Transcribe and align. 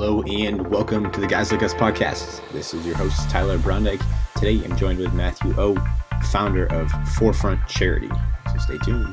Hello 0.00 0.22
and 0.22 0.64
welcome 0.70 1.10
to 1.10 1.20
the 1.20 1.26
Guys 1.26 1.50
Like 1.50 1.64
Us 1.64 1.74
podcast. 1.74 2.40
This 2.52 2.72
is 2.72 2.86
your 2.86 2.96
host, 2.96 3.28
Tyler 3.30 3.58
Brondike. 3.58 4.00
Today 4.36 4.64
I'm 4.64 4.76
joined 4.76 5.00
with 5.00 5.12
Matthew 5.12 5.52
O, 5.58 5.74
founder 6.30 6.66
of 6.66 6.88
Forefront 7.16 7.66
Charity. 7.66 8.08
So 8.52 8.58
stay 8.58 8.78
tuned. 8.84 9.12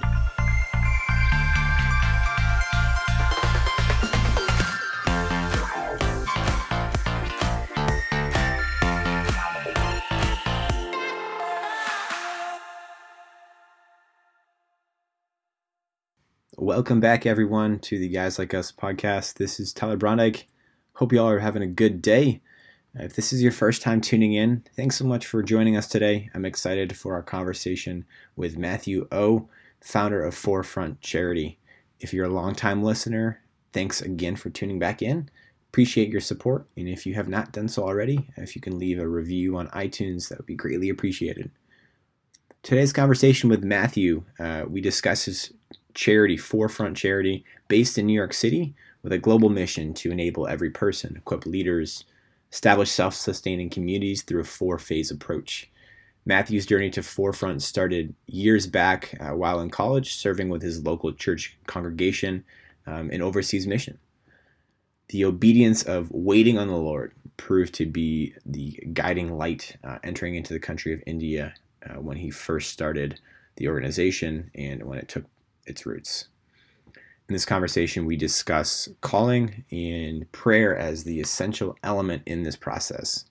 Welcome 16.55 16.99
back, 16.99 17.25
everyone, 17.25 17.79
to 17.79 17.97
the 17.97 18.07
Guys 18.07 18.37
Like 18.37 18.53
Us 18.53 18.71
podcast. 18.71 19.39
This 19.39 19.59
is 19.59 19.73
Tyler 19.73 19.97
Brondike. 19.97 20.43
Hope 20.95 21.11
you 21.11 21.19
all 21.19 21.29
are 21.29 21.39
having 21.39 21.61
a 21.61 21.67
good 21.67 22.01
day. 22.01 22.39
If 22.93 23.17
this 23.17 23.33
is 23.33 23.43
your 23.43 23.51
first 23.51 23.81
time 23.81 23.99
tuning 23.99 24.31
in, 24.31 24.63
thanks 24.77 24.95
so 24.95 25.03
much 25.03 25.25
for 25.25 25.43
joining 25.43 25.75
us 25.75 25.87
today. 25.87 26.29
I'm 26.33 26.45
excited 26.45 26.95
for 26.95 27.15
our 27.15 27.21
conversation 27.21 28.05
with 28.37 28.57
Matthew 28.57 29.05
O, 29.11 29.49
founder 29.81 30.23
of 30.23 30.33
Forefront 30.33 31.01
Charity. 31.01 31.59
If 31.99 32.13
you're 32.13 32.27
a 32.27 32.29
longtime 32.29 32.81
listener, 32.81 33.41
thanks 33.73 34.01
again 34.01 34.37
for 34.37 34.49
tuning 34.49 34.79
back 34.79 35.01
in. 35.01 35.29
Appreciate 35.67 36.07
your 36.07 36.21
support. 36.21 36.65
And 36.77 36.87
if 36.87 37.05
you 37.05 37.13
have 37.15 37.27
not 37.27 37.51
done 37.51 37.67
so 37.67 37.83
already, 37.83 38.29
if 38.37 38.55
you 38.55 38.61
can 38.61 38.79
leave 38.79 38.97
a 38.97 39.05
review 39.05 39.57
on 39.57 39.67
iTunes, 39.71 40.29
that 40.29 40.37
would 40.37 40.45
be 40.45 40.55
greatly 40.55 40.87
appreciated. 40.87 41.51
Today's 42.63 42.93
conversation 42.93 43.49
with 43.49 43.65
Matthew, 43.65 44.23
uh, 44.39 44.63
we 44.65 44.79
discuss 44.79 45.25
his 45.25 45.51
charity, 45.93 46.37
Forefront 46.37 46.95
Charity, 46.95 47.43
based 47.67 47.97
in 47.97 48.07
New 48.07 48.13
York 48.13 48.33
City 48.33 48.75
with 49.05 49.13
a 49.13 49.19
global 49.19 49.49
mission 49.49 49.93
to 49.93 50.09
enable 50.09 50.47
every 50.47 50.71
person, 50.71 51.15
equip 51.15 51.45
leaders, 51.45 52.05
establish 52.51 52.89
self 52.89 53.13
sustaining 53.13 53.69
communities 53.69 54.23
through 54.23 54.41
a 54.41 54.43
four 54.43 54.79
phase 54.79 55.11
approach. 55.11 55.69
Matthew's 56.25 56.65
journey 56.65 56.89
to 56.89 57.03
Forefront 57.03 57.61
started 57.61 58.15
years 58.25 58.65
back 58.65 59.15
uh, 59.19 59.35
while 59.35 59.59
in 59.59 59.69
college, 59.69 60.15
serving 60.15 60.49
with 60.49 60.63
his 60.63 60.83
local 60.83 61.13
church 61.13 61.55
congregation 61.67 62.43
um, 62.87 63.11
in 63.11 63.21
overseas 63.21 63.67
mission. 63.67 63.99
The 65.09 65.25
obedience 65.25 65.83
of 65.83 66.09
waiting 66.09 66.57
on 66.57 66.67
the 66.67 66.73
Lord 66.73 67.13
proved 67.37 67.75
to 67.75 67.85
be 67.85 68.33
the 68.43 68.71
guiding 68.91 69.37
light 69.37 69.77
uh, 69.83 69.99
entering 70.03 70.33
into 70.33 70.51
the 70.51 70.59
country 70.59 70.93
of 70.93 71.03
India 71.05 71.53
uh, 71.87 72.01
when 72.01 72.17
he 72.17 72.31
first 72.31 72.71
started 72.71 73.19
the 73.57 73.67
organization 73.67 74.49
and 74.55 74.81
when 74.81 74.97
it 74.97 75.07
took 75.07 75.25
its 75.67 75.85
roots. 75.85 76.25
In 77.27 77.33
this 77.33 77.45
conversation, 77.45 78.05
we 78.05 78.17
discuss 78.17 78.87
calling 79.01 79.65
and 79.71 80.31
prayer 80.31 80.77
as 80.77 81.05
the 81.05 81.19
essential 81.19 81.75
element 81.83 82.21
in 82.27 82.43
this 82.43 82.55
process. 82.55 83.25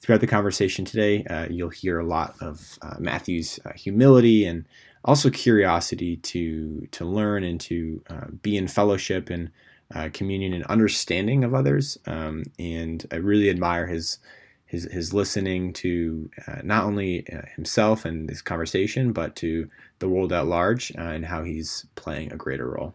Throughout 0.00 0.22
the 0.22 0.26
conversation 0.26 0.86
today, 0.86 1.22
uh, 1.24 1.46
you'll 1.50 1.68
hear 1.68 1.98
a 1.98 2.06
lot 2.06 2.34
of 2.40 2.78
uh, 2.80 2.94
Matthew's 2.98 3.60
uh, 3.66 3.72
humility 3.74 4.46
and 4.46 4.64
also 5.04 5.28
curiosity 5.28 6.16
to 6.16 6.88
to 6.92 7.04
learn 7.04 7.44
and 7.44 7.60
to 7.60 8.02
uh, 8.08 8.26
be 8.42 8.56
in 8.56 8.66
fellowship 8.66 9.28
and 9.28 9.50
uh, 9.94 10.08
communion 10.14 10.54
and 10.54 10.64
understanding 10.64 11.44
of 11.44 11.52
others. 11.52 11.98
Um, 12.06 12.44
and 12.58 13.04
I 13.12 13.16
really 13.16 13.50
admire 13.50 13.86
his 13.88 14.18
his, 14.64 14.84
his 14.90 15.12
listening 15.12 15.74
to 15.74 16.30
uh, 16.48 16.62
not 16.64 16.84
only 16.84 17.28
uh, 17.30 17.42
himself 17.56 18.06
and 18.06 18.26
this 18.26 18.40
conversation, 18.40 19.12
but 19.12 19.36
to 19.36 19.68
the 19.98 20.08
world 20.08 20.32
at 20.32 20.46
large 20.46 20.90
uh, 20.96 21.02
and 21.02 21.26
how 21.26 21.42
he's 21.44 21.84
playing 21.94 22.32
a 22.32 22.36
greater 22.36 22.70
role. 22.70 22.94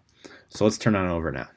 So 0.49 0.63
let's 0.63 0.77
turn 0.77 0.95
on 0.95 1.09
over 1.09 1.31
now. 1.31 1.49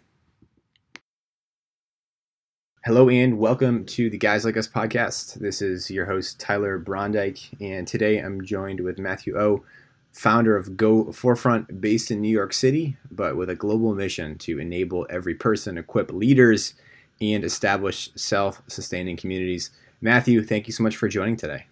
Hello 2.85 3.09
and 3.09 3.39
welcome 3.39 3.85
to 3.87 4.11
the 4.11 4.19
Guys 4.19 4.45
Like 4.45 4.57
Us 4.57 4.67
podcast. 4.67 5.35
This 5.35 5.61
is 5.61 5.91
your 5.91 6.07
host 6.07 6.41
Tyler 6.41 6.79
Brondike, 6.79 7.49
and 7.61 7.87
today 7.87 8.19
I'm 8.19 8.45
joined 8.45 8.81
with 8.81 8.99
Matthew 8.99 9.39
O, 9.39 9.65
founder 10.13 10.57
of 10.57 10.77
Go 10.77 11.13
Forefront, 11.13 11.81
based 11.81 12.11
in 12.11 12.21
New 12.21 12.31
York 12.31 12.53
City, 12.53 12.97
but 13.11 13.37
with 13.37 13.51
a 13.51 13.55
global 13.55 13.95
mission 13.95 14.39
to 14.39 14.59
enable 14.59 15.07
every 15.11 15.35
person, 15.35 15.77
equip 15.79 16.11
leaders, 16.11 16.75
and 17.21 17.45
establish 17.45 18.11
self-sustaining 18.17 19.19
communities. 19.19 19.71
Matthew, 20.01 20.43
thank 20.43 20.67
you 20.67 20.73
so 20.73 20.83
much 20.83 20.97
for 20.97 21.07
joining 21.07 21.37
today. 21.37 21.67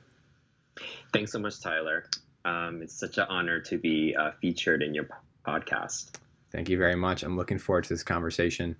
Thanks 1.12 1.32
so 1.32 1.38
much, 1.38 1.60
Tyler. 1.60 2.04
Um, 2.44 2.82
it's 2.82 2.94
such 2.94 3.18
an 3.18 3.26
honor 3.30 3.60
to 3.60 3.78
be 3.78 4.14
uh, 4.14 4.32
featured 4.40 4.82
in 4.82 4.94
your 4.94 5.08
podcast. 5.46 6.12
Thank 6.50 6.68
you 6.68 6.78
very 6.78 6.94
much. 6.94 7.22
I'm 7.22 7.36
looking 7.36 7.58
forward 7.58 7.84
to 7.84 7.90
this 7.90 8.02
conversation. 8.02 8.76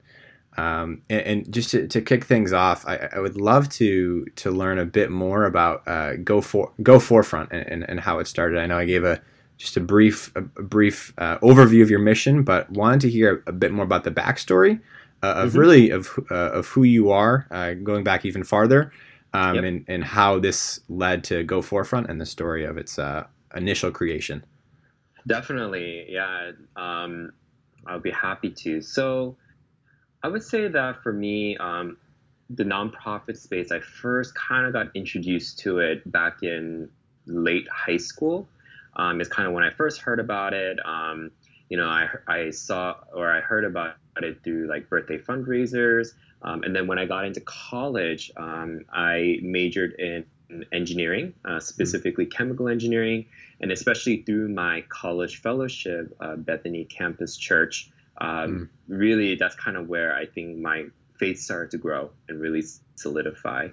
Um, 0.56 1.03
and, 1.11 1.21
and, 1.21 1.53
just 1.53 1.71
to, 1.71 1.87
to, 1.87 2.01
kick 2.01 2.25
things 2.25 2.53
off, 2.53 2.87
I, 2.87 3.09
I, 3.12 3.21
would 3.21 3.37
love 3.37 3.69
to 3.75 4.25
to 4.37 4.51
learn 4.51 4.79
a 4.79 4.87
bit 4.87 5.11
more 5.11 5.45
about 5.45 5.87
uh, 5.87 6.17
Go 6.17 6.41
for 6.41 6.73
Go 6.83 6.99
Forefront 6.99 7.53
and, 7.53 7.65
and, 7.69 7.89
and, 7.89 8.01
how 8.01 8.19
it 8.19 8.27
started. 8.27 8.59
I 8.59 8.67
know 8.67 8.78
I 8.78 8.84
gave 8.84 9.05
a 9.05 9.21
just 9.59 9.77
a 9.77 9.81
brief 9.81 10.33
a, 10.34 10.41
brief 10.41 11.12
uh, 11.19 11.39
overview 11.41 11.83
of 11.83 11.91
your 11.91 12.01
mission, 12.01 12.43
but 12.43 12.69
wanted 12.71 13.01
to 13.03 13.11
hear 13.11 13.45
a, 13.47 13.53
bit 13.53 13.73
more 13.73 13.84
about 13.84 14.05
the 14.05 14.11
backstory 14.11 14.81
uh, 15.23 15.27
of 15.27 15.51
mm-hmm. 15.51 15.59
really 15.59 15.91
of 15.91 16.19
uh, 16.31 16.51
of 16.53 16.67
who 16.69 16.83
you 16.83 17.11
are, 17.11 17.47
uh, 17.51 17.75
going 17.75 18.03
back 18.03 18.25
even 18.25 18.43
farther, 18.43 18.91
um, 19.34 19.57
yep. 19.57 19.65
and, 19.65 19.84
and 19.87 20.03
how 20.03 20.39
this 20.39 20.81
led 20.89 21.23
to 21.25 21.45
Go 21.45 21.61
Forefront 21.62 22.09
and 22.09 22.21
the 22.21 22.27
story 22.27 22.65
of 22.65 22.78
its 22.78 22.99
uh, 22.99 23.27
initial 23.55 23.91
creation. 23.91 24.45
Definitely, 25.27 26.07
yeah. 26.09 26.53
Um, 26.75 27.33
I'll 27.88 28.00
be 28.00 28.10
happy 28.10 28.50
to. 28.50 28.81
So, 28.81 29.37
I 30.22 30.28
would 30.28 30.43
say 30.43 30.69
that 30.69 31.03
for 31.03 31.12
me, 31.12 31.56
um, 31.59 31.97
the 32.50 32.65
nonprofit 32.65 33.37
space, 33.37 33.71
I 33.71 33.81
first 33.81 34.34
kind 34.34 34.66
of 34.66 34.72
got 34.72 34.88
introduced 34.94 35.59
to 35.60 35.78
it 35.78 36.10
back 36.10 36.43
in 36.43 36.88
late 37.27 37.69
high 37.71 37.98
school. 37.98 38.48
Um, 38.97 39.21
it's 39.21 39.31
kind 39.31 39.47
of 39.47 39.54
when 39.54 39.65
I 39.65 39.71
first 39.71 40.00
heard 40.00 40.19
about 40.19 40.54
it. 40.54 40.78
Um, 40.84 41.31
you 41.69 41.77
know, 41.77 41.87
I, 41.87 42.09
I 42.27 42.50
saw 42.50 42.97
or 43.15 43.31
I 43.31 43.41
heard 43.41 43.65
about 43.65 43.97
it 44.16 44.43
through 44.43 44.69
like 44.69 44.88
birthday 44.88 45.19
fundraisers. 45.19 46.09
Um, 46.43 46.62
and 46.62 46.75
then 46.75 46.87
when 46.87 46.98
I 46.98 47.04
got 47.04 47.25
into 47.25 47.41
college, 47.43 48.31
um, 48.37 48.84
I 48.93 49.38
majored 49.43 49.93
in 49.98 50.25
engineering, 50.72 51.34
uh, 51.44 51.60
specifically 51.60 52.26
mm. 52.26 52.32
chemical 52.32 52.69
engineering, 52.69 53.26
and 53.60 53.70
especially 53.72 54.22
through 54.22 54.48
my 54.48 54.84
college 54.88 55.41
fellowship, 55.41 56.16
uh, 56.20 56.36
Bethany 56.36 56.84
Campus 56.84 57.36
Church. 57.36 57.91
Um, 58.20 58.31
mm. 58.31 58.69
Really, 58.88 59.36
that's 59.36 59.54
kind 59.54 59.76
of 59.76 59.88
where 59.88 60.14
I 60.14 60.26
think 60.26 60.59
my 60.59 60.86
faith 61.19 61.38
started 61.38 61.72
to 61.72 61.78
grow 61.78 62.10
and 62.28 62.41
really 62.41 62.62
solidify. 62.94 63.69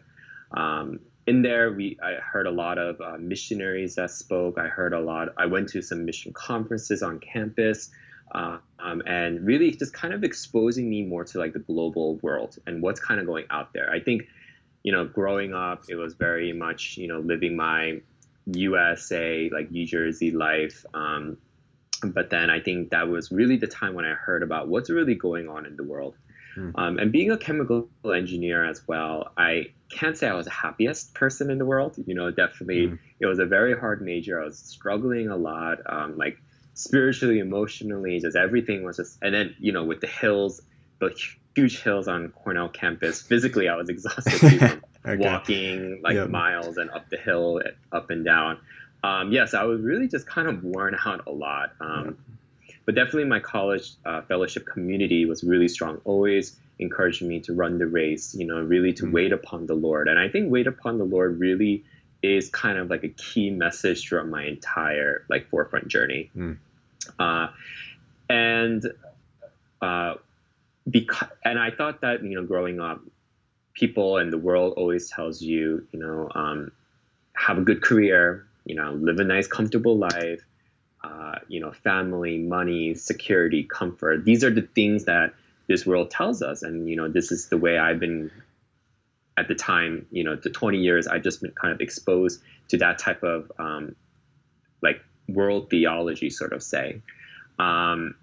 Um, 0.51 0.99
in 1.27 1.41
there, 1.41 1.71
we 1.71 1.97
I 2.03 2.15
heard 2.15 2.45
a 2.45 2.51
lot 2.51 2.77
of 2.77 3.01
uh, 3.01 3.17
missionaries 3.17 3.95
that 3.95 4.11
spoke. 4.11 4.57
I 4.59 4.67
heard 4.67 4.93
a 4.93 4.99
lot. 4.99 5.29
I 5.37 5.47
went 5.47 5.69
to 5.69 5.81
some 5.81 6.05
mission 6.05 6.33
conferences 6.33 7.01
on 7.01 7.19
campus. 7.19 7.89
Uh, 8.31 8.57
um, 8.79 9.01
and 9.05 9.45
really 9.45 9.71
just 9.71 9.93
kind 9.93 10.13
of 10.13 10.23
exposing 10.23 10.89
me 10.89 11.03
more 11.03 11.23
to 11.23 11.37
like 11.37 11.53
the 11.53 11.59
global 11.59 12.17
world 12.17 12.57
and 12.65 12.81
what's 12.81 12.99
kind 12.99 13.19
of 13.19 13.25
going 13.25 13.45
out 13.49 13.71
there. 13.71 13.89
I 13.89 13.99
think, 13.99 14.23
you 14.85 14.91
know, 14.91 15.03
growing 15.03 15.55
up, 15.55 15.85
it 15.89 15.95
was 15.95 16.13
very 16.13 16.53
much, 16.53 16.95
you 16.95 17.07
know, 17.07 17.19
living 17.19 17.55
my 17.55 18.01
USA, 18.45 19.49
like 19.51 19.71
New 19.71 19.83
Jersey 19.83 20.29
life. 20.29 20.85
Um, 20.93 21.37
but 22.03 22.29
then 22.29 22.51
I 22.51 22.59
think 22.59 22.91
that 22.91 23.07
was 23.07 23.31
really 23.31 23.57
the 23.57 23.65
time 23.65 23.95
when 23.95 24.05
I 24.05 24.13
heard 24.13 24.43
about 24.43 24.67
what's 24.67 24.91
really 24.91 25.15
going 25.15 25.49
on 25.49 25.65
in 25.65 25.75
the 25.75 25.83
world. 25.83 26.13
Hmm. 26.53 26.69
Um, 26.75 26.99
and 26.99 27.11
being 27.11 27.31
a 27.31 27.37
chemical 27.37 27.89
engineer 28.05 28.63
as 28.63 28.87
well, 28.87 29.31
I 29.35 29.73
can't 29.89 30.15
say 30.15 30.27
I 30.27 30.35
was 30.35 30.45
the 30.45 30.51
happiest 30.51 31.15
person 31.15 31.49
in 31.49 31.57
the 31.57 31.65
world. 31.65 31.95
You 32.05 32.13
know, 32.13 32.29
definitely 32.29 32.89
mm. 32.89 32.99
it 33.19 33.25
was 33.25 33.39
a 33.39 33.45
very 33.47 33.75
hard 33.75 34.03
major. 34.03 34.39
I 34.39 34.45
was 34.45 34.59
struggling 34.59 35.29
a 35.29 35.35
lot. 35.35 35.79
Um, 35.87 36.15
like 36.15 36.37
spiritually, 36.75 37.39
emotionally, 37.39 38.19
just 38.19 38.35
everything 38.35 38.83
was 38.83 38.97
just. 38.97 39.17
And 39.23 39.33
then 39.33 39.55
you 39.57 39.71
know, 39.71 39.83
with 39.83 39.99
the 39.99 40.07
hills, 40.07 40.61
the 40.99 41.09
huge 41.55 41.81
hills 41.81 42.07
on 42.07 42.29
Cornell 42.29 42.69
campus, 42.69 43.21
physically 43.21 43.69
I 43.69 43.75
was 43.75 43.89
exhausted 43.89 44.81
okay. 45.05 45.17
walking 45.17 46.01
like 46.03 46.15
yep. 46.15 46.29
miles 46.29 46.77
and 46.77 46.91
up 46.91 47.09
the 47.09 47.17
hill, 47.17 47.61
up 47.91 48.09
and 48.09 48.23
down. 48.25 48.59
Um, 49.03 49.31
yes, 49.31 49.53
I 49.53 49.63
was 49.63 49.81
really 49.81 50.07
just 50.07 50.27
kind 50.27 50.47
of 50.47 50.63
worn 50.63 50.97
out 51.05 51.25
a 51.27 51.31
lot. 51.31 51.73
Um, 51.79 52.17
But 52.85 52.93
definitely, 52.93 53.25
my 53.25 53.39
college 53.39 53.93
uh, 54.05 54.21
fellowship 54.21 54.67
community 54.67 55.25
was 55.25 55.43
really 55.43 55.67
strong. 55.67 56.01
Always 56.05 56.55
encouraging 56.77 57.27
me 57.27 57.39
to 57.41 57.53
run 57.53 57.79
the 57.79 57.87
race. 57.87 58.35
You 58.35 58.45
know, 58.45 58.61
really 58.61 58.93
to 58.93 59.05
mm 59.05 59.11
wait 59.11 59.33
upon 59.33 59.65
the 59.65 59.73
Lord. 59.73 60.07
And 60.07 60.19
I 60.19 60.29
think 60.29 60.51
wait 60.51 60.67
upon 60.67 60.99
the 60.99 61.03
Lord 61.03 61.39
really 61.39 61.83
is 62.21 62.49
kind 62.49 62.77
of 62.77 62.89
like 62.89 63.03
a 63.03 63.09
key 63.09 63.49
message 63.49 64.07
throughout 64.07 64.27
my 64.27 64.45
entire 64.45 65.25
like 65.29 65.49
forefront 65.49 65.87
journey. 65.87 66.29
Mm. 66.37 66.57
Uh, 67.17 67.47
and 68.29 68.85
uh, 69.81 70.15
because 70.89 71.29
and 71.43 71.59
I 71.59 71.71
thought 71.71 72.01
that 72.01 72.23
you 72.23 72.35
know 72.35 72.45
growing 72.45 72.79
up, 72.79 73.01
people 73.73 74.17
and 74.17 74.31
the 74.31 74.37
world 74.37 74.73
always 74.77 75.09
tells 75.09 75.41
you 75.41 75.87
you 75.91 75.99
know 75.99 76.29
um, 76.33 76.71
have 77.33 77.57
a 77.57 77.61
good 77.61 77.81
career, 77.81 78.45
you 78.65 78.75
know 78.75 78.93
live 78.93 79.19
a 79.19 79.23
nice 79.23 79.47
comfortable 79.47 79.97
life, 79.97 80.41
uh, 81.03 81.35
you 81.47 81.59
know 81.59 81.71
family, 81.71 82.37
money, 82.37 82.95
security, 82.95 83.63
comfort. 83.63 84.25
These 84.25 84.43
are 84.43 84.51
the 84.51 84.61
things 84.61 85.05
that 85.05 85.33
this 85.67 85.85
world 85.85 86.11
tells 86.11 86.41
us, 86.41 86.63
and 86.63 86.89
you 86.89 86.95
know, 86.95 87.07
this 87.07 87.31
is 87.31 87.47
the 87.47 87.57
way 87.57 87.77
I've 87.77 87.99
been 87.99 88.31
at 89.37 89.47
the 89.47 89.55
time. 89.55 90.05
You 90.11 90.23
know, 90.23 90.35
the 90.35 90.49
20 90.49 90.77
years 90.77 91.07
I've 91.07 91.23
just 91.23 91.41
been 91.41 91.51
kind 91.51 91.73
of 91.73 91.81
exposed 91.81 92.41
to 92.69 92.77
that 92.77 92.99
type 92.99 93.23
of 93.23 93.51
um, 93.57 93.95
like 94.81 95.01
world 95.27 95.69
theology, 95.69 96.29
sort 96.29 96.53
of 96.53 96.61
say. 96.61 97.01
Um, 97.57 98.15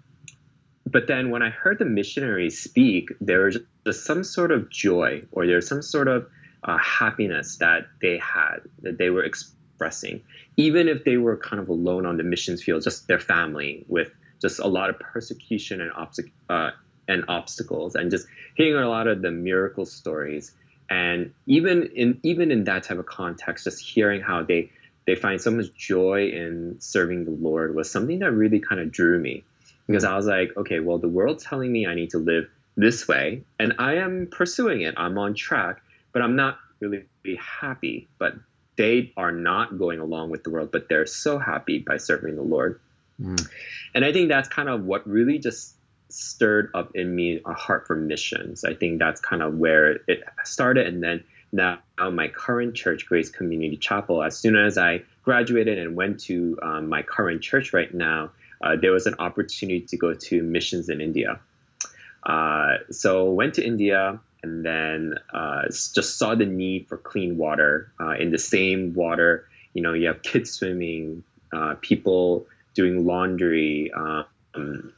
but 0.85 1.07
then 1.07 1.29
when 1.29 1.41
I 1.41 1.49
heard 1.49 1.79
the 1.79 1.85
missionaries 1.85 2.61
speak, 2.61 3.09
there 3.21 3.45
was 3.45 3.57
just 3.85 4.05
some 4.05 4.23
sort 4.23 4.51
of 4.51 4.69
joy 4.69 5.23
or 5.31 5.47
there's 5.47 5.67
some 5.67 5.81
sort 5.81 6.07
of 6.07 6.27
uh, 6.63 6.77
happiness 6.77 7.57
that 7.57 7.87
they 8.01 8.17
had 8.17 8.59
that 8.81 8.97
they 8.97 9.09
were 9.09 9.23
expressing, 9.23 10.21
even 10.57 10.87
if 10.87 11.03
they 11.03 11.17
were 11.17 11.37
kind 11.37 11.61
of 11.61 11.69
alone 11.69 12.05
on 12.05 12.17
the 12.17 12.23
missions 12.23 12.63
field, 12.63 12.83
just 12.83 13.07
their 13.07 13.19
family 13.19 13.85
with 13.87 14.11
just 14.41 14.59
a 14.59 14.67
lot 14.67 14.89
of 14.89 14.99
persecution 14.99 15.81
and, 15.81 15.91
obst- 15.91 16.31
uh, 16.49 16.71
and 17.07 17.25
obstacles, 17.27 17.95
and 17.95 18.11
just 18.11 18.27
hearing 18.55 18.75
a 18.75 18.89
lot 18.89 19.07
of 19.07 19.21
the 19.21 19.31
miracle 19.31 19.85
stories. 19.85 20.53
And 20.89 21.33
even 21.47 21.91
in 21.95 22.19
even 22.23 22.51
in 22.51 22.65
that 22.65 22.83
type 22.83 22.99
of 22.99 23.05
context, 23.05 23.63
just 23.63 23.79
hearing 23.79 24.21
how 24.21 24.43
they 24.43 24.69
they 25.05 25.15
find 25.15 25.41
so 25.41 25.51
much 25.51 25.73
joy 25.75 26.29
in 26.29 26.75
serving 26.79 27.25
the 27.25 27.31
Lord 27.31 27.73
was 27.75 27.89
something 27.89 28.19
that 28.19 28.31
really 28.31 28.59
kind 28.59 28.79
of 28.79 28.91
drew 28.91 29.19
me 29.19 29.43
because 29.87 30.03
I 30.03 30.15
was 30.15 30.25
like, 30.25 30.55
okay, 30.57 30.79
well, 30.79 30.97
the 30.97 31.07
world's 31.07 31.43
telling 31.43 31.71
me 31.71 31.85
I 31.85 31.95
need 31.95 32.11
to 32.11 32.19
live 32.19 32.45
this 32.75 33.07
way, 33.07 33.43
and 33.59 33.75
I 33.79 33.95
am 33.95 34.27
pursuing 34.31 34.81
it. 34.81 34.95
I'm 34.97 35.17
on 35.17 35.33
track, 35.33 35.81
but 36.11 36.21
I'm 36.21 36.35
not 36.35 36.57
really 36.79 37.05
happy. 37.39 38.07
But 38.17 38.35
they 38.75 39.13
are 39.17 39.31
not 39.31 39.77
going 39.77 39.99
along 39.99 40.31
with 40.31 40.43
the 40.43 40.49
world, 40.49 40.71
but 40.71 40.89
they're 40.89 41.05
so 41.05 41.37
happy 41.37 41.79
by 41.79 41.97
serving 41.97 42.35
the 42.35 42.41
Lord. 42.41 42.79
Mm. 43.21 43.47
And 43.93 44.03
I 44.03 44.11
think 44.11 44.29
that's 44.29 44.49
kind 44.49 44.69
of 44.69 44.83
what 44.83 45.07
really 45.07 45.37
just 45.37 45.75
stirred 46.09 46.69
up 46.73 46.95
in 46.95 47.15
me 47.15 47.41
a 47.45 47.53
heart 47.53 47.87
for 47.87 47.95
missions. 47.95 48.63
I 48.63 48.73
think 48.73 48.99
that's 48.99 49.19
kind 49.21 49.41
of 49.41 49.55
where 49.55 49.99
it 50.07 50.23
started. 50.43 50.87
And 50.87 51.03
then 51.03 51.23
now, 51.51 51.79
my 51.99 52.29
current 52.29 52.75
church, 52.75 53.05
Grace 53.05 53.29
Community 53.29 53.77
Chapel, 53.77 54.23
as 54.23 54.37
soon 54.37 54.55
as 54.55 54.77
I 54.77 55.03
graduated 55.23 55.77
and 55.77 55.95
went 55.95 56.21
to 56.21 56.57
um, 56.63 56.89
my 56.89 57.03
current 57.03 57.43
church 57.43 57.73
right 57.73 57.93
now, 57.93 58.31
uh, 58.63 58.77
there 58.77 58.91
was 58.91 59.05
an 59.05 59.15
opportunity 59.19 59.81
to 59.81 59.97
go 59.97 60.13
to 60.13 60.41
missions 60.41 60.87
in 60.89 61.01
India. 61.01 61.39
Uh, 62.23 62.77
so 62.89 63.29
went 63.29 63.55
to 63.55 63.65
India 63.65 64.19
and 64.41 64.65
then 64.65 65.15
uh, 65.33 65.63
just 65.67 66.17
saw 66.17 66.33
the 66.35 66.45
need 66.45 66.87
for 66.87 66.97
clean 66.97 67.37
water. 67.37 67.91
Uh, 67.99 68.11
in 68.11 68.31
the 68.31 68.37
same 68.37 68.93
water, 68.93 69.47
you 69.73 69.81
know, 69.81 69.93
you 69.93 70.07
have 70.07 70.21
kids 70.21 70.51
swimming, 70.51 71.23
uh, 71.51 71.75
people 71.81 72.47
doing 72.73 73.05
laundry, 73.05 73.91
um, 73.93 74.93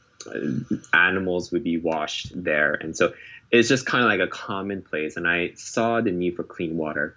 animals 0.92 1.52
would 1.52 1.64
be 1.64 1.78
washed 1.78 2.32
there, 2.34 2.74
and 2.74 2.96
so 2.96 3.12
it's 3.50 3.68
just 3.68 3.86
kind 3.86 4.02
of 4.02 4.10
like 4.10 4.20
a 4.20 4.26
commonplace. 4.26 5.16
And 5.16 5.26
I 5.26 5.52
saw 5.54 6.00
the 6.00 6.10
need 6.10 6.36
for 6.36 6.42
clean 6.42 6.76
water. 6.76 7.16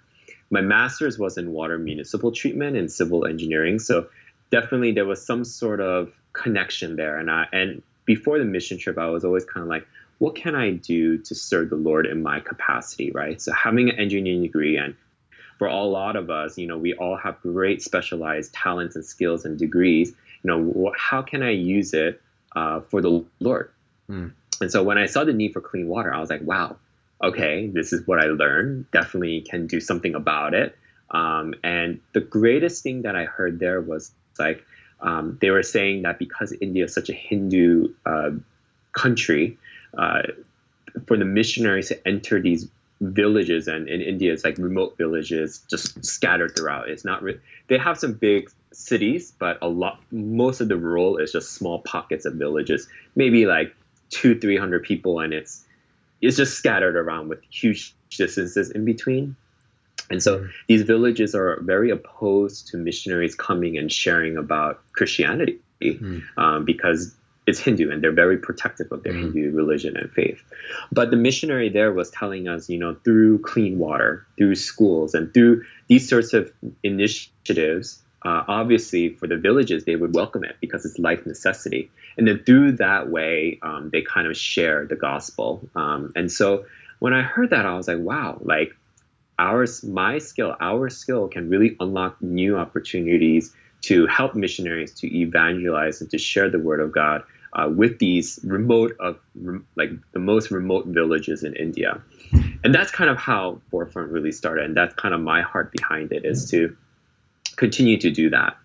My 0.50 0.60
master's 0.60 1.18
was 1.18 1.36
in 1.38 1.52
water 1.52 1.78
municipal 1.78 2.30
treatment 2.32 2.76
and 2.76 2.90
civil 2.90 3.26
engineering, 3.26 3.78
so 3.78 4.08
definitely 4.50 4.92
there 4.92 5.06
was 5.06 5.24
some 5.24 5.44
sort 5.44 5.80
of 5.80 6.12
connection 6.32 6.96
there. 6.96 7.18
And 7.18 7.30
I 7.30 7.46
and 7.52 7.82
before 8.04 8.38
the 8.38 8.44
mission 8.44 8.78
trip, 8.78 8.98
I 8.98 9.06
was 9.06 9.24
always 9.24 9.44
kind 9.44 9.62
of 9.62 9.68
like, 9.68 9.86
what 10.18 10.34
can 10.34 10.54
I 10.54 10.72
do 10.72 11.18
to 11.18 11.34
serve 11.34 11.70
the 11.70 11.76
Lord 11.76 12.06
in 12.06 12.22
my 12.22 12.40
capacity, 12.40 13.10
right? 13.12 13.40
So 13.40 13.52
having 13.52 13.88
an 13.88 13.98
engineering 13.98 14.42
degree 14.42 14.76
and 14.76 14.94
for 15.58 15.66
a 15.66 15.84
lot 15.84 16.16
of 16.16 16.30
us, 16.30 16.56
you 16.56 16.66
know, 16.66 16.78
we 16.78 16.94
all 16.94 17.16
have 17.16 17.40
great 17.42 17.82
specialized 17.82 18.52
talents 18.54 18.96
and 18.96 19.04
skills 19.04 19.44
and 19.44 19.58
degrees. 19.58 20.10
You 20.42 20.50
know, 20.50 20.92
how 20.96 21.20
can 21.20 21.42
I 21.42 21.50
use 21.50 21.92
it 21.92 22.20
uh, 22.56 22.80
for 22.80 23.02
the 23.02 23.24
Lord? 23.40 23.70
Mm. 24.08 24.32
And 24.60 24.72
so 24.72 24.82
when 24.82 24.98
I 24.98 25.06
saw 25.06 25.24
the 25.24 25.32
need 25.32 25.52
for 25.52 25.60
clean 25.60 25.86
water, 25.86 26.12
I 26.12 26.18
was 26.20 26.30
like, 26.30 26.42
wow, 26.42 26.76
okay, 27.22 27.66
this 27.66 27.92
is 27.92 28.06
what 28.06 28.18
I 28.18 28.26
learned. 28.26 28.90
Definitely 28.90 29.42
can 29.42 29.66
do 29.66 29.80
something 29.80 30.14
about 30.14 30.54
it. 30.54 30.76
Um, 31.10 31.54
and 31.62 32.00
the 32.14 32.20
greatest 32.20 32.82
thing 32.82 33.02
that 33.02 33.16
I 33.16 33.24
heard 33.24 33.58
there 33.58 33.80
was 33.80 34.12
like, 34.38 34.64
um, 35.02 35.38
they 35.40 35.50
were 35.50 35.62
saying 35.62 36.02
that 36.02 36.18
because 36.18 36.52
India 36.60 36.84
is 36.84 36.94
such 36.94 37.08
a 37.08 37.14
Hindu 37.14 37.88
uh, 38.06 38.30
country, 38.92 39.58
uh, 39.96 40.22
for 41.06 41.16
the 41.16 41.24
missionaries 41.24 41.88
to 41.88 42.08
enter 42.08 42.40
these 42.40 42.68
villages, 43.00 43.66
and 43.66 43.88
in 43.88 44.00
India 44.00 44.32
it's 44.32 44.44
like 44.44 44.58
remote 44.58 44.96
villages 44.98 45.64
just 45.70 46.04
scattered 46.04 46.54
throughout. 46.56 46.88
It's 46.88 47.04
not 47.04 47.22
re- 47.22 47.40
they 47.68 47.78
have 47.78 47.98
some 47.98 48.14
big 48.14 48.50
cities, 48.72 49.32
but 49.38 49.58
a 49.62 49.68
lot 49.68 50.00
most 50.10 50.60
of 50.60 50.68
the 50.68 50.76
rural 50.76 51.16
is 51.16 51.32
just 51.32 51.52
small 51.52 51.80
pockets 51.80 52.24
of 52.24 52.34
villages, 52.34 52.88
maybe 53.16 53.46
like 53.46 53.74
two 54.10 54.38
three 54.38 54.56
hundred 54.56 54.82
people, 54.82 55.20
and 55.20 55.32
it's 55.32 55.64
it's 56.20 56.36
just 56.36 56.54
scattered 56.54 56.96
around 56.96 57.28
with 57.28 57.40
huge 57.50 57.94
distances 58.10 58.70
in 58.70 58.84
between. 58.84 59.36
And 60.10 60.22
so 60.22 60.46
these 60.68 60.82
villages 60.82 61.34
are 61.34 61.60
very 61.62 61.90
opposed 61.90 62.68
to 62.68 62.76
missionaries 62.76 63.34
coming 63.34 63.78
and 63.78 63.90
sharing 63.90 64.36
about 64.36 64.82
Christianity 64.92 65.60
mm. 65.80 66.22
um, 66.36 66.64
because 66.64 67.14
it's 67.46 67.58
Hindu 67.58 67.90
and 67.90 68.02
they're 68.02 68.12
very 68.12 68.38
protective 68.38 68.90
of 68.92 69.02
their 69.02 69.12
mm. 69.12 69.20
Hindu 69.20 69.52
religion 69.52 69.96
and 69.96 70.10
faith. 70.10 70.42
But 70.92 71.10
the 71.10 71.16
missionary 71.16 71.68
there 71.68 71.92
was 71.92 72.10
telling 72.10 72.48
us, 72.48 72.68
you 72.68 72.78
know, 72.78 72.94
through 73.04 73.40
clean 73.40 73.78
water, 73.78 74.26
through 74.36 74.56
schools, 74.56 75.14
and 75.14 75.32
through 75.32 75.64
these 75.88 76.08
sorts 76.08 76.32
of 76.32 76.52
initiatives, 76.82 78.02
uh, 78.22 78.44
obviously 78.46 79.14
for 79.14 79.26
the 79.26 79.36
villages, 79.36 79.84
they 79.84 79.96
would 79.96 80.14
welcome 80.14 80.44
it 80.44 80.56
because 80.60 80.84
it's 80.84 80.98
life 80.98 81.24
necessity. 81.24 81.90
And 82.18 82.28
then 82.28 82.42
through 82.44 82.72
that 82.72 83.08
way, 83.08 83.58
um, 83.62 83.90
they 83.90 84.02
kind 84.02 84.26
of 84.26 84.36
share 84.36 84.86
the 84.86 84.96
gospel. 84.96 85.68
Um, 85.74 86.12
and 86.14 86.30
so 86.30 86.66
when 86.98 87.14
I 87.14 87.22
heard 87.22 87.50
that, 87.50 87.64
I 87.64 87.74
was 87.74 87.88
like, 87.88 87.98
wow, 87.98 88.38
like 88.42 88.76
ours, 89.40 89.82
my 89.82 90.18
skill, 90.18 90.54
our 90.60 90.90
skill 90.90 91.26
can 91.28 91.48
really 91.48 91.76
unlock 91.80 92.20
new 92.20 92.58
opportunities 92.58 93.54
to 93.82 94.06
help 94.06 94.34
missionaries 94.34 94.92
to 94.92 95.06
evangelize 95.16 96.00
and 96.02 96.10
to 96.10 96.18
share 96.18 96.50
the 96.50 96.58
word 96.58 96.80
of 96.80 96.92
God 96.92 97.22
uh, 97.54 97.68
with 97.74 97.98
these 97.98 98.38
remote 98.44 98.94
of 99.00 99.18
like 99.74 99.90
the 100.12 100.18
most 100.18 100.50
remote 100.50 100.86
villages 100.86 101.42
in 101.42 101.56
India. 101.56 102.00
And 102.62 102.74
that's 102.74 102.90
kind 102.90 103.08
of 103.08 103.16
how 103.16 103.60
Forefront 103.70 104.10
really 104.10 104.32
started, 104.32 104.66
and 104.66 104.76
that's 104.76 104.94
kind 104.94 105.14
of 105.14 105.20
my 105.20 105.40
heart 105.40 105.72
behind 105.72 106.12
it 106.12 106.24
is 106.24 106.50
to 106.50 106.76
continue 107.56 107.96
to 107.98 108.10
do 108.10 108.30
that. 108.30 108.56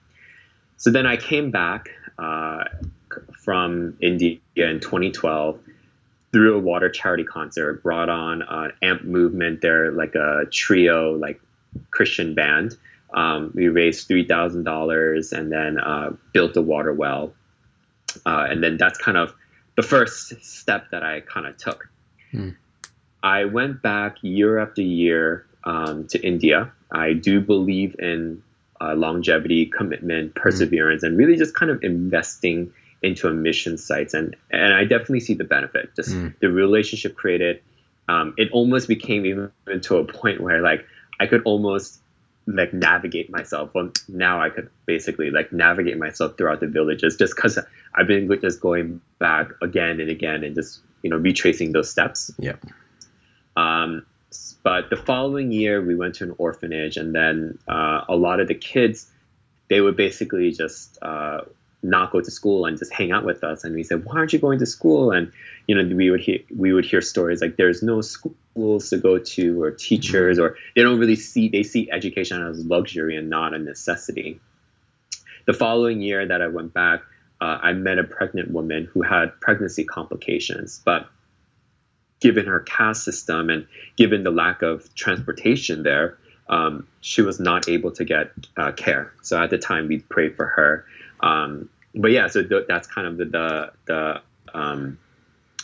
So 0.78 0.92
then 0.92 1.07
I 1.07 1.16
came 1.16 1.51
back 1.51 1.89
uh, 2.19 2.66
from 3.44 3.98
India 4.01 4.39
in 4.56 4.81
2012 4.81 5.60
through 6.36 6.58
a 6.58 6.60
water 6.60 6.90
charity 6.90 7.24
concert, 7.24 7.82
brought 7.82 8.10
on 8.10 8.42
an 8.42 8.74
AMP 8.82 9.06
movement. 9.06 9.62
They're 9.62 9.94
like 9.94 10.16
a 10.16 10.44
trio, 10.52 11.14
like 11.14 11.40
Christian 11.92 12.36
band. 12.36 12.76
Um, 13.14 13.52
we 13.56 13.69
raised 13.69 14.09
three 14.09 14.28
thousand 14.28 14.66
dollars 14.66 15.31
and 15.31 15.50
then 15.50 15.80
uh, 15.80 16.09
built 16.33 16.57
a 16.57 16.62
water 16.62 16.92
well, 16.92 17.33
uh, 18.26 18.48
and 18.50 18.62
then 18.62 18.76
that's 18.76 18.98
kind 18.98 19.18
of 19.18 19.33
the 19.78 19.81
first 19.81 20.44
step 20.44 20.92
that 20.92 21.04
I 21.04 21.21
kind 21.21 21.48
of 21.48 21.56
took. 21.56 21.88
Hmm. 22.31 22.50
I 23.24 23.45
went 23.45 23.81
back 23.81 24.18
year 24.21 24.59
after 24.59 24.81
year 24.81 25.45
um, 25.64 26.06
to 26.07 26.21
India. 26.21 26.74
I 26.92 27.14
do 27.14 27.40
believe 27.40 27.95
in 27.98 28.44
uh, 28.81 28.94
longevity, 28.94 29.68
commitment, 29.68 30.36
perseverance, 30.36 31.00
hmm. 31.04 31.07
and 31.07 31.18
really 31.18 31.38
just 31.38 31.56
kind 31.56 31.71
of 31.71 31.81
investing 31.81 32.74
into 33.02 33.28
a 33.28 33.33
mission 33.33 33.78
sites 33.78 34.14
and 34.14 34.35
and 34.52 34.73
I 34.73 34.83
definitely 34.83 35.19
see 35.21 35.33
the 35.33 35.44
benefit. 35.44 35.95
Just 35.95 36.09
mm. 36.09 36.37
the 36.40 36.49
relationship 36.49 37.16
created 37.16 37.61
um, 38.07 38.33
it 38.37 38.52
almost 38.52 38.87
became 38.87 39.25
even 39.25 39.52
to 39.81 39.97
a 39.97 40.06
point 40.06 40.42
where 40.42 40.61
like 40.61 40.85
I 41.19 41.28
could 41.28 41.44
almost 41.44 41.99
like 42.47 42.73
navigate 42.73 43.30
myself. 43.30 43.71
Well 43.73 43.92
now 44.07 44.42
I 44.42 44.49
could 44.49 44.69
basically 44.85 45.31
like 45.31 45.52
navigate 45.52 45.97
myself 45.97 46.37
throughout 46.37 46.59
the 46.59 46.68
villages 46.68 47.16
just 47.16 47.35
because 47.35 47.59
I've 47.94 48.07
been 48.07 48.30
just 48.42 48.61
going 48.61 49.02
back 49.19 49.52
again 49.61 49.99
and 49.99 50.09
again 50.09 50.44
and 50.44 50.56
just 50.56 50.80
you 51.02 51.09
know 51.09 51.18
retracing 51.18 51.71
those 51.71 51.90
steps. 51.90 52.31
Yeah 52.37 52.56
um 53.56 54.06
but 54.64 54.90
the 54.90 54.97
following 54.97 55.52
year 55.52 55.81
we 55.81 55.95
went 55.95 56.16
to 56.16 56.23
an 56.23 56.35
orphanage 56.37 56.97
and 56.97 57.14
then 57.14 57.57
uh, 57.68 58.02
a 58.09 58.16
lot 58.16 58.40
of 58.40 58.47
the 58.47 58.56
kids 58.56 59.09
they 59.68 59.81
would 59.81 59.95
basically 59.95 60.52
just 60.52 60.97
uh, 61.02 61.42
not 61.89 62.11
go 62.11 62.21
to 62.21 62.31
school 62.31 62.65
and 62.65 62.77
just 62.77 62.92
hang 62.92 63.11
out 63.11 63.25
with 63.25 63.44
us. 63.44 63.63
And 63.63 63.75
we 63.75 63.83
said, 63.83 64.06
why 64.06 64.15
aren't 64.15 64.33
you 64.33 64.39
going 64.39 64.59
to 64.59 64.65
school? 64.65 65.11
And 65.11 65.31
you 65.68 65.75
know, 65.75 65.95
we 65.95 66.09
would 66.09 66.21
hear 66.21 66.39
we 66.56 66.73
would 66.73 66.85
hear 66.85 67.01
stories 67.01 67.42
like 67.42 67.57
there's 67.57 67.81
no 67.81 68.01
schools 68.01 68.89
to 68.89 68.97
go 68.97 69.19
to 69.19 69.61
or 69.61 69.71
teachers 69.71 70.39
or 70.39 70.57
they 70.75 70.83
don't 70.83 70.99
really 70.99 71.15
see 71.15 71.49
they 71.49 71.63
see 71.63 71.89
education 71.92 72.42
as 72.42 72.63
luxury 72.65 73.18
and 73.18 73.30
not 73.30 73.54
a 73.54 73.59
necessity. 73.59 74.39
The 75.45 75.54
following 75.54 76.01
year 76.01 76.25
that 76.27 76.42
I 76.42 76.47
went 76.47 76.73
back, 76.73 77.01
uh, 77.39 77.59
I 77.61 77.73
met 77.73 77.99
a 77.99 78.04
pregnant 78.04 78.51
woman 78.51 78.85
who 78.92 79.01
had 79.04 79.39
pregnancy 79.39 79.83
complications, 79.83 80.81
but 80.83 81.07
given 82.19 82.47
her 82.47 82.61
caste 82.61 83.04
system 83.04 83.49
and 83.49 83.68
given 83.95 84.23
the 84.23 84.31
lack 84.31 84.63
of 84.63 84.94
transportation 84.95 85.83
there, 85.83 86.18
um, 86.49 86.87
she 87.01 87.21
was 87.21 87.39
not 87.39 87.69
able 87.69 87.92
to 87.92 88.06
get 88.06 88.31
uh, 88.57 88.71
care. 88.71 89.13
So 89.21 89.42
at 89.42 89.49
the 89.49 89.57
time, 89.57 89.87
we 89.87 89.99
prayed 89.99 90.35
for 90.35 90.45
her. 90.45 90.85
Um, 91.19 91.69
but 91.95 92.11
yeah, 92.11 92.28
so 92.28 92.44
th- 92.44 92.66
that's 92.68 92.87
kind 92.87 93.07
of 93.07 93.18
the 93.18 93.25
the, 93.25 93.71
the 93.85 94.21
um, 94.54 94.99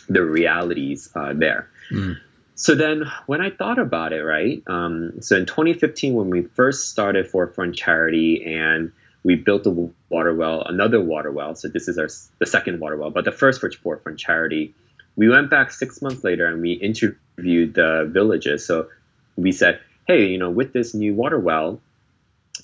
the 0.08 0.22
realities 0.22 1.10
uh, 1.14 1.32
there. 1.34 1.68
Mm. 1.90 2.18
So 2.54 2.74
then, 2.74 3.04
when 3.26 3.40
I 3.40 3.50
thought 3.50 3.78
about 3.78 4.12
it, 4.12 4.22
right? 4.22 4.62
Um, 4.66 5.20
so 5.20 5.36
in 5.36 5.46
2015, 5.46 6.14
when 6.14 6.30
we 6.30 6.42
first 6.42 6.90
started 6.90 7.28
Forefront 7.28 7.74
Charity 7.74 8.44
and 8.44 8.92
we 9.24 9.36
built 9.36 9.66
a 9.66 9.90
water 10.08 10.34
well, 10.34 10.62
another 10.64 11.00
water 11.00 11.30
well. 11.30 11.54
So 11.54 11.68
this 11.68 11.88
is 11.88 11.98
our 11.98 12.08
the 12.38 12.46
second 12.46 12.80
water 12.80 12.96
well, 12.96 13.10
but 13.10 13.24
the 13.24 13.32
first 13.32 13.60
for 13.60 13.70
Forefront 13.70 14.18
Charity. 14.18 14.74
We 15.14 15.28
went 15.28 15.50
back 15.50 15.70
six 15.70 16.00
months 16.00 16.24
later 16.24 16.46
and 16.46 16.62
we 16.62 16.72
interviewed 16.72 17.74
the 17.74 18.08
villages. 18.10 18.66
So 18.66 18.88
we 19.36 19.52
said, 19.52 19.80
hey, 20.06 20.26
you 20.26 20.38
know, 20.38 20.50
with 20.50 20.72
this 20.72 20.94
new 20.94 21.14
water 21.14 21.38
well, 21.38 21.80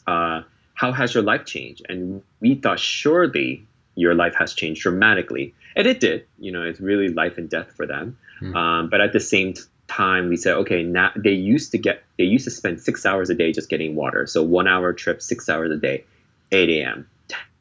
uh, 0.06 0.42
how 0.78 0.92
has 0.92 1.12
your 1.12 1.24
life 1.24 1.44
changed? 1.44 1.84
And 1.88 2.22
we 2.38 2.54
thought 2.54 2.78
surely 2.78 3.66
your 3.96 4.14
life 4.14 4.36
has 4.36 4.54
changed 4.54 4.82
dramatically, 4.82 5.52
and 5.74 5.88
it 5.88 5.98
did. 5.98 6.24
You 6.38 6.52
know, 6.52 6.62
it's 6.62 6.78
really 6.78 7.08
life 7.08 7.36
and 7.36 7.50
death 7.50 7.72
for 7.76 7.84
them. 7.84 8.16
Mm. 8.40 8.54
Um, 8.54 8.88
but 8.88 9.00
at 9.00 9.12
the 9.12 9.18
same 9.18 9.54
time, 9.88 10.28
we 10.28 10.36
said, 10.36 10.54
okay, 10.58 10.84
now 10.84 11.10
they 11.16 11.32
used 11.32 11.72
to 11.72 11.78
get 11.78 12.04
they 12.16 12.22
used 12.22 12.44
to 12.44 12.52
spend 12.52 12.80
six 12.80 13.04
hours 13.04 13.28
a 13.28 13.34
day 13.34 13.50
just 13.50 13.68
getting 13.68 13.96
water. 13.96 14.24
So 14.28 14.40
one 14.44 14.68
hour 14.68 14.92
trip, 14.92 15.20
six 15.20 15.48
hours 15.48 15.72
a 15.72 15.76
day, 15.76 16.04
8 16.52 16.68
a.m., 16.68 17.08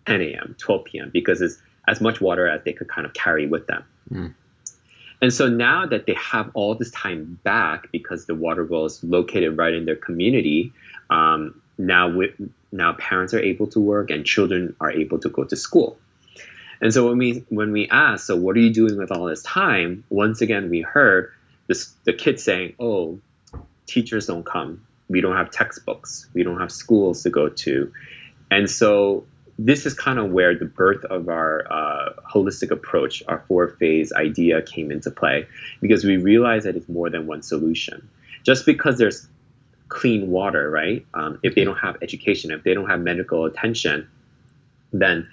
10 0.05 0.21
a.m., 0.21 0.55
12 0.59 0.86
p.m. 0.86 1.09
because 1.12 1.41
it's 1.41 1.57
as 1.88 2.00
much 2.00 2.21
water 2.21 2.47
as 2.47 2.63
they 2.65 2.74
could 2.74 2.88
kind 2.88 3.07
of 3.07 3.13
carry 3.13 3.47
with 3.47 3.65
them. 3.65 3.83
Mm. 4.13 4.33
And 5.24 5.33
so 5.33 5.50
now 5.50 5.88
that 5.88 6.05
they 6.05 6.13
have 6.13 6.51
all 6.53 6.75
this 6.75 6.91
time 6.91 7.39
back 7.43 7.91
because 7.91 8.27
the 8.27 8.36
water 8.36 8.63
well 8.63 8.86
is 8.86 9.03
located 9.03 9.57
right 9.57 9.74
in 9.74 9.86
their 9.86 9.95
community, 9.95 10.71
um, 11.09 11.59
now 11.77 12.22
now 12.72 12.93
parents 12.93 13.34
are 13.34 13.39
able 13.39 13.67
to 13.67 13.79
work 13.79 14.10
and 14.10 14.25
children 14.25 14.75
are 14.79 14.91
able 14.91 15.19
to 15.19 15.29
go 15.29 15.43
to 15.43 15.55
school. 15.55 15.98
And 16.81 16.93
so 16.93 17.07
when 17.07 17.17
we 17.17 17.43
when 17.50 17.72
we 17.72 17.88
asked, 17.89 18.27
so 18.27 18.36
what 18.36 18.55
are 18.55 18.60
you 18.60 18.74
doing 18.74 18.98
with 18.98 19.12
all 19.12 19.25
this 19.25 19.41
time? 19.43 20.03
Once 20.10 20.41
again, 20.41 20.69
we 20.69 20.81
heard 20.81 21.31
this 21.67 21.93
the 22.03 22.13
kids 22.13 22.43
saying, 22.43 22.74
"Oh, 22.79 23.19
teachers 23.86 24.27
don't 24.27 24.46
come. 24.46 24.86
We 25.10 25.22
don't 25.22 25.36
have 25.36 25.50
textbooks. 25.50 26.27
We 26.34 26.43
don't 26.43 26.60
have 26.60 26.72
schools 26.72 27.24
to 27.24 27.29
go 27.29 27.50
to." 27.50 27.91
And 28.51 28.69
so 28.69 29.25
this 29.60 29.86
is 29.88 29.93
kind 29.96 30.19
of 30.19 30.31
where 30.31 30.55
the 30.55 30.65
birth 30.65 31.03
of 31.05 31.29
our 31.29 31.65
uh, 31.72 32.13
holistic 32.31 32.69
approach, 32.69 33.24
our 33.27 33.43
four 33.48 33.69
phase 33.69 34.13
idea 34.13 34.62
came 34.62 34.91
into 34.91 35.10
play, 35.10 35.48
because 35.81 36.03
we 36.03 36.17
realized 36.17 36.67
that 36.67 36.75
it's 36.75 36.88
more 36.88 37.10
than 37.10 37.25
one 37.25 37.41
solution. 37.41 38.07
Just 38.43 38.65
because 38.65 38.98
there's 39.00 39.27
clean 39.89 40.29
water, 40.29 40.70
right? 40.70 41.06
Um, 41.13 41.39
if 41.44 41.56
they 41.56 41.63
don't 41.63 41.77
have 41.77 41.98
education, 42.01 42.51
if 42.51 42.63
they 42.63 42.74
don't 42.74 42.89
have 42.89 43.00
medical 43.00 43.46
attention, 43.46 44.10
then 44.94 45.27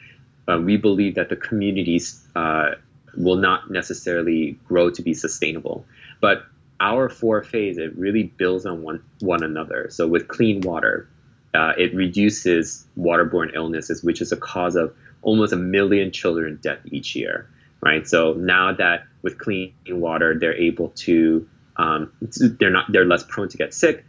uh, 0.49 0.59
we 0.59 0.77
believe 0.77 1.15
that 1.17 1.29
the 1.29 1.37
communities 1.37 2.21
uh, 2.35 2.73
will 3.17 3.37
not 3.37 3.71
necessarily 3.71 4.59
grow 4.67 4.91
to 4.91 5.03
be 5.03 5.15
sustainable. 5.15 5.87
But 6.21 6.45
our 6.81 7.09
four 7.09 7.43
phase, 7.43 7.79
it 7.79 7.97
really 7.97 8.25
builds 8.25 8.67
on 8.67 8.83
one, 8.83 9.03
one 9.21 9.43
another. 9.43 9.89
So 9.91 10.07
with 10.07 10.29
clean 10.29 10.61
water, 10.61 11.09
uh, 11.55 11.73
it 11.79 11.95
reduces 11.95 12.85
waterborne 12.99 13.55
illnesses, 13.55 14.03
which 14.03 14.21
is 14.21 14.33
a 14.33 14.37
cause 14.37 14.75
of 14.77 14.95
almost 15.23 15.53
a 15.53 15.57
million 15.57 16.11
children 16.11 16.59
death 16.61 16.81
each 16.91 17.15
year, 17.15 17.49
right? 17.81 18.07
So 18.07 18.35
now 18.35 18.73
that 18.75 19.05
with 19.23 19.39
clean 19.39 19.73
water, 19.89 20.37
they're 20.39 20.57
able 20.57 20.89
to, 20.97 21.49
um, 21.77 22.13
they're 22.59 22.71
not, 22.71 22.91
they're 22.91 23.05
less 23.05 23.23
prone 23.23 23.49
to 23.49 23.57
get 23.57 23.73
sick. 23.73 24.05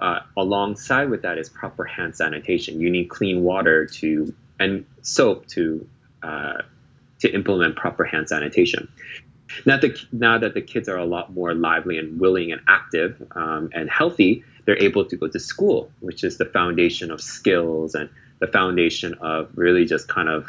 Uh, 0.00 0.20
alongside 0.38 1.10
with 1.10 1.22
that 1.22 1.36
is 1.36 1.50
proper 1.50 1.84
hand 1.84 2.16
sanitation. 2.16 2.80
You 2.80 2.90
need 2.90 3.10
clean 3.10 3.42
water 3.42 3.84
to 3.86 4.34
and 4.58 4.86
soap 5.02 5.46
to 5.48 5.86
uh, 6.22 6.62
to 7.20 7.32
implement 7.32 7.76
proper 7.76 8.04
hand 8.04 8.28
sanitation. 8.28 8.88
Now, 9.66 9.76
the, 9.76 9.96
now 10.12 10.38
that 10.38 10.54
the 10.54 10.62
kids 10.62 10.88
are 10.88 10.96
a 10.96 11.04
lot 11.04 11.32
more 11.32 11.54
lively 11.54 11.98
and 11.98 12.18
willing 12.18 12.52
and 12.52 12.60
active 12.68 13.22
um, 13.32 13.70
and 13.74 13.90
healthy, 13.90 14.44
they're 14.64 14.82
able 14.82 15.04
to 15.04 15.16
go 15.16 15.28
to 15.28 15.38
school, 15.38 15.90
which 16.00 16.24
is 16.24 16.38
the 16.38 16.46
foundation 16.46 17.10
of 17.10 17.20
skills 17.20 17.94
and 17.94 18.08
the 18.38 18.46
foundation 18.46 19.14
of 19.20 19.50
really 19.54 19.84
just 19.84 20.08
kind 20.08 20.28
of 20.28 20.46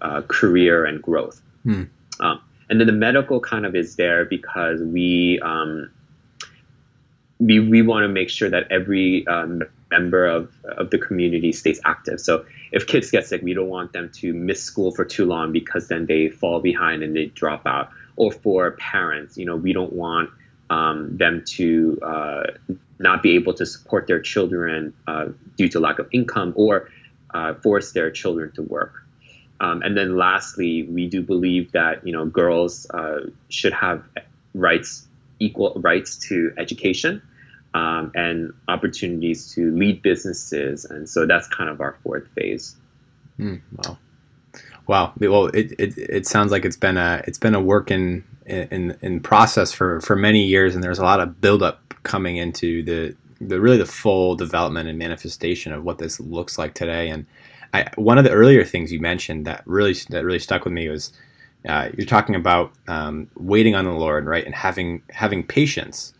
uh, 0.00 0.22
career 0.28 0.84
and 0.84 1.02
growth. 1.02 1.40
Hmm. 1.64 1.84
Um, 2.20 2.40
and 2.70 2.80
then 2.80 2.86
the 2.86 2.92
medical 2.92 3.40
kind 3.40 3.66
of 3.66 3.74
is 3.74 3.96
there 3.96 4.24
because 4.24 4.80
we 4.80 5.40
um, 5.42 5.90
we, 7.44 7.60
we 7.60 7.82
want 7.82 8.04
to 8.04 8.08
make 8.08 8.30
sure 8.30 8.48
that 8.48 8.68
every 8.70 9.26
um, 9.26 9.62
member 9.90 10.24
of, 10.24 10.50
of 10.64 10.88
the 10.88 10.98
community 10.98 11.52
stays 11.52 11.78
active. 11.84 12.18
So 12.18 12.46
if 12.72 12.86
kids 12.86 13.10
get 13.10 13.26
sick, 13.26 13.42
we 13.42 13.52
don't 13.52 13.68
want 13.68 13.92
them 13.92 14.10
to 14.14 14.32
miss 14.32 14.62
school 14.62 14.92
for 14.92 15.04
too 15.04 15.26
long 15.26 15.52
because 15.52 15.88
then 15.88 16.06
they 16.06 16.30
fall 16.30 16.60
behind 16.60 17.02
and 17.02 17.14
they 17.14 17.26
drop 17.26 17.66
out. 17.66 17.90
Or 18.16 18.32
for 18.32 18.70
parents, 18.72 19.36
you 19.36 19.44
know, 19.44 19.56
we 19.56 19.74
don't 19.74 19.92
want 19.92 20.30
um, 20.70 21.18
them 21.18 21.42
to 21.56 21.98
uh, 22.02 22.42
not 22.98 23.22
be 23.22 23.34
able 23.34 23.52
to 23.54 23.66
support 23.66 24.06
their 24.06 24.20
children 24.20 24.94
uh, 25.06 25.26
due 25.58 25.68
to 25.68 25.80
lack 25.80 25.98
of 25.98 26.08
income 26.12 26.54
or 26.56 26.88
uh, 27.34 27.54
force 27.54 27.92
their 27.92 28.10
children 28.10 28.52
to 28.52 28.62
work. 28.62 29.02
Um, 29.60 29.82
and 29.82 29.94
then 29.94 30.16
lastly, 30.16 30.84
we 30.84 31.08
do 31.08 31.20
believe 31.20 31.72
that 31.72 32.06
you 32.06 32.12
know 32.12 32.24
girls 32.24 32.88
uh, 32.90 33.30
should 33.48 33.72
have 33.72 34.02
rights, 34.54 35.06
equal 35.38 35.74
rights 35.76 36.16
to 36.28 36.52
education 36.56 37.22
um, 37.74 38.12
and 38.14 38.52
opportunities 38.68 39.52
to 39.54 39.70
lead 39.76 40.00
businesses. 40.00 40.84
And 40.84 41.08
so 41.08 41.26
that's 41.26 41.48
kind 41.48 41.68
of 41.68 41.80
our 41.80 41.96
fourth 42.02 42.26
phase. 42.34 42.76
Mm, 43.38 43.60
wow. 43.76 43.98
Wow. 44.86 45.12
Well, 45.18 45.46
it, 45.48 45.72
it, 45.78 45.98
it 45.98 46.26
sounds 46.26 46.52
like 46.52 46.64
it's 46.64 46.76
been 46.76 46.96
a 46.96 47.22
it's 47.26 47.38
been 47.38 47.54
a 47.54 47.60
work 47.60 47.90
in 47.90 48.22
in 48.46 48.96
in 49.00 49.20
process 49.20 49.72
for 49.72 50.00
for 50.02 50.14
many 50.14 50.44
years, 50.44 50.74
and 50.74 50.84
there's 50.84 50.98
a 50.98 51.04
lot 51.04 51.20
of 51.20 51.40
buildup 51.40 51.94
coming 52.04 52.36
into 52.36 52.82
the 52.82 53.16
the 53.40 53.60
really 53.60 53.78
the 53.78 53.86
full 53.86 54.36
development 54.36 54.88
and 54.88 54.98
manifestation 54.98 55.72
of 55.72 55.84
what 55.84 55.98
this 55.98 56.20
looks 56.20 56.58
like 56.58 56.74
today. 56.74 57.08
And 57.08 57.26
I, 57.72 57.90
one 57.96 58.18
of 58.18 58.24
the 58.24 58.30
earlier 58.30 58.64
things 58.64 58.92
you 58.92 59.00
mentioned 59.00 59.46
that 59.46 59.62
really 59.66 59.94
that 60.10 60.24
really 60.24 60.38
stuck 60.38 60.64
with 60.64 60.72
me 60.72 60.88
was 60.88 61.12
uh, 61.68 61.88
you're 61.96 62.06
talking 62.06 62.34
about 62.34 62.72
um, 62.88 63.28
waiting 63.36 63.74
on 63.74 63.86
the 63.86 63.92
Lord, 63.92 64.26
right, 64.26 64.44
and 64.44 64.54
having 64.54 65.02
having 65.10 65.42
patience 65.42 66.13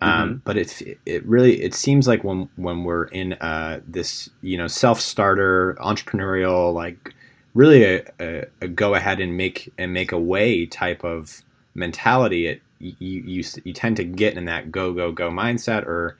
um, 0.00 0.28
mm-hmm. 0.28 0.38
but 0.44 0.56
it's 0.56 0.82
it 1.04 1.24
really 1.26 1.62
it 1.62 1.74
seems 1.74 2.08
like 2.08 2.24
when 2.24 2.48
when 2.56 2.84
we're 2.84 3.04
in 3.04 3.34
uh, 3.34 3.80
this 3.86 4.30
you 4.42 4.56
know 4.56 4.66
self 4.66 5.00
starter 5.00 5.76
entrepreneurial 5.80 6.72
like 6.72 7.14
really 7.54 7.84
a, 7.84 8.02
a, 8.20 8.44
a, 8.62 8.68
go 8.68 8.94
ahead 8.94 9.20
and 9.20 9.36
make 9.36 9.72
and 9.76 9.92
make 9.92 10.12
a 10.12 10.18
way 10.18 10.64
type 10.66 11.04
of 11.04 11.42
mentality 11.74 12.46
it 12.46 12.62
you, 12.78 12.94
you 12.98 13.44
you 13.64 13.72
tend 13.72 13.96
to 13.96 14.04
get 14.04 14.36
in 14.36 14.46
that 14.46 14.72
go 14.72 14.92
go 14.92 15.12
go 15.12 15.30
mindset 15.30 15.86
or 15.86 16.16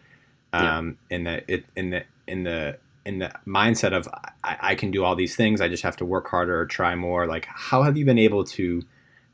um, 0.53 0.99
yeah. 1.11 1.17
in 1.17 1.25
the 1.25 1.53
it 1.53 1.65
in 1.77 1.91
the 1.91 2.05
in 2.27 2.45
the 2.45 2.77
in 3.07 3.19
the 3.19 3.33
mindset 3.47 3.93
of 3.93 4.09
I, 4.45 4.57
I 4.61 4.75
can 4.75 4.91
do 4.91 5.05
all 5.05 5.17
these 5.17 5.37
things 5.37 5.61
I 5.61 5.69
just 5.69 5.83
have 5.83 5.97
to 5.99 6.05
work 6.05 6.29
harder 6.29 6.61
or 6.61 6.67
try 6.67 6.95
more 6.95 7.27
like 7.27 7.47
how 7.47 7.83
have 7.83 7.97
you 7.97 8.05
been 8.05 8.19
able 8.19 8.45
to 8.45 8.83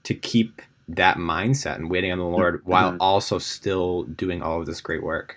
to 0.05 0.15
keep 0.15 0.63
that 0.89 1.17
mindset 1.17 1.77
and 1.77 1.91
waiting 1.91 2.13
on 2.13 2.19
the 2.19 2.25
Lord 2.25 2.61
mm-hmm. 2.61 2.71
while 2.71 2.97
also 3.01 3.39
still 3.39 4.05
doing 4.05 4.43
all 4.43 4.61
of 4.61 4.67
this 4.67 4.81
great 4.81 5.03
work. 5.03 5.37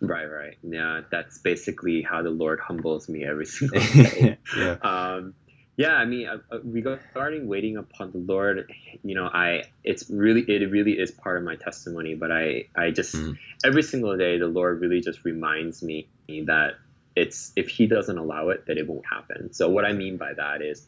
Right, 0.00 0.26
right. 0.26 0.56
Yeah, 0.62 1.00
that's 1.10 1.38
basically 1.38 2.02
how 2.02 2.22
the 2.22 2.30
Lord 2.30 2.60
humbles 2.60 3.08
me 3.08 3.24
every 3.24 3.46
single 3.46 3.80
day. 3.92 4.38
yeah. 4.56 4.76
Um, 4.82 5.34
yeah, 5.76 5.94
I 5.94 6.06
mean, 6.06 6.26
uh, 6.26 6.38
uh, 6.50 6.58
regarding 6.64 7.46
waiting 7.46 7.76
upon 7.76 8.10
the 8.10 8.18
Lord, 8.18 8.68
you 9.04 9.14
know, 9.14 9.26
I 9.32 9.62
it's 9.84 10.10
really 10.10 10.42
it 10.42 10.68
really 10.72 10.98
is 10.98 11.12
part 11.12 11.38
of 11.38 11.44
my 11.44 11.54
testimony. 11.54 12.14
But 12.16 12.32
I 12.32 12.64
I 12.76 12.90
just 12.90 13.14
mm. 13.14 13.38
every 13.64 13.84
single 13.84 14.16
day 14.16 14.38
the 14.38 14.48
Lord 14.48 14.80
really 14.80 15.00
just 15.00 15.24
reminds 15.24 15.80
me 15.80 16.08
that 16.46 16.72
it's 17.14 17.52
if 17.54 17.68
He 17.68 17.86
doesn't 17.86 18.18
allow 18.18 18.48
it, 18.48 18.66
that 18.66 18.76
it 18.76 18.88
won't 18.88 19.06
happen. 19.06 19.52
So 19.52 19.68
what 19.68 19.84
I 19.84 19.92
mean 19.92 20.16
by 20.16 20.34
that 20.34 20.62
is, 20.62 20.84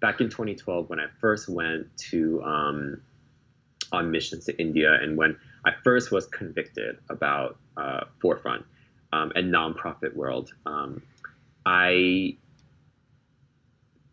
back 0.00 0.20
in 0.20 0.28
2012 0.28 0.90
when 0.90 0.98
I 0.98 1.06
first 1.20 1.48
went 1.48 1.96
to 2.10 2.42
um, 2.42 3.00
on 3.92 4.10
missions 4.10 4.46
to 4.46 4.58
India. 4.58 4.92
And 5.00 5.16
when 5.16 5.36
I 5.64 5.72
first 5.84 6.10
was 6.10 6.26
convicted 6.26 6.98
about 7.08 7.58
uh, 7.76 8.04
Forefront 8.20 8.64
um, 9.12 9.32
and 9.34 9.52
nonprofit 9.52 10.14
world, 10.14 10.52
um, 10.66 11.02
I, 11.64 12.36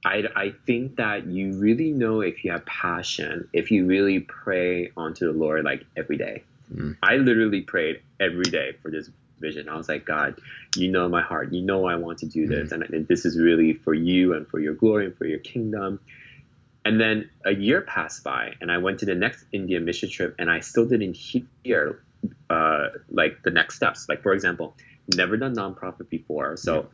I 0.05 0.23
I 0.35 0.53
think 0.65 0.97
that 0.97 1.25
you 1.25 1.53
really 1.53 1.91
know 1.91 2.21
if 2.21 2.43
you 2.43 2.51
have 2.51 2.65
passion, 2.65 3.49
if 3.53 3.71
you 3.71 3.85
really 3.85 4.19
pray 4.19 4.91
onto 4.95 5.31
the 5.31 5.37
Lord 5.37 5.65
like 5.65 5.85
every 5.97 6.17
day. 6.17 6.43
Mm. 6.73 6.97
I 7.01 7.15
literally 7.15 7.61
prayed 7.61 8.01
every 8.19 8.43
day 8.43 8.73
for 8.81 8.91
this 8.91 9.09
vision. 9.39 9.69
I 9.69 9.75
was 9.75 9.89
like, 9.89 10.05
God, 10.05 10.39
you 10.75 10.91
know 10.91 11.09
my 11.09 11.21
heart. 11.21 11.51
You 11.51 11.61
know 11.61 11.85
I 11.85 11.95
want 11.95 12.19
to 12.19 12.27
do 12.27 12.47
this, 12.47 12.69
mm. 12.69 12.73
and, 12.73 12.83
and 12.93 13.07
this 13.07 13.25
is 13.25 13.39
really 13.39 13.73
for 13.73 13.93
you 13.93 14.33
and 14.33 14.47
for 14.47 14.59
your 14.59 14.73
glory 14.73 15.05
and 15.05 15.17
for 15.17 15.25
your 15.25 15.39
kingdom. 15.39 15.99
And 16.89 16.99
then 16.99 17.29
a 17.45 17.53
year 17.53 17.81
passed 17.81 18.23
by, 18.23 18.55
and 18.61 18.71
I 18.71 18.77
went 18.79 18.99
to 18.99 19.05
the 19.05 19.15
next 19.15 19.45
India 19.51 19.79
mission 19.79 20.09
trip, 20.09 20.35
and 20.39 20.49
I 20.49 20.61
still 20.61 20.87
didn't 20.87 21.15
hear 21.15 22.01
uh, 22.49 22.87
like 23.09 23.43
the 23.43 23.51
next 23.51 23.75
steps. 23.75 24.07
Like 24.09 24.21
for 24.23 24.33
example, 24.33 24.75
never 25.15 25.37
done 25.37 25.55
nonprofit 25.55 26.09
before, 26.09 26.57
so. 26.57 26.89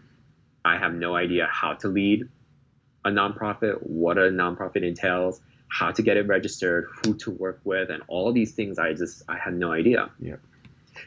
I 0.65 0.77
have 0.79 0.95
no 0.95 1.15
idea 1.15 1.47
how 1.49 1.75
to 1.75 1.87
lead 1.87 2.27
a 3.05 3.11
nonprofit, 3.11 3.83
what 3.83 4.17
a 4.17 4.31
nonprofit 4.31 4.83
entails, 4.83 5.39
how 5.67 5.91
to 5.91 6.01
get 6.01 6.17
it 6.17 6.25
registered, 6.27 6.87
who 6.89 7.13
to 7.17 7.29
work 7.29 7.61
with, 7.63 7.91
and 7.91 8.01
all 8.07 8.33
these 8.33 8.53
things. 8.53 8.79
I 8.79 8.93
just 8.93 9.21
I 9.29 9.37
had 9.37 9.53
no 9.53 9.71
idea. 9.71 10.09
Yeah. 10.19 10.37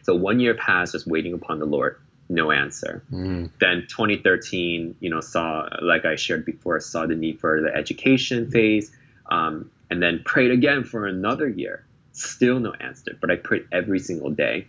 So 0.03 0.15
one 0.15 0.39
year 0.39 0.55
passed, 0.55 0.93
just 0.93 1.09
waiting 1.09 1.35
upon 1.35 1.59
the 1.59 1.67
Lord, 1.67 2.01
no 2.29 2.51
answer. 2.51 3.03
Mm. 3.13 3.51
Then 3.61 3.87
2013, 3.89 4.97
you 5.01 5.11
know, 5.11 5.21
saw 5.21 5.69
like 5.81 6.05
I 6.05 6.17
shared 6.17 6.45
before, 6.45 6.79
saw 6.81 7.07
the 7.07 7.15
need 7.15 7.41
for 7.41 7.61
the 7.61 7.75
education 7.75 8.51
phase, 8.51 8.93
um, 9.31 9.71
and 9.91 10.03
then 10.03 10.23
prayed 10.25 10.51
again 10.51 10.85
for 10.85 11.07
another 11.07 11.49
year, 11.49 11.85
still 12.13 12.61
no 12.61 12.73
answer. 12.73 13.17
But 13.21 13.31
I 13.31 13.37
prayed 13.37 13.67
every 13.73 13.99
single 13.99 14.31
day, 14.31 14.67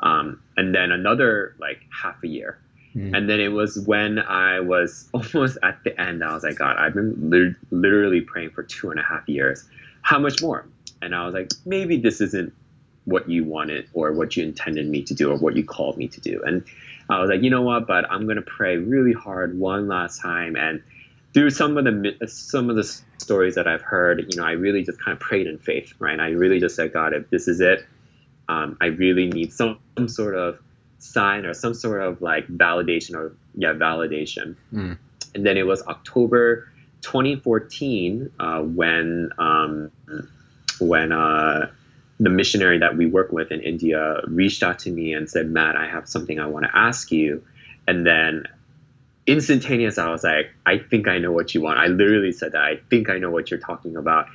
um, 0.00 0.40
and 0.56 0.74
then 0.74 0.92
another 0.92 1.56
like 1.58 1.80
half 1.90 2.22
a 2.22 2.28
year. 2.28 2.58
Mm. 2.94 3.16
And 3.16 3.28
then 3.28 3.40
it 3.40 3.48
was 3.48 3.78
when 3.78 4.20
I 4.20 4.60
was 4.60 5.08
almost 5.14 5.58
at 5.62 5.82
the 5.84 6.00
end, 6.00 6.22
I 6.22 6.32
was 6.32 6.44
like, 6.44 6.56
God, 6.56 6.76
I've 6.76 6.94
been 6.94 7.30
lit- 7.30 7.56
literally 7.70 8.20
praying 8.20 8.50
for 8.50 8.62
two 8.62 8.90
and 8.90 9.00
a 9.00 9.02
half 9.02 9.28
years. 9.28 9.64
How 10.02 10.18
much 10.18 10.42
more? 10.42 10.66
And 11.02 11.14
I 11.14 11.24
was 11.24 11.34
like, 11.34 11.50
maybe 11.66 11.98
this 11.98 12.20
isn't 12.20 12.52
what 13.04 13.28
you 13.28 13.44
wanted 13.44 13.88
or 13.92 14.12
what 14.12 14.36
you 14.36 14.44
intended 14.44 14.88
me 14.88 15.02
to 15.02 15.14
do 15.14 15.30
or 15.30 15.36
what 15.36 15.56
you 15.56 15.64
called 15.64 15.96
me 15.96 16.08
to 16.08 16.20
do. 16.20 16.42
And 16.44 16.64
I 17.08 17.20
was 17.20 17.28
like, 17.28 17.42
you 17.42 17.50
know 17.50 17.62
what? 17.62 17.86
But 17.86 18.10
I'm 18.10 18.26
gonna 18.26 18.42
pray 18.42 18.76
really 18.76 19.12
hard 19.12 19.58
one 19.58 19.88
last 19.88 20.20
time. 20.20 20.56
And 20.56 20.82
through 21.34 21.50
some 21.50 21.76
of 21.76 21.84
the 21.84 22.28
some 22.28 22.70
of 22.70 22.76
the 22.76 22.84
stories 23.18 23.56
that 23.56 23.66
I've 23.66 23.82
heard, 23.82 24.26
you 24.30 24.40
know, 24.40 24.46
I 24.46 24.52
really 24.52 24.82
just 24.84 25.00
kind 25.00 25.14
of 25.14 25.20
prayed 25.20 25.46
in 25.46 25.58
faith, 25.58 25.92
right? 25.98 26.18
I 26.18 26.30
really 26.30 26.60
just 26.60 26.76
said, 26.76 26.92
God, 26.92 27.12
if 27.12 27.28
this 27.30 27.48
is 27.48 27.60
it, 27.60 27.84
um, 28.48 28.76
I 28.80 28.86
really 28.86 29.26
need 29.26 29.52
some, 29.52 29.78
some 29.96 30.08
sort 30.08 30.34
of 30.34 30.58
sign 30.98 31.44
or 31.44 31.54
some 31.54 31.74
sort 31.74 32.02
of 32.02 32.22
like 32.22 32.46
validation 32.48 33.14
or 33.14 33.36
yeah, 33.54 33.72
validation. 33.72 34.56
Mm. 34.72 34.98
And 35.34 35.46
then 35.46 35.56
it 35.56 35.66
was 35.66 35.82
October 35.82 36.68
2014 37.02 38.30
uh, 38.38 38.60
when 38.60 39.30
um, 39.38 39.90
when 40.80 41.12
uh, 41.12 41.70
the 42.20 42.30
missionary 42.30 42.78
that 42.78 42.96
we 42.96 43.06
work 43.06 43.32
with 43.32 43.50
in 43.50 43.60
India 43.60 44.20
reached 44.26 44.62
out 44.62 44.80
to 44.80 44.90
me 44.90 45.14
and 45.14 45.28
said, 45.28 45.48
Matt, 45.48 45.76
I 45.76 45.86
have 45.86 46.08
something 46.08 46.38
I 46.38 46.46
want 46.46 46.64
to 46.64 46.76
ask 46.76 47.10
you. 47.10 47.44
And 47.86 48.06
then 48.06 48.44
instantaneous, 49.26 49.98
I 49.98 50.08
was 50.10 50.22
like, 50.22 50.50
I 50.64 50.78
think 50.78 51.08
I 51.08 51.18
know 51.18 51.32
what 51.32 51.54
you 51.54 51.60
want. 51.60 51.78
I 51.78 51.86
literally 51.86 52.32
said 52.32 52.52
that. 52.52 52.62
I 52.62 52.76
think 52.88 53.10
I 53.10 53.18
know 53.18 53.30
what 53.30 53.50
you're 53.50 53.60
talking 53.60 53.96
about. 53.96 54.28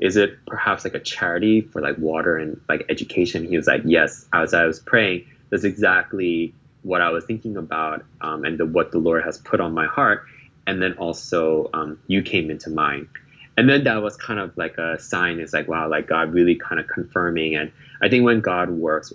Is 0.00 0.16
it 0.16 0.38
perhaps 0.46 0.84
like 0.84 0.94
a 0.94 1.00
charity 1.00 1.60
for 1.60 1.80
like 1.80 1.98
water 1.98 2.36
and 2.36 2.60
like 2.68 2.86
education? 2.88 3.46
He 3.46 3.56
was 3.56 3.66
like, 3.66 3.82
yes. 3.84 4.26
As 4.32 4.54
I 4.54 4.64
was 4.64 4.78
praying, 4.78 5.26
that's 5.50 5.64
exactly 5.64 6.54
what 6.82 7.00
I 7.00 7.10
was 7.10 7.24
thinking 7.24 7.56
about 7.56 8.04
um, 8.20 8.44
and 8.44 8.58
the, 8.58 8.66
what 8.66 8.92
the 8.92 8.98
Lord 8.98 9.24
has 9.24 9.38
put 9.38 9.60
on 9.60 9.74
my 9.74 9.86
heart. 9.86 10.24
And 10.66 10.80
then 10.80 10.94
also, 10.94 11.70
um, 11.72 11.98
you 12.06 12.22
came 12.22 12.50
into 12.50 12.70
mind 12.70 13.08
and 13.56 13.68
then 13.68 13.84
that 13.84 14.02
was 14.02 14.16
kind 14.16 14.38
of 14.38 14.56
like 14.56 14.76
a 14.78 14.98
sign. 14.98 15.40
It's 15.40 15.52
like 15.52 15.68
wow 15.68 15.88
like 15.88 16.06
god 16.08 16.32
really 16.32 16.54
kind 16.56 16.80
of 16.80 16.86
confirming. 16.88 17.54
And 17.56 17.72
i 18.02 18.08
think 18.08 18.24
when 18.24 18.40
god 18.40 18.70
works 18.70 19.12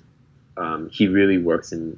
um, 0.57 0.89
he 0.89 1.07
really 1.07 1.37
works 1.37 1.71
in 1.71 1.97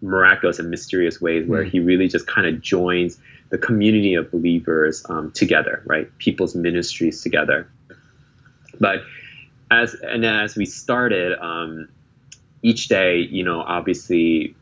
miraculous 0.00 0.58
and 0.58 0.68
mysterious 0.70 1.20
ways 1.20 1.46
where 1.46 1.64
Mm. 1.64 1.70
he 1.70 1.80
really 1.80 2.08
just 2.08 2.26
kind 2.26 2.46
of 2.46 2.60
joins 2.60 3.18
the 3.50 3.58
community 3.58 4.14
of 4.14 4.30
believers 4.30 5.04
um, 5.08 5.30
together 5.32 5.82
right? 5.86 6.06
People's 6.18 6.54
ministries 6.54 7.22
together. 7.22 7.68
But 8.80 9.02
as 9.70 9.94
and 9.94 10.24
as 10.26 10.56
we 10.56 10.64
started 10.66 11.38
um, 11.38 11.88
each 12.62 12.88
day 12.88 13.18
you 13.20 13.44
know 13.44 13.60
obviously 13.60 14.54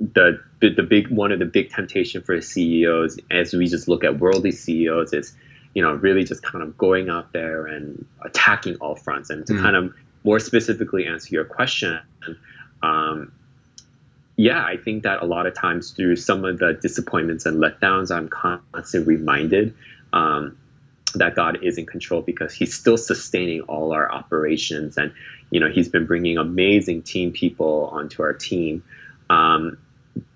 the, 0.00 0.40
the 0.60 0.70
the 0.70 0.82
big 0.82 1.08
one 1.08 1.32
of 1.32 1.38
the 1.38 1.46
big 1.46 1.70
temptation 1.70 2.20
for 2.22 2.40
CEOs 2.40 3.18
as 3.30 3.52
we 3.54 3.66
just 3.66 3.88
look 3.88 4.04
at 4.04 4.18
worldly 4.18 4.52
CEOs 4.52 5.12
is 5.14 5.34
you 5.76 5.82
know 5.82 5.92
really 6.06 6.24
just 6.24 6.42
kind 6.42 6.62
of 6.64 6.76
going 6.78 7.06
out 7.10 7.28
there 7.32 7.66
and 7.66 8.04
attacking 8.28 8.74
all 8.82 8.96
fronts. 8.96 9.28
And 9.30 9.46
to 9.46 9.52
Mm. 9.52 9.62
kind 9.64 9.76
of 9.76 9.84
more 10.24 10.40
specifically 10.40 11.02
answer 11.06 11.30
your 11.36 11.44
question 11.44 12.00
um, 12.82 13.30
yeah 14.36 14.62
I 14.64 14.76
think 14.84 15.02
that 15.04 15.22
a 15.22 15.26
lot 15.26 15.44
of 15.46 15.54
times 15.54 15.90
through 15.92 16.16
some 16.16 16.44
of 16.44 16.58
the 16.62 16.70
disappointments 16.86 17.46
and 17.46 17.54
letdowns 17.64 18.08
I'm 18.16 18.28
constantly 18.28 19.16
reminded 19.16 19.74
um, 20.12 20.56
that 21.14 21.34
God 21.34 21.62
is 21.62 21.78
in 21.78 21.86
control 21.86 22.22
because 22.22 22.52
he's 22.52 22.74
still 22.74 22.96
sustaining 22.96 23.60
all 23.62 23.92
our 23.92 24.10
operations. 24.10 24.96
And 24.96 25.12
you 25.50 25.60
know 25.60 25.68
he's 25.76 25.88
been 25.88 26.06
bringing 26.06 26.36
amazing 26.38 27.02
team 27.02 27.32
people 27.32 27.90
onto 27.92 28.22
our 28.22 28.32
team. 28.32 28.82
Um, 29.30 29.78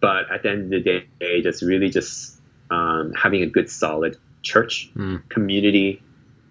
but 0.00 0.30
at 0.30 0.42
the 0.42 0.50
end 0.50 0.74
of 0.74 0.84
the 0.84 1.04
day, 1.20 1.42
just 1.42 1.62
really 1.62 1.88
just 1.88 2.38
um, 2.70 3.12
having 3.14 3.42
a 3.42 3.46
good, 3.46 3.68
solid 3.70 4.16
church 4.42 4.90
Mm. 4.96 5.28
community, 5.28 6.02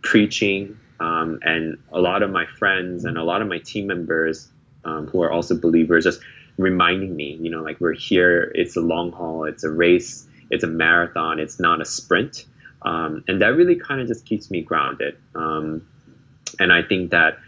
preaching, 0.02 0.78
um, 1.00 1.40
and 1.44 1.78
a 1.92 2.00
lot 2.00 2.24
of 2.24 2.30
my 2.32 2.46
friends 2.46 3.06
and 3.06 3.18
a 3.18 3.24
lot 3.24 3.42
of 3.42 3.48
my 3.48 3.58
team 3.60 3.88
members 3.88 4.50
um, 4.86 5.08
who 5.08 5.22
are 5.22 5.32
also 5.32 5.58
believers 5.60 6.04
just 6.06 6.22
reminding 6.58 7.16
me, 7.16 7.38
you 7.42 7.50
know, 7.50 7.62
like 7.62 7.80
we're 7.80 7.94
here. 7.94 8.52
It's 8.56 8.76
a 8.76 8.82
long 8.82 9.12
haul. 9.12 9.44
It's 9.46 9.64
a 9.64 9.70
race. 9.70 10.28
It's 10.50 10.64
a 10.64 10.68
marathon. 10.68 11.40
It's 11.40 11.60
not 11.60 11.82
a 11.82 11.86
sprint. 11.86 12.46
Um, 12.82 13.24
and 13.28 13.42
that 13.42 13.50
really 13.56 13.76
kind 13.76 14.00
of 14.02 14.08
just 14.08 14.26
keeps 14.26 14.50
me 14.50 14.62
grounded. 14.62 15.16
Um, 15.36 15.86
and 16.60 16.72
I 16.72 16.82
think 16.82 17.12
that 17.12 17.40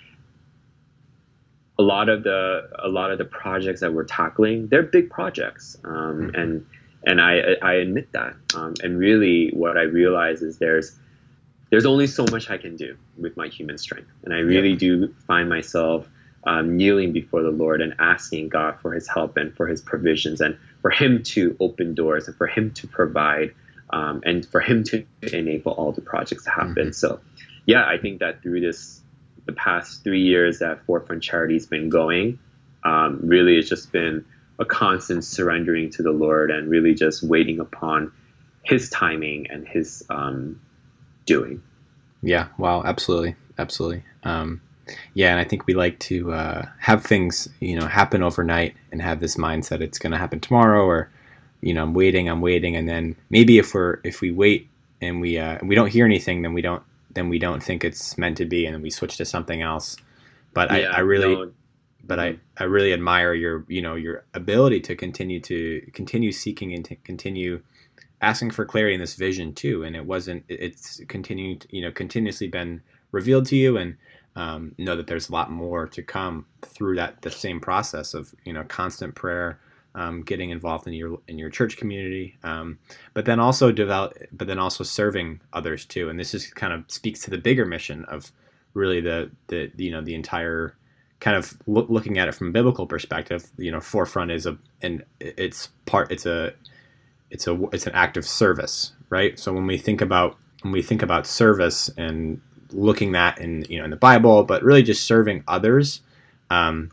a 1.80 1.84
lot 1.84 2.10
of 2.10 2.24
the 2.24 2.70
a 2.80 2.88
lot 2.90 3.12
of 3.12 3.18
the 3.18 3.26
projects 3.26 3.80
that 3.82 3.92
we're 3.94 4.04
tackling 4.04 4.68
they're 4.68 4.84
big 4.84 5.10
projects 5.10 5.78
um, 5.84 6.30
Mhm. 6.32 6.38
and 6.40 6.66
and 7.06 7.22
I 7.22 7.56
I 7.62 7.74
admit 7.76 8.12
that 8.14 8.36
um, 8.56 8.74
and 8.84 8.98
really 8.98 9.50
what 9.52 9.78
I 9.78 9.84
realize 9.84 10.42
is 10.42 10.58
there's 10.58 10.96
there's 11.70 11.86
only 11.86 12.08
so 12.08 12.26
much 12.32 12.50
I 12.50 12.58
can 12.58 12.76
do 12.76 12.98
with 13.18 13.38
my 13.38 13.48
human 13.48 13.78
strength 13.78 14.12
and 14.24 14.34
I 14.34 14.40
really 14.40 14.76
do 14.76 15.14
find 15.28 15.50
myself 15.50 16.08
um, 16.44 16.76
kneeling 16.78 17.14
before 17.14 17.44
the 17.44 17.52
Lord 17.52 17.82
and 17.82 17.96
asking 18.00 18.50
God 18.50 18.80
for 18.82 18.94
His 18.94 19.08
help 19.08 19.38
and 19.38 19.56
for 19.56 19.68
His 19.68 19.82
provisions 19.82 20.42
and 20.42 20.58
for 20.82 20.90
Him 20.90 21.24
to 21.24 21.56
open 21.60 21.94
doors 21.94 22.28
and 22.28 22.36
for 22.36 22.48
Him 22.48 22.72
to 22.72 22.88
provide 22.88 23.54
um, 23.92 24.22
and 24.26 24.46
for 24.46 24.60
Him 24.60 24.84
to 24.86 25.06
enable 25.22 25.72
all 25.74 25.92
the 25.92 26.02
projects 26.02 26.46
to 26.46 26.50
happen. 26.50 26.90
Mhm. 26.90 26.96
So, 26.96 27.20
yeah, 27.66 27.86
I 27.86 27.98
think 27.98 28.20
that 28.20 28.42
through 28.42 28.62
this 28.62 29.02
the 29.46 29.54
past 29.54 30.04
three 30.04 30.22
years 30.22 30.60
that 30.60 30.86
Forefront 30.86 31.24
Charity's 31.24 31.66
been 31.66 31.90
going, 31.90 32.40
um, 32.84 33.20
really 33.24 33.58
it's 33.58 33.70
just 33.70 33.92
been 33.92 34.26
a 34.60 34.66
constant 34.66 35.24
surrendering 35.24 35.90
to 35.92 36.04
the 36.04 36.12
Lord 36.12 36.52
and 36.52 36.70
really 36.70 36.94
just 36.94 37.24
waiting 37.24 37.60
upon 37.60 38.12
His 38.64 38.90
timing 38.90 39.48
and 39.50 39.68
His 39.68 40.04
um, 40.10 40.60
doing. 41.26 41.62
Yeah, 42.22 42.48
wow, 42.58 42.84
absolutely, 42.84 43.36
absolutely. 43.58 44.04
Um, 44.24 44.62
yeah, 45.14 45.32
and 45.32 45.40
I 45.40 45.44
think 45.44 45.68
we 45.68 45.74
like 45.74 46.00
to 46.00 46.34
uh, 46.34 46.66
have 46.80 47.04
things, 47.04 47.48
you 47.60 47.80
know, 47.80 47.88
happen 47.88 48.22
overnight 48.22 48.76
and 48.92 49.02
have 49.02 49.20
this 49.20 49.38
mindset 49.38 49.82
it's 49.82 49.98
going 49.98 50.12
to 50.12 50.18
happen 50.18 50.40
tomorrow, 50.40 50.86
or 50.86 51.10
you 51.62 51.74
know, 51.74 51.84
I'm 51.84 51.94
waiting, 51.94 52.30
I'm 52.30 52.42
waiting, 52.42 52.76
and 52.76 52.88
then 52.88 53.16
maybe 53.30 53.58
if 53.58 53.74
we're 53.74 54.00
if 54.04 54.22
we 54.22 54.32
wait 54.32 54.68
and 55.02 55.22
we 55.22 55.38
uh, 55.38 55.60
we 55.64 55.76
don't 55.76 55.88
hear 55.88 56.06
anything, 56.06 56.42
then 56.42 56.54
we 56.54 56.62
don't 56.62 56.84
then 57.14 57.30
we 57.30 57.40
don't 57.40 57.62
think 57.62 57.84
it's 57.84 58.18
meant 58.18 58.38
to 58.38 58.46
be, 58.46 58.66
and 58.66 58.76
then 58.76 58.82
we 58.82 58.90
switch 58.90 59.18
to 59.18 59.26
something 59.26 59.62
else. 59.62 59.98
But 60.54 60.72
I, 60.72 60.84
I 60.84 61.00
really, 61.00 61.34
no, 61.34 61.52
but 62.04 62.20
I, 62.20 62.38
I 62.58 62.66
really 62.66 62.94
admire 62.94 63.34
your 63.34 63.66
you 63.68 63.82
know 63.82 63.96
your 63.96 64.26
ability 64.34 64.82
to 64.82 64.96
continue 64.96 65.40
to 65.42 65.82
continue 65.94 66.32
seeking 66.32 66.74
and 66.74 66.86
to 66.86 66.96
continue 66.98 67.62
asking 68.22 68.52
for 68.52 68.66
clarity 68.66 68.94
in 68.94 69.00
this 69.00 69.16
vision 69.16 69.54
too. 69.54 69.84
And 69.84 69.96
it 69.96 70.06
wasn't 70.06 70.46
it's 70.48 71.02
continued 71.08 71.66
you 71.70 71.82
know 71.82 71.92
continuously 71.92 72.48
been 72.48 72.82
revealed 73.12 73.46
to 73.48 73.56
you 73.56 73.78
and 73.78 73.98
um, 74.36 74.74
know 74.78 74.96
that 74.96 75.08
there's 75.08 75.30
a 75.30 75.34
lot 75.34 75.52
more 75.52 75.88
to 75.88 76.02
come 76.02 76.46
through 76.62 76.96
that 76.96 77.22
the 77.22 77.32
same 77.32 77.60
process 77.60 78.14
of 78.14 78.34
you 78.46 78.54
know 78.54 78.64
constant 78.64 79.16
prayer 79.16 79.60
um, 79.94 80.22
getting 80.22 80.52
involved 80.52 80.88
in 80.88 80.94
your 80.94 81.20
in 81.28 81.38
your 81.38 81.50
church 81.50 81.76
community 81.76 82.38
um, 82.44 82.80
but 83.14 83.26
then 83.26 83.40
also 83.40 83.72
develop 83.72 84.14
but 84.32 84.48
then 84.48 84.60
also 84.60 84.84
serving 84.84 85.42
others 85.54 85.86
too. 85.86 86.10
And 86.10 86.20
this 86.20 86.34
is 86.34 86.48
kind 86.48 86.74
of 86.74 86.86
speaks 86.88 87.20
to 87.22 87.30
the 87.30 87.38
bigger 87.38 87.66
mission 87.66 88.06
of 88.06 88.32
really 88.74 89.02
the 89.02 89.32
the 89.48 89.72
you 89.76 89.92
know 89.92 90.02
the 90.02 90.16
entire 90.16 90.78
kind 91.22 91.38
of 91.38 91.54
loo- 91.68 91.86
looking 91.88 92.18
at 92.18 92.28
it 92.28 92.34
from 92.34 92.48
a 92.48 92.52
biblical 92.52 92.86
perspective, 92.86 93.50
you 93.58 93.72
know, 93.72 93.80
forefront 93.80 94.32
is 94.32 94.46
a 94.46 94.58
and 94.82 95.06
it's 95.22 95.68
part 95.86 96.12
it's 96.12 96.26
a 96.26 96.52
it's 97.30 97.48
a 97.48 97.58
it's 97.72 97.88
an 97.88 97.94
act 97.94 98.18
of 98.18 98.26
service, 98.26 98.92
right? 99.10 99.40
So 99.40 99.54
when 99.54 99.66
we 99.66 99.78
think 99.78 100.02
about 100.02 100.38
when 100.64 100.74
we 100.74 100.82
think 100.82 101.02
about 101.02 101.26
service 101.26 101.90
and 101.98 102.42
looking 102.72 103.14
that 103.14 103.40
in 103.40 103.66
you 103.70 103.78
know 103.80 103.86
in 103.86 103.92
the 103.92 103.98
Bible, 103.98 104.44
but 104.44 104.64
really 104.64 104.84
just 104.84 105.06
serving 105.06 105.44
others, 105.48 106.02
um, 106.50 106.92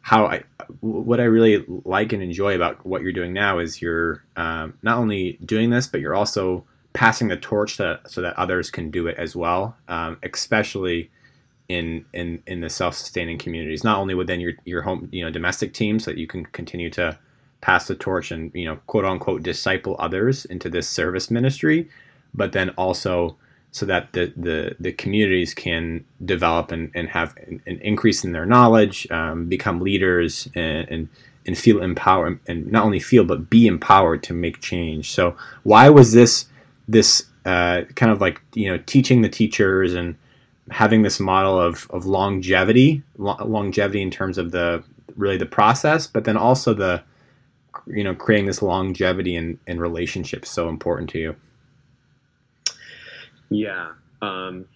how 0.00 0.26
I 0.26 0.44
what 0.80 1.18
I 1.20 1.24
really 1.24 1.64
like 1.84 2.12
and 2.12 2.22
enjoy 2.22 2.54
about 2.54 2.86
what 2.86 3.02
you're 3.02 3.12
doing 3.12 3.32
now 3.32 3.58
is 3.58 3.82
you're 3.82 4.24
um, 4.36 4.78
not 4.82 4.98
only 4.98 5.38
doing 5.44 5.70
this, 5.70 5.88
but 5.88 6.00
you're 6.00 6.14
also 6.14 6.64
passing 6.92 7.28
the 7.28 7.36
torch 7.36 7.76
to, 7.78 8.00
so 8.06 8.20
that 8.20 8.38
others 8.38 8.70
can 8.70 8.90
do 8.90 9.06
it 9.08 9.16
as 9.18 9.34
well, 9.36 9.76
um, 9.88 10.18
especially 10.22 11.10
in 11.68 12.04
in 12.12 12.42
in 12.46 12.60
the 12.60 12.68
self-sustaining 12.70 13.38
communities 13.38 13.84
not 13.84 13.98
only 13.98 14.14
within 14.14 14.40
your 14.40 14.52
your 14.64 14.82
home 14.82 15.08
you 15.12 15.22
know 15.24 15.30
domestic 15.30 15.74
teams 15.74 16.04
that 16.04 16.16
you 16.16 16.26
can 16.26 16.44
continue 16.46 16.88
to 16.88 17.18
pass 17.60 17.86
the 17.86 17.94
torch 17.94 18.30
and 18.30 18.50
you 18.54 18.64
know 18.64 18.76
quote 18.86 19.04
unquote 19.04 19.42
disciple 19.42 19.96
others 19.98 20.44
into 20.46 20.70
this 20.70 20.88
service 20.88 21.30
ministry 21.30 21.88
but 22.34 22.52
then 22.52 22.70
also 22.70 23.36
so 23.70 23.86
that 23.86 24.12
the 24.12 24.32
the, 24.36 24.76
the 24.80 24.92
communities 24.92 25.54
can 25.54 26.04
develop 26.24 26.72
and, 26.72 26.90
and 26.94 27.08
have 27.08 27.36
an, 27.36 27.62
an 27.66 27.78
increase 27.80 28.24
in 28.24 28.32
their 28.32 28.46
knowledge, 28.46 29.08
um, 29.10 29.46
become 29.46 29.80
leaders, 29.80 30.48
and, 30.54 30.88
and 30.88 31.08
and 31.46 31.56
feel 31.56 31.82
empowered, 31.82 32.40
and 32.46 32.70
not 32.70 32.84
only 32.84 33.00
feel 33.00 33.24
but 33.24 33.48
be 33.50 33.66
empowered 33.66 34.22
to 34.22 34.34
make 34.34 34.60
change. 34.60 35.10
So 35.10 35.36
why 35.62 35.88
was 35.88 36.12
this 36.12 36.46
this 36.86 37.26
uh, 37.44 37.82
kind 37.94 38.10
of 38.10 38.20
like 38.20 38.40
you 38.54 38.70
know 38.70 38.82
teaching 38.86 39.22
the 39.22 39.28
teachers 39.28 39.94
and 39.94 40.16
having 40.70 41.02
this 41.02 41.18
model 41.20 41.60
of, 41.60 41.86
of 41.90 42.06
longevity 42.06 43.02
lo- 43.16 43.36
longevity 43.44 44.02
in 44.02 44.10
terms 44.10 44.38
of 44.38 44.50
the 44.50 44.82
really 45.16 45.36
the 45.36 45.46
process 45.46 46.06
but 46.06 46.24
then 46.24 46.36
also 46.36 46.74
the 46.74 47.02
you 47.86 48.04
know 48.04 48.14
creating 48.14 48.46
this 48.46 48.62
longevity 48.62 49.34
in, 49.34 49.58
in 49.66 49.80
relationships 49.80 50.50
so 50.50 50.68
important 50.68 51.08
to 51.10 51.18
you. 51.18 51.36
Yeah 53.50 53.92
um, 54.20 54.66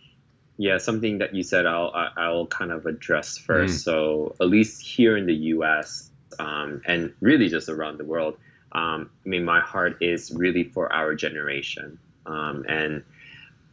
yeah 0.57 0.79
something 0.79 1.19
that 1.19 1.35
you 1.35 1.43
said 1.43 1.67
i'll 1.67 1.93
i'll 2.17 2.47
kind 2.47 2.71
of 2.71 2.87
address 2.87 3.37
first. 3.39 3.81
Mm. 3.81 3.85
so 3.85 4.37
at 4.41 4.49
least 4.49 4.83
here 4.83 5.17
in 5.17 5.27
the 5.27 5.35
us 5.35 6.11
um, 6.39 6.81
and 6.87 7.13
really 7.21 7.49
just 7.49 7.69
around 7.69 7.99
the 7.99 8.05
world 8.05 8.37
um, 8.73 9.11
i 9.25 9.29
mean 9.29 9.45
my 9.45 9.61
heart 9.61 9.97
is 10.01 10.31
really 10.33 10.65
for 10.65 10.93
our 10.93 11.15
generation. 11.15 11.99
Um, 12.27 12.65
and 12.69 13.03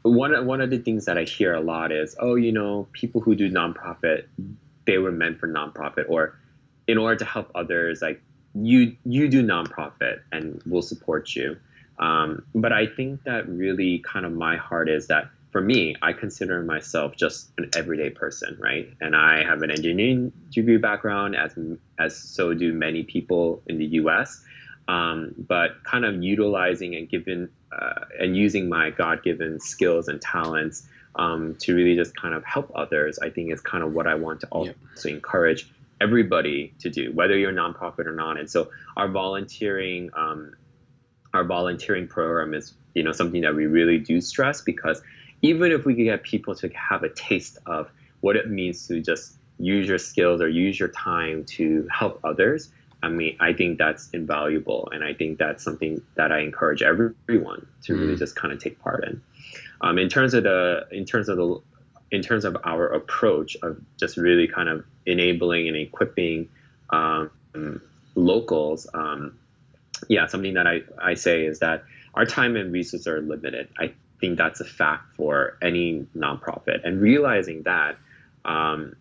one 0.03 0.45
one 0.45 0.61
of 0.61 0.69
the 0.69 0.79
things 0.79 1.05
that 1.05 1.17
I 1.17 1.23
hear 1.23 1.53
a 1.53 1.61
lot 1.61 1.91
is, 1.91 2.15
oh, 2.19 2.35
you 2.35 2.51
know, 2.51 2.87
people 2.93 3.21
who 3.21 3.35
do 3.35 3.49
nonprofit, 3.49 4.25
they 4.85 4.97
were 4.97 5.11
meant 5.11 5.39
for 5.39 5.47
nonprofit, 5.47 6.05
or 6.09 6.37
in 6.87 6.97
order 6.97 7.17
to 7.17 7.25
help 7.25 7.51
others, 7.55 8.01
like 8.01 8.21
you 8.55 8.95
you 9.05 9.27
do 9.27 9.45
nonprofit 9.45 10.21
and 10.31 10.61
we'll 10.65 10.81
support 10.81 11.35
you. 11.35 11.57
Um, 11.99 12.45
but 12.55 12.71
I 12.71 12.87
think 12.87 13.23
that 13.23 13.47
really 13.49 13.99
kind 13.99 14.25
of 14.25 14.31
my 14.31 14.55
heart 14.55 14.89
is 14.89 15.07
that 15.07 15.29
for 15.51 15.61
me, 15.61 15.95
I 16.01 16.13
consider 16.13 16.61
myself 16.61 17.15
just 17.15 17.49
an 17.57 17.69
everyday 17.75 18.11
person, 18.11 18.57
right? 18.59 18.87
And 19.01 19.15
I 19.15 19.43
have 19.43 19.63
an 19.63 19.71
engineering 19.71 20.31
degree 20.51 20.77
background, 20.77 21.35
as 21.35 21.57
as 21.97 22.15
so 22.17 22.53
do 22.53 22.71
many 22.71 23.03
people 23.03 23.61
in 23.67 23.77
the 23.77 23.85
U.S. 23.85 24.41
Um, 24.87 25.35
but 25.37 25.83
kind 25.83 26.05
of 26.05 26.23
utilizing 26.23 26.95
and 26.95 27.09
giving 27.09 27.49
uh, 27.71 28.05
and 28.19 28.35
using 28.35 28.69
my 28.69 28.89
God-given 28.89 29.59
skills 29.59 30.07
and 30.07 30.21
talents 30.21 30.87
um, 31.15 31.55
to 31.59 31.75
really 31.75 31.95
just 31.95 32.15
kind 32.15 32.33
of 32.33 32.43
help 32.43 32.71
others, 32.75 33.19
I 33.19 33.29
think 33.29 33.51
is 33.51 33.61
kind 33.61 33.83
of 33.83 33.93
what 33.93 34.07
I 34.07 34.15
want 34.15 34.41
to 34.41 34.47
also 34.47 34.73
encourage 35.05 35.71
everybody 36.01 36.73
to 36.79 36.89
do, 36.89 37.11
whether 37.11 37.37
you're 37.37 37.51
a 37.51 37.53
nonprofit 37.53 38.05
or 38.05 38.15
not. 38.15 38.39
And 38.39 38.49
so 38.49 38.69
our 38.95 39.09
volunteering, 39.09 40.09
um, 40.15 40.53
our 41.33 41.43
volunteering 41.43 42.07
program 42.07 42.53
is 42.53 42.73
you 42.93 43.03
know 43.03 43.11
something 43.11 43.41
that 43.41 43.55
we 43.55 43.65
really 43.65 43.97
do 43.97 44.19
stress 44.21 44.61
because 44.61 45.01
even 45.41 45.71
if 45.71 45.85
we 45.85 45.95
could 45.95 46.03
get 46.03 46.23
people 46.23 46.55
to 46.55 46.69
have 46.69 47.03
a 47.03 47.09
taste 47.09 47.57
of 47.65 47.89
what 48.21 48.35
it 48.35 48.49
means 48.49 48.87
to 48.87 48.99
just 49.01 49.37
use 49.57 49.87
your 49.87 49.97
skills 49.97 50.41
or 50.41 50.49
use 50.49 50.79
your 50.79 50.89
time 50.89 51.45
to 51.45 51.87
help 51.91 52.19
others, 52.23 52.69
I 53.01 53.09
mean, 53.09 53.37
I 53.39 53.53
think 53.53 53.77
that's 53.77 54.09
invaluable, 54.09 54.89
and 54.91 55.03
I 55.03 55.13
think 55.13 55.37
that's 55.37 55.63
something 55.63 56.01
that 56.15 56.31
I 56.31 56.39
encourage 56.39 56.81
everyone 56.81 57.65
to 57.83 57.93
mm. 57.93 57.99
really 57.99 58.15
just 58.17 58.35
kind 58.35 58.53
of 58.53 58.61
take 58.61 58.79
part 58.79 59.05
in. 59.05 59.21
Um, 59.81 59.97
in 59.97 60.09
terms 60.09 60.33
of 60.33 60.43
the, 60.43 60.85
in 60.91 61.05
terms 61.05 61.29
of 61.29 61.37
the, 61.37 61.61
in 62.11 62.21
terms 62.21 62.43
of 62.43 62.57
our 62.63 62.87
approach 62.87 63.55
of 63.61 63.79
just 63.97 64.17
really 64.17 64.47
kind 64.47 64.67
of 64.67 64.83
enabling 65.05 65.67
and 65.67 65.77
equipping 65.77 66.49
um, 66.89 67.29
locals, 68.15 68.87
um, 68.93 69.37
yeah, 70.07 70.27
something 70.27 70.55
that 70.55 70.67
I, 70.67 70.81
I 71.01 71.13
say 71.13 71.45
is 71.45 71.59
that 71.59 71.83
our 72.13 72.25
time 72.25 72.55
and 72.55 72.73
resources 72.73 73.07
are 73.07 73.21
limited. 73.21 73.69
I 73.77 73.93
think 74.19 74.37
that's 74.37 74.59
a 74.59 74.65
fact 74.65 75.15
for 75.15 75.57
any 75.61 76.05
nonprofit, 76.17 76.81
and 76.83 77.01
realizing 77.01 77.63
that 77.63 77.97
um, 78.43 78.95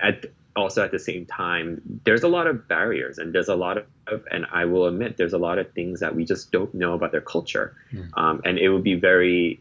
at 0.00 0.24
also 0.56 0.84
at 0.84 0.90
the 0.90 0.98
same 0.98 1.26
time, 1.26 2.00
there's 2.04 2.22
a 2.22 2.28
lot 2.28 2.46
of 2.46 2.68
barriers 2.68 3.18
and 3.18 3.34
there's 3.34 3.48
a 3.48 3.56
lot 3.56 3.78
of, 3.78 4.24
and 4.30 4.46
I 4.52 4.64
will 4.66 4.86
admit, 4.86 5.16
there's 5.16 5.32
a 5.32 5.38
lot 5.38 5.58
of 5.58 5.72
things 5.72 6.00
that 6.00 6.14
we 6.14 6.24
just 6.24 6.52
don't 6.52 6.72
know 6.74 6.94
about 6.94 7.12
their 7.12 7.20
culture. 7.20 7.74
Mm. 7.92 8.10
Um, 8.16 8.42
and 8.44 8.58
it 8.58 8.68
would 8.68 8.84
be 8.84 8.94
very, 8.94 9.60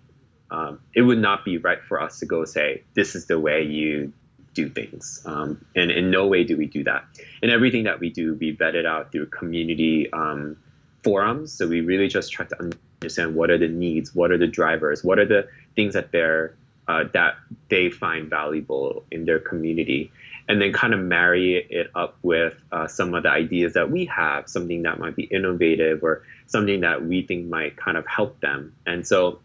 um, 0.52 0.80
it 0.94 1.02
would 1.02 1.18
not 1.18 1.46
be 1.46 1.58
right 1.58 1.82
for 1.82 2.00
us 2.02 2.20
to 2.20 2.26
go 2.26 2.46
say, 2.46 2.84
this 2.94 3.16
is 3.16 3.26
the 3.26 3.40
way 3.40 3.64
you 3.64 4.14
do 4.54 4.70
things. 4.70 5.24
Um, 5.26 5.66
and 5.76 5.90
in 5.90 6.12
no 6.12 6.28
way 6.28 6.44
do 6.44 6.56
we 6.58 6.68
do 6.68 6.84
that. 6.84 7.06
And 7.42 7.50
everything 7.50 7.86
that 7.86 8.00
we 8.00 8.12
do, 8.12 8.36
we 8.36 8.52
vet 8.52 8.76
it 8.76 8.86
out 8.86 9.12
through 9.12 9.28
community 9.28 10.12
um, 10.14 10.58
forums. 11.04 11.54
So 11.54 11.68
we 11.68 11.82
really 11.82 12.08
just 12.08 12.32
try 12.32 12.46
to 12.46 12.72
understand 13.02 13.34
what 13.34 13.50
are 13.50 13.58
the 13.58 13.68
needs, 13.68 14.14
what 14.14 14.32
are 14.32 14.38
the 14.38 14.48
drivers, 14.48 15.04
what 15.04 15.18
are 15.18 15.26
the 15.26 15.48
things 15.76 15.96
that 15.96 16.12
they're, 16.12 16.56
uh, 16.88 17.06
that 17.14 17.36
they 17.70 17.90
find 17.90 18.30
valuable 18.30 19.06
in 19.10 19.26
their 19.26 19.40
community 19.40 20.12
and 20.48 20.62
then 20.62 20.74
kind 20.74 20.94
of 20.94 21.00
marry 21.00 21.56
it 21.70 21.90
up 21.96 22.18
with 22.22 22.56
uh, 22.72 22.88
some 22.88 23.14
of 23.14 23.24
the 23.24 23.30
ideas 23.30 23.74
that 23.74 23.90
we 23.90 24.06
have, 24.06 24.50
something 24.50 24.84
that 24.84 25.00
might 25.00 25.16
be 25.16 25.24
innovative 25.24 26.04
or 26.04 26.24
something 26.48 26.82
that 26.82 27.06
we 27.06 27.22
think 27.22 27.48
might 27.48 27.78
kind 27.78 27.98
of 27.98 28.06
help 28.08 28.40
them. 28.42 28.74
And 28.86 29.08
so 29.08 29.40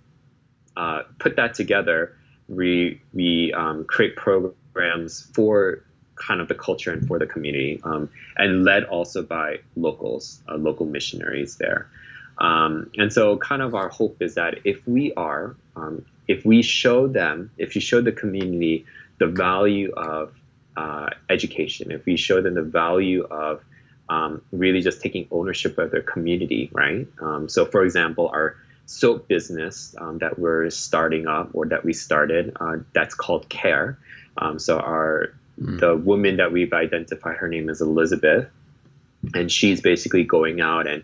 uh, 0.77 1.03
put 1.19 1.37
that 1.37 1.55
together, 1.55 2.17
we, 2.49 3.01
we 3.13 3.53
um, 3.53 3.85
create 3.85 4.17
programs 4.17 5.29
for 5.35 5.85
kind 6.17 6.41
of 6.41 6.49
the 6.49 6.55
culture 6.55 6.93
and 6.93 7.07
for 7.07 7.19
the 7.19 7.27
community, 7.27 7.81
um, 7.85 8.11
and 8.37 8.65
led 8.65 8.85
also 8.85 9.23
by 9.23 9.59
locals, 9.77 10.43
uh, 10.49 10.57
local 10.57 10.87
missionaries 10.87 11.57
there. 11.57 11.89
Um, 12.39 12.91
and 12.97 13.13
so, 13.13 13.37
kind 13.39 13.63
of 13.63 13.75
our 13.75 13.89
hope 13.89 14.21
is 14.23 14.35
that 14.35 14.61
if 14.65 14.87
we 14.87 15.13
are, 15.15 15.57
um, 15.77 16.05
if 16.29 16.45
we 16.45 16.63
show 16.63 17.07
them, 17.07 17.51
if 17.59 17.75
you 17.75 17.81
show 17.81 18.01
the 18.01 18.13
community 18.13 18.87
the 19.19 19.27
value 19.27 19.93
of 19.97 20.33
uh, 20.79 21.11
education, 21.29 21.91
if 21.91 22.07
we 22.07 22.17
show 22.17 22.41
them 22.41 22.55
the 22.55 22.63
value 22.63 23.25
of 23.25 23.65
um, 24.09 24.43
really 24.53 24.81
just 24.81 25.03
taking 25.03 25.27
ownership 25.33 25.77
of 25.77 25.91
their 25.91 26.03
community, 26.03 26.71
right? 26.73 27.09
Um, 27.21 27.49
so, 27.49 27.67
for 27.67 27.83
example, 27.83 28.31
our 28.33 28.57
soap 28.87 29.27
business 29.27 29.95
um, 29.99 30.19
that 30.19 30.39
we're 30.39 30.71
starting 30.71 31.27
up 31.27 31.51
or 31.53 31.67
that 31.67 31.85
we 31.85 31.93
started, 31.93 32.57
uh, 32.61 32.77
that's 32.95 33.15
called 33.15 33.49
Care. 33.49 33.99
Um, 34.37 34.61
so, 34.61 34.79
our 34.79 35.35
mm. 35.61 35.81
the 35.81 35.97
woman 35.97 36.37
that 36.37 36.53
we've 36.53 36.73
identified, 36.73 37.39
her 37.39 37.49
name 37.49 37.69
is 37.69 37.81
Elizabeth, 37.81 38.47
and 39.35 39.51
she's 39.51 39.81
basically 39.81 40.23
going 40.23 40.61
out 40.61 40.87
and 40.87 41.03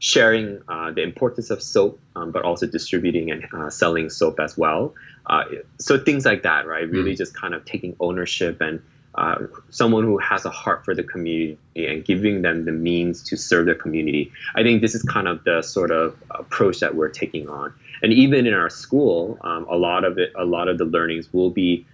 sharing 0.00 0.60
uh, 0.68 0.90
the 0.90 1.02
importance 1.02 1.50
of 1.50 1.62
soap, 1.62 2.00
um, 2.16 2.32
but 2.32 2.42
also 2.42 2.66
distributing 2.66 3.30
and 3.30 3.46
uh, 3.56 3.70
selling 3.70 4.10
soap 4.10 4.40
as 4.40 4.58
well. 4.58 4.94
Uh, 5.24 5.44
so 5.78 5.96
things 5.96 6.26
like 6.26 6.42
that, 6.42 6.66
right? 6.66 6.90
Really 6.90 7.14
mm. 7.14 7.16
just 7.16 7.34
kind 7.34 7.54
of 7.54 7.64
taking 7.64 7.94
ownership 8.00 8.60
and 8.60 8.82
uh, 9.16 9.46
someone 9.70 10.04
who 10.04 10.18
has 10.18 10.44
a 10.44 10.50
heart 10.50 10.84
for 10.84 10.94
the 10.94 11.02
community 11.02 11.58
and 11.74 12.04
giving 12.04 12.42
them 12.42 12.64
the 12.64 12.72
means 12.72 13.22
to 13.24 13.36
serve 13.36 13.66
their 13.66 13.74
community. 13.74 14.30
I 14.54 14.62
think 14.62 14.82
this 14.82 14.94
is 14.94 15.02
kind 15.02 15.26
of 15.26 15.42
the 15.44 15.62
sort 15.62 15.90
of 15.90 16.16
approach 16.30 16.80
that 16.80 16.94
we're 16.94 17.08
taking 17.08 17.48
on. 17.48 17.72
And 18.02 18.12
even 18.12 18.46
in 18.46 18.54
our 18.54 18.68
school, 18.68 19.38
um, 19.40 19.66
a 19.68 19.76
lot 19.76 20.04
of 20.04 20.18
it, 20.18 20.32
a 20.36 20.44
lot 20.44 20.68
of 20.68 20.78
the 20.78 20.84
learnings 20.84 21.32
will 21.32 21.50
be 21.50 21.86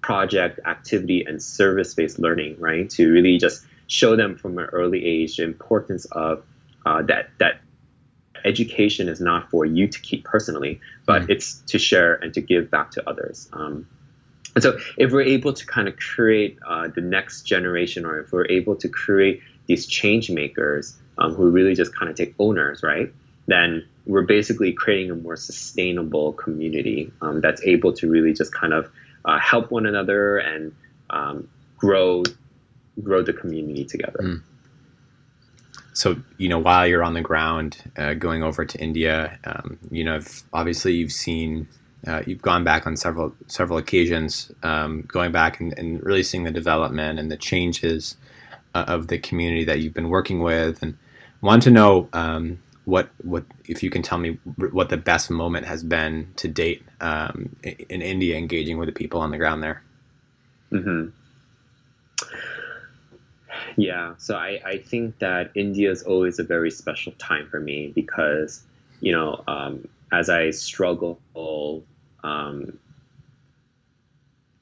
project, 0.00 0.60
activity, 0.64 1.24
and 1.26 1.42
service-based 1.42 2.18
learning, 2.18 2.56
right? 2.58 2.88
To 2.90 3.10
really 3.10 3.38
just 3.38 3.66
show 3.88 4.16
them 4.16 4.36
from 4.36 4.58
an 4.58 4.66
early 4.66 5.04
age 5.04 5.36
the 5.36 5.42
importance 5.42 6.04
of 6.06 6.44
uh, 6.86 7.02
that 7.02 7.30
that 7.38 7.60
education 8.44 9.08
is 9.08 9.20
not 9.20 9.50
for 9.50 9.64
you 9.64 9.88
to 9.88 10.00
keep 10.00 10.24
personally, 10.24 10.80
but 11.06 11.22
mm-hmm. 11.22 11.32
it's 11.32 11.60
to 11.66 11.78
share 11.78 12.14
and 12.14 12.32
to 12.34 12.40
give 12.40 12.70
back 12.70 12.92
to 12.92 13.08
others. 13.08 13.48
Um, 13.52 13.88
and 14.58 14.62
so, 14.64 14.76
if 14.96 15.12
we're 15.12 15.22
able 15.22 15.52
to 15.52 15.64
kind 15.66 15.86
of 15.86 15.96
create 15.96 16.58
uh, 16.66 16.88
the 16.88 17.00
next 17.00 17.42
generation, 17.42 18.04
or 18.04 18.18
if 18.18 18.32
we're 18.32 18.46
able 18.46 18.74
to 18.74 18.88
create 18.88 19.40
these 19.66 19.86
change 19.86 20.32
makers 20.32 20.98
um, 21.16 21.32
who 21.34 21.48
really 21.48 21.76
just 21.76 21.94
kind 21.94 22.10
of 22.10 22.16
take 22.16 22.34
owners, 22.40 22.82
right? 22.82 23.14
Then 23.46 23.86
we're 24.04 24.22
basically 24.22 24.72
creating 24.72 25.12
a 25.12 25.14
more 25.14 25.36
sustainable 25.36 26.32
community 26.32 27.12
um, 27.20 27.40
that's 27.40 27.62
able 27.62 27.92
to 27.92 28.10
really 28.10 28.32
just 28.32 28.52
kind 28.52 28.72
of 28.72 28.90
uh, 29.24 29.38
help 29.38 29.70
one 29.70 29.86
another 29.86 30.38
and 30.38 30.74
um, 31.10 31.48
grow 31.76 32.24
grow 33.00 33.22
the 33.22 33.32
community 33.32 33.84
together. 33.84 34.18
Mm. 34.20 34.42
So 35.92 36.16
you 36.36 36.48
know, 36.48 36.58
while 36.58 36.84
you're 36.84 37.04
on 37.04 37.14
the 37.14 37.20
ground, 37.20 37.76
uh, 37.96 38.14
going 38.14 38.42
over 38.42 38.64
to 38.64 38.80
India, 38.80 39.38
um, 39.44 39.78
you 39.92 40.02
know, 40.02 40.18
obviously 40.52 40.94
you've 40.94 41.12
seen 41.12 41.68
uh, 42.06 42.22
you've 42.26 42.42
gone 42.42 42.64
back 42.64 42.86
on 42.86 42.96
several 42.96 43.34
several 43.46 43.78
occasions, 43.78 44.52
um, 44.62 45.02
going 45.08 45.32
back 45.32 45.60
and, 45.60 45.76
and, 45.78 46.02
really 46.04 46.22
seeing 46.22 46.44
the 46.44 46.50
development 46.50 47.18
and 47.18 47.30
the 47.30 47.36
changes 47.36 48.16
uh, 48.74 48.84
of 48.86 49.08
the 49.08 49.18
community 49.18 49.64
that 49.64 49.80
you've 49.80 49.94
been 49.94 50.08
working 50.08 50.40
with, 50.40 50.82
and 50.82 50.96
want 51.40 51.62
to 51.64 51.70
know 51.70 52.08
um, 52.12 52.58
what 52.84 53.10
what 53.22 53.44
if 53.64 53.82
you 53.82 53.90
can 53.90 54.02
tell 54.02 54.18
me 54.18 54.38
what 54.70 54.90
the 54.90 54.96
best 54.96 55.30
moment 55.30 55.66
has 55.66 55.82
been 55.82 56.32
to 56.36 56.46
date 56.46 56.82
um, 57.00 57.56
in 57.62 58.00
India, 58.00 58.36
engaging 58.36 58.78
with 58.78 58.86
the 58.86 58.92
people 58.92 59.20
on 59.20 59.30
the 59.30 59.38
ground 59.38 59.62
there. 59.62 59.82
Mm-hmm. 60.70 61.08
Yeah, 63.76 64.14
so 64.18 64.36
I, 64.36 64.60
I 64.64 64.78
think 64.78 65.18
that 65.18 65.50
India 65.54 65.90
is 65.90 66.02
always 66.02 66.38
a 66.38 66.44
very 66.44 66.70
special 66.70 67.12
time 67.12 67.48
for 67.48 67.60
me 67.60 67.92
because 67.94 68.62
you 69.00 69.12
know 69.12 69.42
um, 69.48 69.88
as 70.12 70.28
I 70.28 70.50
struggle 70.50 71.20
um, 72.22 72.78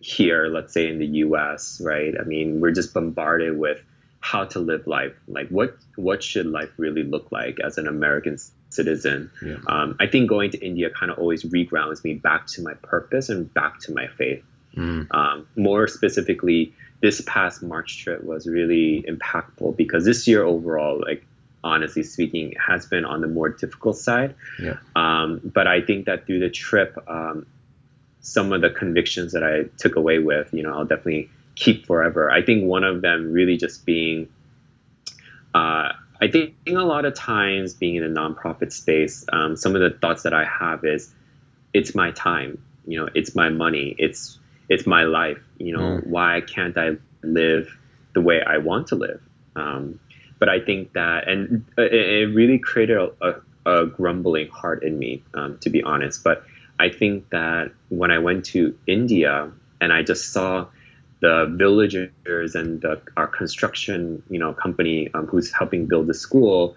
here, 0.00 0.46
let's 0.46 0.72
say 0.72 0.88
in 0.88 0.98
the 0.98 1.06
U.S., 1.06 1.80
right? 1.84 2.14
I 2.18 2.24
mean, 2.24 2.60
we're 2.60 2.72
just 2.72 2.94
bombarded 2.94 3.58
with 3.58 3.80
how 4.20 4.44
to 4.44 4.58
live 4.58 4.86
life. 4.86 5.14
Like, 5.28 5.48
what 5.48 5.76
what 5.96 6.22
should 6.22 6.46
life 6.46 6.70
really 6.76 7.04
look 7.04 7.30
like 7.30 7.58
as 7.60 7.78
an 7.78 7.86
American 7.86 8.38
citizen? 8.70 9.30
Yeah. 9.42 9.56
Um, 9.66 9.96
I 10.00 10.06
think 10.06 10.28
going 10.28 10.50
to 10.50 10.64
India 10.64 10.90
kind 10.90 11.12
of 11.12 11.18
always 11.18 11.44
regrounds 11.44 12.02
me 12.02 12.14
back 12.14 12.46
to 12.48 12.62
my 12.62 12.74
purpose 12.74 13.28
and 13.28 13.52
back 13.52 13.80
to 13.80 13.92
my 13.92 14.08
faith. 14.08 14.44
Mm. 14.76 15.06
Um, 15.14 15.46
more 15.56 15.88
specifically, 15.88 16.74
this 17.00 17.20
past 17.22 17.62
March 17.62 18.02
trip 18.02 18.22
was 18.24 18.46
really 18.46 19.04
impactful 19.08 19.76
because 19.76 20.04
this 20.04 20.26
year 20.26 20.42
overall, 20.42 21.00
like 21.00 21.24
honestly 21.62 22.02
speaking, 22.02 22.54
has 22.64 22.86
been 22.86 23.04
on 23.04 23.20
the 23.20 23.28
more 23.28 23.48
difficult 23.48 23.96
side. 23.96 24.34
Yeah. 24.60 24.76
Um, 24.94 25.40
but 25.42 25.66
I 25.66 25.80
think 25.80 26.06
that 26.06 26.26
through 26.26 26.40
the 26.40 26.50
trip, 26.50 26.96
um, 27.08 27.46
some 28.20 28.52
of 28.52 28.60
the 28.60 28.70
convictions 28.70 29.32
that 29.32 29.42
I 29.42 29.64
took 29.78 29.96
away 29.96 30.18
with, 30.18 30.52
you 30.52 30.62
know, 30.62 30.72
I'll 30.72 30.84
definitely 30.84 31.30
keep 31.54 31.86
forever. 31.86 32.30
I 32.30 32.42
think 32.42 32.64
one 32.64 32.84
of 32.84 33.02
them 33.02 33.32
really 33.32 33.56
just 33.56 33.86
being, 33.86 34.28
uh, 35.54 35.92
I 36.20 36.28
think 36.30 36.54
a 36.66 36.72
lot 36.72 37.04
of 37.04 37.14
times 37.14 37.74
being 37.74 37.96
in 37.96 38.02
a 38.02 38.08
nonprofit 38.08 38.72
space, 38.72 39.24
um, 39.32 39.56
some 39.56 39.74
of 39.74 39.80
the 39.80 39.90
thoughts 39.98 40.22
that 40.22 40.34
I 40.34 40.44
have 40.44 40.84
is, 40.84 41.12
it's 41.74 41.94
my 41.94 42.10
time, 42.12 42.62
you 42.86 42.98
know, 42.98 43.08
it's 43.14 43.34
my 43.34 43.50
money, 43.50 43.94
it's 43.98 44.38
it's 44.68 44.86
my 44.86 45.04
life. 45.04 45.38
You 45.58 45.76
know, 45.76 46.00
mm. 46.00 46.06
why 46.06 46.40
can't 46.40 46.76
I 46.78 46.96
live 47.22 47.76
the 48.14 48.22
way 48.22 48.42
I 48.42 48.58
want 48.58 48.88
to 48.88 48.94
live? 48.94 49.22
Um, 49.54 50.00
but 50.38 50.48
I 50.48 50.60
think 50.60 50.92
that, 50.92 51.28
and 51.28 51.64
it, 51.76 51.92
it 51.92 52.34
really 52.34 52.58
created 52.58 52.98
a, 52.98 53.10
a, 53.20 53.34
a, 53.66 53.86
grumbling 53.86 54.48
heart 54.48 54.82
in 54.82 54.98
me, 54.98 55.22
um, 55.34 55.58
to 55.60 55.70
be 55.70 55.82
honest. 55.82 56.22
But 56.22 56.44
I 56.78 56.90
think 56.90 57.30
that 57.30 57.72
when 57.88 58.10
I 58.10 58.18
went 58.18 58.44
to 58.46 58.76
India 58.86 59.50
and 59.80 59.92
I 59.92 60.02
just 60.02 60.32
saw 60.32 60.66
the 61.20 61.46
villagers 61.50 62.54
and 62.54 62.80
the, 62.80 63.00
our 63.16 63.26
construction, 63.26 64.22
you 64.28 64.38
know, 64.38 64.52
company 64.52 65.08
um, 65.14 65.26
who's 65.26 65.50
helping 65.50 65.86
build 65.86 66.06
the 66.06 66.14
school, 66.14 66.76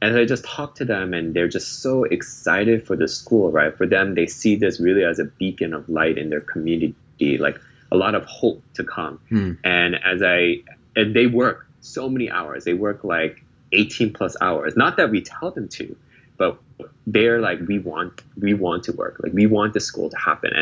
and 0.00 0.16
I 0.16 0.24
just 0.24 0.44
talked 0.44 0.78
to 0.78 0.84
them, 0.84 1.12
and 1.12 1.34
they're 1.34 1.48
just 1.48 1.82
so 1.82 2.04
excited 2.04 2.86
for 2.86 2.96
the 2.96 3.08
school, 3.08 3.50
right? 3.50 3.76
For 3.76 3.86
them, 3.86 4.14
they 4.14 4.26
see 4.26 4.56
this 4.56 4.80
really 4.80 5.04
as 5.04 5.18
a 5.18 5.24
beacon 5.24 5.74
of 5.74 5.88
light 5.88 6.18
in 6.18 6.30
their 6.30 6.40
community 6.40 6.94
like 7.20 7.60
a 7.90 7.96
lot 7.96 8.14
of 8.14 8.24
hope 8.24 8.62
to 8.74 8.84
come. 8.84 9.18
Hmm. 9.28 9.52
And 9.64 9.96
as 9.96 10.22
I, 10.22 10.62
and 10.94 11.14
they 11.14 11.26
work 11.26 11.67
so 11.80 12.08
many 12.08 12.30
hours. 12.30 12.64
They 12.64 12.74
work 12.74 13.04
like 13.04 13.44
18 13.72 14.12
plus 14.12 14.36
hours. 14.40 14.76
Not 14.76 14.96
that 14.96 15.10
we 15.10 15.22
tell 15.22 15.50
them 15.50 15.68
to, 15.68 15.96
but 16.36 16.58
they're 17.06 17.40
like, 17.40 17.60
we 17.66 17.78
want, 17.78 18.22
we 18.36 18.54
want 18.54 18.84
to 18.84 18.92
work. 18.92 19.20
Like 19.22 19.32
we 19.32 19.46
want 19.46 19.74
the 19.74 19.80
school 19.80 20.10
to 20.10 20.16
happen. 20.16 20.52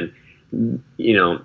And, 0.53 0.83
you 0.97 1.15
know, 1.15 1.41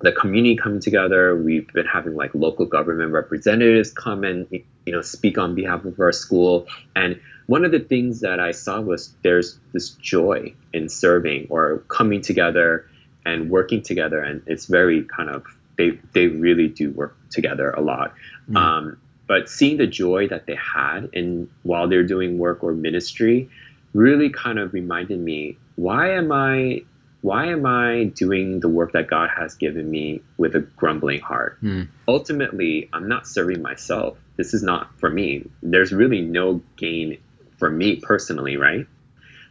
the 0.00 0.12
community 0.12 0.56
coming 0.56 0.80
together. 0.80 1.36
We've 1.36 1.66
been 1.72 1.86
having 1.86 2.14
like 2.14 2.34
local 2.34 2.66
government 2.66 3.12
representatives 3.12 3.90
come 3.90 4.24
and 4.24 4.46
you 4.50 4.92
know 4.92 5.02
speak 5.02 5.38
on 5.38 5.54
behalf 5.54 5.84
of 5.84 5.98
our 5.98 6.12
school. 6.12 6.66
And 6.94 7.20
one 7.46 7.64
of 7.64 7.72
the 7.72 7.80
things 7.80 8.20
that 8.20 8.40
I 8.40 8.52
saw 8.52 8.80
was 8.80 9.12
there's 9.22 9.58
this 9.72 9.90
joy 9.90 10.54
in 10.72 10.88
serving 10.88 11.48
or 11.50 11.78
coming 11.88 12.20
together 12.20 12.88
and 13.24 13.50
working 13.50 13.82
together 13.82 14.22
and 14.22 14.42
it's 14.46 14.66
very 14.66 15.02
kind 15.02 15.28
of 15.28 15.44
they 15.76 15.98
they 16.14 16.28
really 16.28 16.68
do 16.68 16.90
work 16.90 17.16
together 17.30 17.70
a 17.70 17.80
lot 17.80 18.14
mm. 18.48 18.56
um, 18.56 18.98
but 19.26 19.48
seeing 19.48 19.76
the 19.76 19.86
joy 19.86 20.28
that 20.28 20.46
they 20.46 20.56
had 20.56 21.10
and 21.12 21.48
while 21.62 21.88
they're 21.88 22.06
doing 22.06 22.38
work 22.38 22.64
or 22.64 22.72
ministry 22.72 23.48
really 23.94 24.30
kind 24.30 24.58
of 24.58 24.72
reminded 24.72 25.18
me 25.18 25.56
why 25.76 26.12
am 26.12 26.32
i 26.32 26.82
why 27.20 27.46
am 27.46 27.66
i 27.66 28.04
doing 28.14 28.60
the 28.60 28.68
work 28.68 28.92
that 28.92 29.08
god 29.08 29.28
has 29.30 29.54
given 29.54 29.88
me 29.88 30.20
with 30.36 30.54
a 30.54 30.60
grumbling 30.60 31.20
heart? 31.20 31.60
Mm. 31.62 31.88
ultimately 32.06 32.88
i'm 32.92 33.08
not 33.08 33.26
serving 33.26 33.62
myself. 33.62 34.18
This 34.36 34.54
is 34.54 34.62
not 34.62 34.96
for 35.00 35.10
me. 35.10 35.50
There's 35.64 35.92
really 35.92 36.20
no 36.20 36.62
gain 36.76 37.18
for 37.56 37.68
me 37.68 37.96
personally 37.96 38.56
right? 38.56 38.86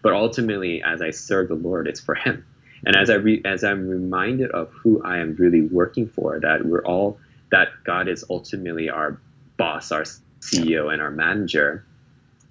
But 0.01 0.13
ultimately 0.13 0.81
as 0.83 1.01
i 1.01 1.11
serve 1.11 1.49
the 1.49 1.55
lord 1.55 1.87
it's 1.87 1.99
for 1.99 2.15
him. 2.15 2.45
And 2.85 2.95
as 2.95 3.09
I 3.09 3.15
re- 3.15 3.41
as 3.43 3.63
I'm 3.63 3.87
reminded 3.87 4.51
of 4.51 4.69
who 4.69 5.01
I 5.03 5.17
am 5.17 5.35
really 5.35 5.61
working 5.61 6.07
for, 6.07 6.39
that 6.39 6.65
we're 6.65 6.85
all 6.85 7.17
that 7.51 7.69
God 7.83 8.07
is 8.07 8.25
ultimately 8.29 8.89
our 8.89 9.19
boss, 9.57 9.91
our 9.91 10.03
CEO, 10.39 10.91
and 10.91 11.01
our 11.01 11.11
manager, 11.11 11.85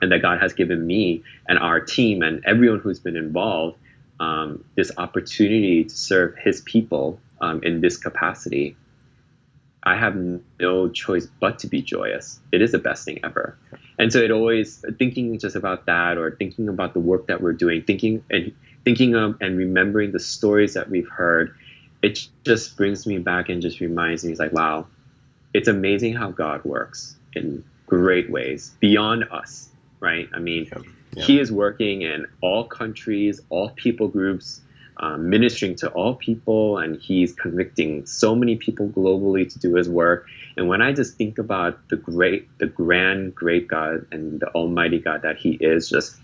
and 0.01 0.13
that 0.13 0.23
God 0.23 0.41
has 0.41 0.53
given 0.53 0.87
me 0.87 1.23
and 1.49 1.59
our 1.59 1.81
team 1.81 2.23
and 2.23 2.45
everyone 2.45 2.81
who's 2.81 3.01
been 3.01 3.17
involved 3.17 3.79
um, 4.21 4.65
this 4.77 4.91
opportunity 4.97 5.85
to 5.85 5.95
serve 5.95 6.37
His 6.37 6.61
people 6.61 7.21
um, 7.41 7.63
in 7.63 7.81
this 7.81 7.97
capacity. 7.97 8.77
I 9.83 9.95
have 9.95 10.17
no 10.59 10.89
choice 10.89 11.29
but 11.41 11.61
to 11.61 11.69
be 11.69 11.81
joyous. 11.81 12.41
It 12.51 12.61
is 12.61 12.73
the 12.73 12.79
best 12.79 13.05
thing 13.05 13.21
ever. 13.23 13.57
And 13.99 14.13
so 14.13 14.19
it 14.19 14.31
always 14.31 14.85
thinking 14.99 15.39
just 15.39 15.55
about 15.55 15.87
that 15.87 16.19
or 16.19 16.33
thinking 16.33 16.69
about 16.69 16.93
the 16.93 17.01
work 17.01 17.29
that 17.29 17.41
we're 17.41 17.53
doing, 17.53 17.83
thinking 17.83 18.25
and 18.29 18.53
thinking 18.85 19.15
of 19.15 19.37
and 19.41 19.57
remembering 19.57 20.13
the 20.13 20.19
stories 20.19 20.75
that 20.75 20.91
we've 20.91 21.09
heard, 21.09 21.55
it 22.07 22.29
just 22.45 22.77
brings 22.77 23.05
me 23.05 23.19
back 23.19 23.49
and 23.49 23.61
just 23.61 23.81
reminds 23.81 24.25
me, 24.25 24.31
it's 24.31 24.39
like, 24.39 24.53
wow, 24.53 24.87
it's 25.53 25.67
amazing 25.67 26.15
how 26.15 26.31
God 26.31 26.65
works 26.65 27.17
in 27.33 27.65
great 27.87 28.31
ways 28.31 28.73
beyond 28.79 29.25
us, 29.33 29.69
right? 29.99 30.29
I 30.33 30.39
mean, 30.39 30.67
yep. 30.67 30.85
Yep. 31.17 31.27
He 31.27 31.41
is 31.41 31.51
working 31.51 32.03
in 32.03 32.27
all 32.43 32.65
countries, 32.65 33.41
all 33.49 33.71
people 33.71 34.07
groups, 34.07 34.61
um, 34.99 35.31
ministering 35.31 35.75
to 35.77 35.89
all 35.89 36.15
people, 36.15 36.79
and 36.79 37.01
He's 37.01 37.33
convicting 37.33 38.07
so 38.07 38.37
many 38.37 38.55
people 38.55 38.89
globally 38.89 39.51
to 39.53 39.59
do 39.59 39.75
His 39.75 39.89
work. 39.89 40.27
And 40.57 40.69
when 40.69 40.83
I 40.83 40.93
just 40.93 41.17
think 41.17 41.39
about 41.39 41.89
the 41.89 41.97
great, 41.97 42.47
the 42.59 42.67
grand, 42.67 43.35
great 43.35 43.67
God 43.67 44.07
and 44.13 44.39
the 44.39 44.49
Almighty 44.49 45.01
God 45.01 45.23
that 45.23 45.39
He 45.39 45.53
is, 45.61 45.89
just 45.89 46.17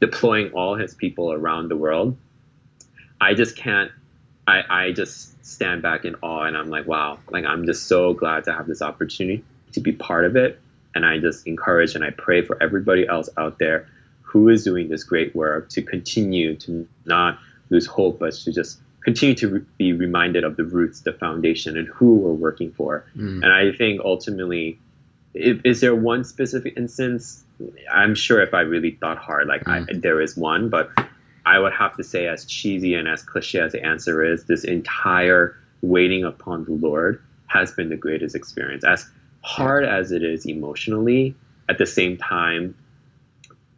deploying 0.00 0.52
all 0.52 0.76
his 0.76 0.94
people 0.94 1.32
around 1.32 1.68
the 1.68 1.76
world, 1.76 2.16
I 3.20 3.34
just 3.34 3.56
can't. 3.56 3.90
I, 4.46 4.62
I 4.68 4.92
just 4.92 5.44
stand 5.44 5.82
back 5.82 6.04
in 6.04 6.16
awe 6.22 6.42
and 6.42 6.56
I'm 6.56 6.70
like, 6.70 6.86
wow, 6.86 7.18
like 7.30 7.44
I'm 7.44 7.66
just 7.66 7.86
so 7.86 8.14
glad 8.14 8.44
to 8.44 8.52
have 8.52 8.66
this 8.66 8.82
opportunity 8.82 9.44
to 9.72 9.80
be 9.80 9.92
part 9.92 10.24
of 10.24 10.36
it. 10.36 10.60
And 10.94 11.04
I 11.04 11.18
just 11.18 11.46
encourage 11.46 11.94
and 11.94 12.04
I 12.04 12.10
pray 12.10 12.42
for 12.42 12.60
everybody 12.62 13.06
else 13.06 13.28
out 13.36 13.58
there 13.58 13.88
who 14.22 14.48
is 14.48 14.64
doing 14.64 14.88
this 14.88 15.04
great 15.04 15.34
work 15.34 15.68
to 15.70 15.82
continue 15.82 16.56
to 16.56 16.88
not 17.04 17.38
lose 17.70 17.86
hope, 17.86 18.18
but 18.18 18.32
to 18.34 18.52
just 18.52 18.78
continue 19.00 19.34
to 19.36 19.48
re- 19.48 19.64
be 19.78 19.92
reminded 19.92 20.44
of 20.44 20.56
the 20.56 20.64
roots, 20.64 21.00
the 21.00 21.12
foundation, 21.12 21.76
and 21.76 21.88
who 21.88 22.16
we're 22.16 22.32
working 22.32 22.72
for. 22.72 23.04
Mm. 23.16 23.42
And 23.44 23.52
I 23.52 23.72
think 23.72 24.00
ultimately, 24.04 24.78
if, 25.34 25.60
is 25.64 25.80
there 25.80 25.94
one 25.94 26.24
specific 26.24 26.74
instance 26.76 27.44
I'm 27.90 28.14
sure 28.14 28.42
if 28.42 28.54
I 28.54 28.60
really 28.60 28.92
thought 28.92 29.18
hard, 29.18 29.46
like 29.46 29.64
mm. 29.64 29.86
I, 29.88 29.98
there 29.98 30.20
is 30.20 30.36
one, 30.36 30.68
but 30.68 30.90
I 31.46 31.58
would 31.58 31.72
have 31.72 31.96
to 31.96 32.04
say, 32.04 32.26
as 32.26 32.44
cheesy 32.44 32.94
and 32.94 33.06
as 33.06 33.22
cliche 33.22 33.60
as 33.60 33.72
the 33.72 33.84
answer 33.84 34.24
is, 34.24 34.44
this 34.44 34.64
entire 34.64 35.56
waiting 35.80 36.24
upon 36.24 36.64
the 36.64 36.72
Lord 36.72 37.22
has 37.46 37.72
been 37.72 37.88
the 37.88 37.96
greatest 37.96 38.34
experience. 38.34 38.84
As 38.84 39.08
hard 39.42 39.84
as 39.84 40.10
it 40.12 40.24
is 40.24 40.44
emotionally, 40.44 41.36
at 41.68 41.78
the 41.78 41.86
same 41.86 42.16
time, 42.16 42.76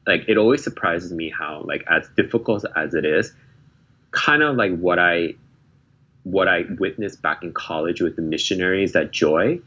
like 0.07 0.25
it 0.29 0.39
always 0.39 0.65
surprises 0.65 1.13
me 1.13 1.31
how, 1.31 1.63
like, 1.65 1.85
as 1.89 2.09
difficult 2.17 2.65
as 2.75 2.95
it 2.95 3.05
is, 3.05 3.33
kind 4.11 4.43
of 4.43 4.57
like 4.57 4.77
what 4.79 4.99
I 4.99 5.35
what 6.25 6.49
I 6.49 6.65
witnessed 6.79 7.23
back 7.23 7.43
in 7.43 7.53
college 7.53 8.01
with 8.01 8.17
the 8.17 8.23
missionaries, 8.23 8.93
that 8.93 9.13
joy. 9.13 9.61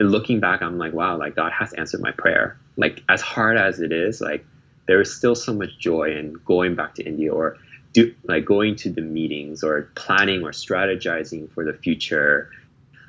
And 0.00 0.10
looking 0.10 0.40
back, 0.40 0.62
I'm 0.62 0.78
like, 0.78 0.92
wow, 0.92 1.16
like 1.18 1.36
God 1.36 1.52
has 1.52 1.72
answered 1.74 2.00
my 2.00 2.12
prayer 2.12 2.58
like 2.80 3.02
as 3.08 3.20
hard 3.20 3.56
as 3.58 3.80
it 3.80 3.92
is, 3.92 4.20
like 4.20 4.44
there 4.90 5.00
is 5.00 5.14
still 5.14 5.36
so 5.36 5.54
much 5.54 5.78
joy 5.78 6.16
in 6.16 6.32
going 6.44 6.74
back 6.74 6.96
to 6.96 7.04
India 7.04 7.32
or 7.32 7.56
do 7.92 8.12
like 8.24 8.44
going 8.44 8.74
to 8.74 8.90
the 8.90 9.00
meetings 9.00 9.62
or 9.62 9.82
planning 9.94 10.42
or 10.42 10.50
strategizing 10.50 11.48
for 11.52 11.64
the 11.64 11.72
future, 11.72 12.50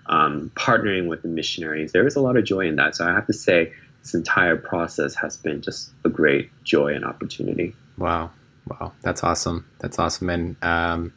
um, 0.05 0.51
partnering 0.53 1.07
with 1.07 1.23
the 1.23 1.27
missionaries. 1.27 1.91
There 1.91 2.05
is 2.05 2.15
a 2.15 2.21
lot 2.21 2.37
of 2.37 2.43
joy 2.45 2.67
in 2.67 2.75
that. 2.75 2.95
So 2.95 3.07
I 3.07 3.13
have 3.13 3.25
to 3.25 3.33
say, 3.33 3.73
this 4.03 4.13
entire 4.13 4.57
process 4.57 5.15
has 5.15 5.37
been 5.37 5.63
just 5.63 5.89
a 6.05 6.09
great 6.09 6.51
joy 6.63 6.93
and 6.93 7.03
opportunity. 7.03 7.73
Wow, 7.97 8.29
wow, 8.67 8.93
that's 9.01 9.23
awesome. 9.23 9.65
That's 9.79 9.97
awesome, 9.97 10.29
and 10.29 10.63
um, 10.63 11.11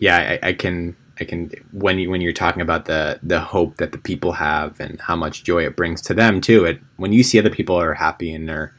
yeah, 0.00 0.38
I, 0.42 0.48
I 0.48 0.52
can 0.54 0.96
I 1.20 1.24
can 1.24 1.52
when 1.70 2.00
you 2.00 2.10
when 2.10 2.20
you're 2.20 2.32
talking 2.32 2.62
about 2.62 2.86
the 2.86 3.20
the 3.22 3.40
hope 3.40 3.76
that 3.76 3.92
the 3.92 3.98
people 3.98 4.32
have 4.32 4.80
and 4.80 5.00
how 5.00 5.14
much 5.14 5.44
joy 5.44 5.64
it 5.64 5.76
brings 5.76 6.02
to 6.02 6.14
them 6.14 6.40
too. 6.40 6.64
It 6.64 6.80
when 6.96 7.12
you 7.12 7.22
see 7.22 7.38
other 7.38 7.50
people 7.50 7.76
are 7.76 7.94
happy 7.94 8.34
and 8.34 8.50
are 8.50 8.74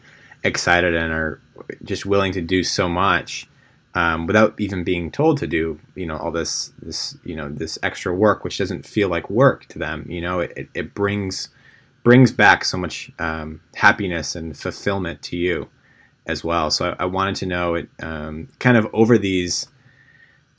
excited 0.46 0.96
and 0.96 1.12
are 1.12 1.42
just 1.84 2.06
willing 2.06 2.32
to 2.34 2.42
do 2.42 2.64
so 2.64 2.88
much 2.88 3.48
um, 3.96 4.28
without 4.28 4.54
even 4.60 4.84
being 4.84 5.10
told 5.10 5.38
to 5.40 5.48
do 5.48 5.80
you 5.96 6.06
know 6.06 6.18
all 6.18 6.32
this 6.32 6.72
this 6.82 7.18
you 7.24 7.36
know 7.36 7.50
this 7.50 7.80
extra 7.82 8.14
work 8.14 8.44
which 8.44 8.58
doesn't 8.58 8.86
feel 8.86 9.10
like 9.10 9.30
work 9.30 9.66
to 9.68 9.80
them. 9.80 10.06
You 10.10 10.22
know 10.22 10.42
it, 10.42 10.70
it, 10.74 10.94
brings 10.94 11.50
brings 12.04 12.32
back 12.32 12.64
so 12.64 12.78
much 12.78 13.12
um, 13.20 13.62
happiness 13.76 14.36
and 14.36 14.58
fulfillment 14.58 15.22
to 15.24 15.38
you 15.38 15.70
as 16.28 16.44
well. 16.44 16.70
So 16.70 16.96
I, 17.00 17.04
I 17.04 17.06
wanted 17.06 17.36
to 17.38 17.46
know 17.46 17.76
it 17.76 17.90
um, 18.02 18.50
kind 18.60 18.78
of 18.78 18.88
over 18.94 19.18
these 19.18 19.68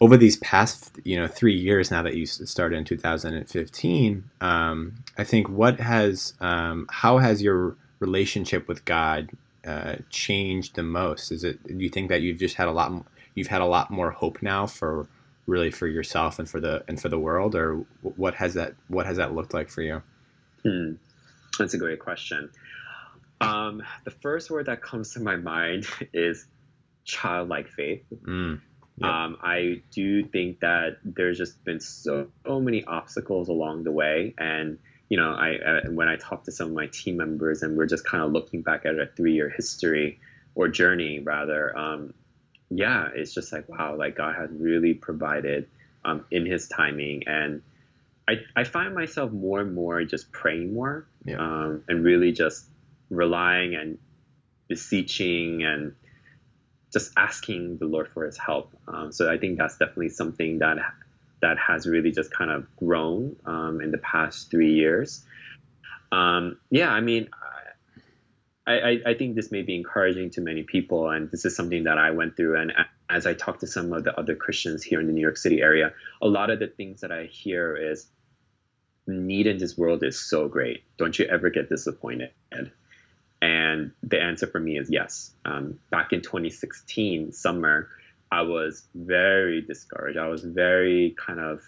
over 0.00 0.16
these 0.16 0.36
past 0.38 0.92
you 1.04 1.16
know 1.16 1.26
three 1.26 1.54
years 1.54 1.90
now 1.90 2.02
that 2.02 2.14
you 2.16 2.26
started 2.26 2.76
in 2.76 2.84
2015 2.84 4.24
um, 4.40 4.94
i 5.16 5.24
think 5.24 5.48
what 5.48 5.80
has 5.80 6.34
um, 6.40 6.86
how 6.90 7.18
has 7.18 7.42
your 7.42 7.76
relationship 7.98 8.68
with 8.68 8.84
god 8.84 9.30
uh, 9.66 9.96
changed 10.10 10.76
the 10.76 10.82
most 10.82 11.30
is 11.32 11.44
it 11.44 11.64
do 11.66 11.82
you 11.82 11.88
think 11.88 12.08
that 12.08 12.22
you've 12.22 12.38
just 12.38 12.54
had 12.54 12.68
a 12.68 12.72
lot 12.72 12.92
you've 13.34 13.46
had 13.46 13.60
a 13.60 13.66
lot 13.66 13.90
more 13.90 14.10
hope 14.10 14.42
now 14.42 14.66
for 14.66 15.08
really 15.46 15.70
for 15.70 15.86
yourself 15.86 16.38
and 16.38 16.48
for 16.48 16.60
the 16.60 16.84
and 16.88 17.00
for 17.00 17.08
the 17.08 17.18
world 17.18 17.54
or 17.54 17.84
what 18.02 18.34
has 18.34 18.54
that 18.54 18.74
what 18.88 19.06
has 19.06 19.16
that 19.16 19.34
looked 19.34 19.54
like 19.54 19.68
for 19.68 19.82
you 19.82 20.02
hmm. 20.62 20.92
that's 21.58 21.74
a 21.74 21.78
great 21.78 22.00
question 22.00 22.50
um, 23.38 23.82
the 24.04 24.10
first 24.10 24.50
word 24.50 24.66
that 24.66 24.80
comes 24.80 25.12
to 25.12 25.20
my 25.20 25.36
mind 25.36 25.86
is 26.12 26.46
childlike 27.04 27.68
faith 27.68 28.02
mm. 28.24 28.60
Yep. 28.98 29.10
Um, 29.10 29.36
I 29.42 29.82
do 29.90 30.24
think 30.24 30.60
that 30.60 30.96
there's 31.04 31.36
just 31.36 31.62
been 31.64 31.80
so, 31.80 32.28
so, 32.46 32.60
many 32.60 32.82
obstacles 32.84 33.50
along 33.50 33.84
the 33.84 33.92
way, 33.92 34.34
and 34.38 34.78
you 35.08 35.16
know, 35.16 35.30
I, 35.30 35.56
I, 35.84 35.88
when 35.88 36.08
I 36.08 36.16
talk 36.16 36.44
to 36.44 36.52
some 36.52 36.68
of 36.68 36.74
my 36.74 36.88
team 36.88 37.16
members, 37.16 37.62
and 37.62 37.76
we're 37.76 37.86
just 37.86 38.04
kind 38.04 38.24
of 38.24 38.32
looking 38.32 38.62
back 38.62 38.86
at 38.86 38.98
a 38.98 39.06
three-year 39.16 39.48
history 39.48 40.20
or 40.54 40.68
journey, 40.68 41.20
rather. 41.20 41.76
Um, 41.76 42.14
yeah, 42.70 43.08
it's 43.14 43.32
just 43.32 43.52
like 43.52 43.68
wow, 43.68 43.96
like 43.96 44.16
God 44.16 44.34
has 44.34 44.50
really 44.52 44.94
provided 44.94 45.68
um, 46.04 46.24
in 46.30 46.46
His 46.46 46.68
timing, 46.68 47.24
and 47.26 47.62
I 48.28 48.40
I 48.56 48.64
find 48.64 48.94
myself 48.94 49.30
more 49.30 49.60
and 49.60 49.74
more 49.74 50.02
just 50.04 50.32
praying 50.32 50.74
more, 50.74 51.06
yeah. 51.24 51.36
um, 51.36 51.84
and 51.88 52.04
really 52.04 52.32
just 52.32 52.66
relying 53.08 53.76
and 53.76 53.98
beseeching 54.68 55.62
and 55.62 55.94
just 56.92 57.12
asking 57.16 57.78
the 57.78 57.84
Lord 57.86 58.08
for 58.08 58.24
His 58.24 58.36
help. 58.36 58.72
Um, 58.88 59.12
so 59.12 59.30
I 59.30 59.38
think 59.38 59.58
that's 59.58 59.78
definitely 59.78 60.08
something 60.08 60.58
that 60.58 60.78
that 61.46 61.58
has 61.58 61.86
really 61.86 62.10
just 62.10 62.32
kind 62.32 62.50
of 62.50 62.66
grown 62.74 63.36
um, 63.46 63.80
in 63.80 63.92
the 63.92 63.98
past 63.98 64.50
three 64.50 64.74
years. 64.74 65.24
Um, 66.10 66.58
yeah, 66.70 66.90
I 66.90 67.00
mean, 67.00 67.28
I, 68.66 68.72
I, 68.78 68.98
I, 69.10 69.14
think 69.14 69.36
this 69.36 69.52
may 69.52 69.62
be 69.62 69.76
encouraging 69.76 70.30
to 70.30 70.40
many 70.40 70.64
people, 70.64 71.08
and 71.08 71.30
this 71.30 71.44
is 71.44 71.54
something 71.54 71.84
that 71.84 71.98
I 71.98 72.10
went 72.10 72.36
through. 72.36 72.60
And 72.60 72.72
as 73.08 73.26
I 73.26 73.34
talk 73.34 73.60
to 73.60 73.68
some 73.68 73.92
of 73.92 74.02
the 74.02 74.18
other 74.18 74.34
Christians 74.34 74.82
here 74.82 74.98
in 75.00 75.06
the 75.06 75.12
New 75.12 75.20
York 75.20 75.36
City 75.36 75.60
area, 75.60 75.92
a 76.20 76.26
lot 76.26 76.50
of 76.50 76.58
the 76.58 76.66
things 76.66 77.02
that 77.02 77.12
I 77.12 77.26
hear 77.26 77.76
is 77.76 78.08
need 79.06 79.46
in 79.46 79.58
this 79.58 79.78
world 79.78 80.02
is 80.02 80.18
so 80.18 80.48
great. 80.48 80.82
Don't 80.96 81.16
you 81.16 81.26
ever 81.26 81.48
get 81.50 81.68
disappointed? 81.68 82.32
And 82.50 83.92
the 84.02 84.20
answer 84.20 84.48
for 84.48 84.58
me 84.58 84.78
is 84.78 84.90
yes. 84.90 85.30
Um, 85.44 85.78
back 85.90 86.12
in 86.12 86.22
2016, 86.22 87.30
summer, 87.30 87.88
I 88.30 88.42
was 88.42 88.84
very 88.94 89.62
discouraged. 89.62 90.18
I 90.18 90.28
was 90.28 90.42
very 90.42 91.14
kind 91.18 91.40
of 91.40 91.62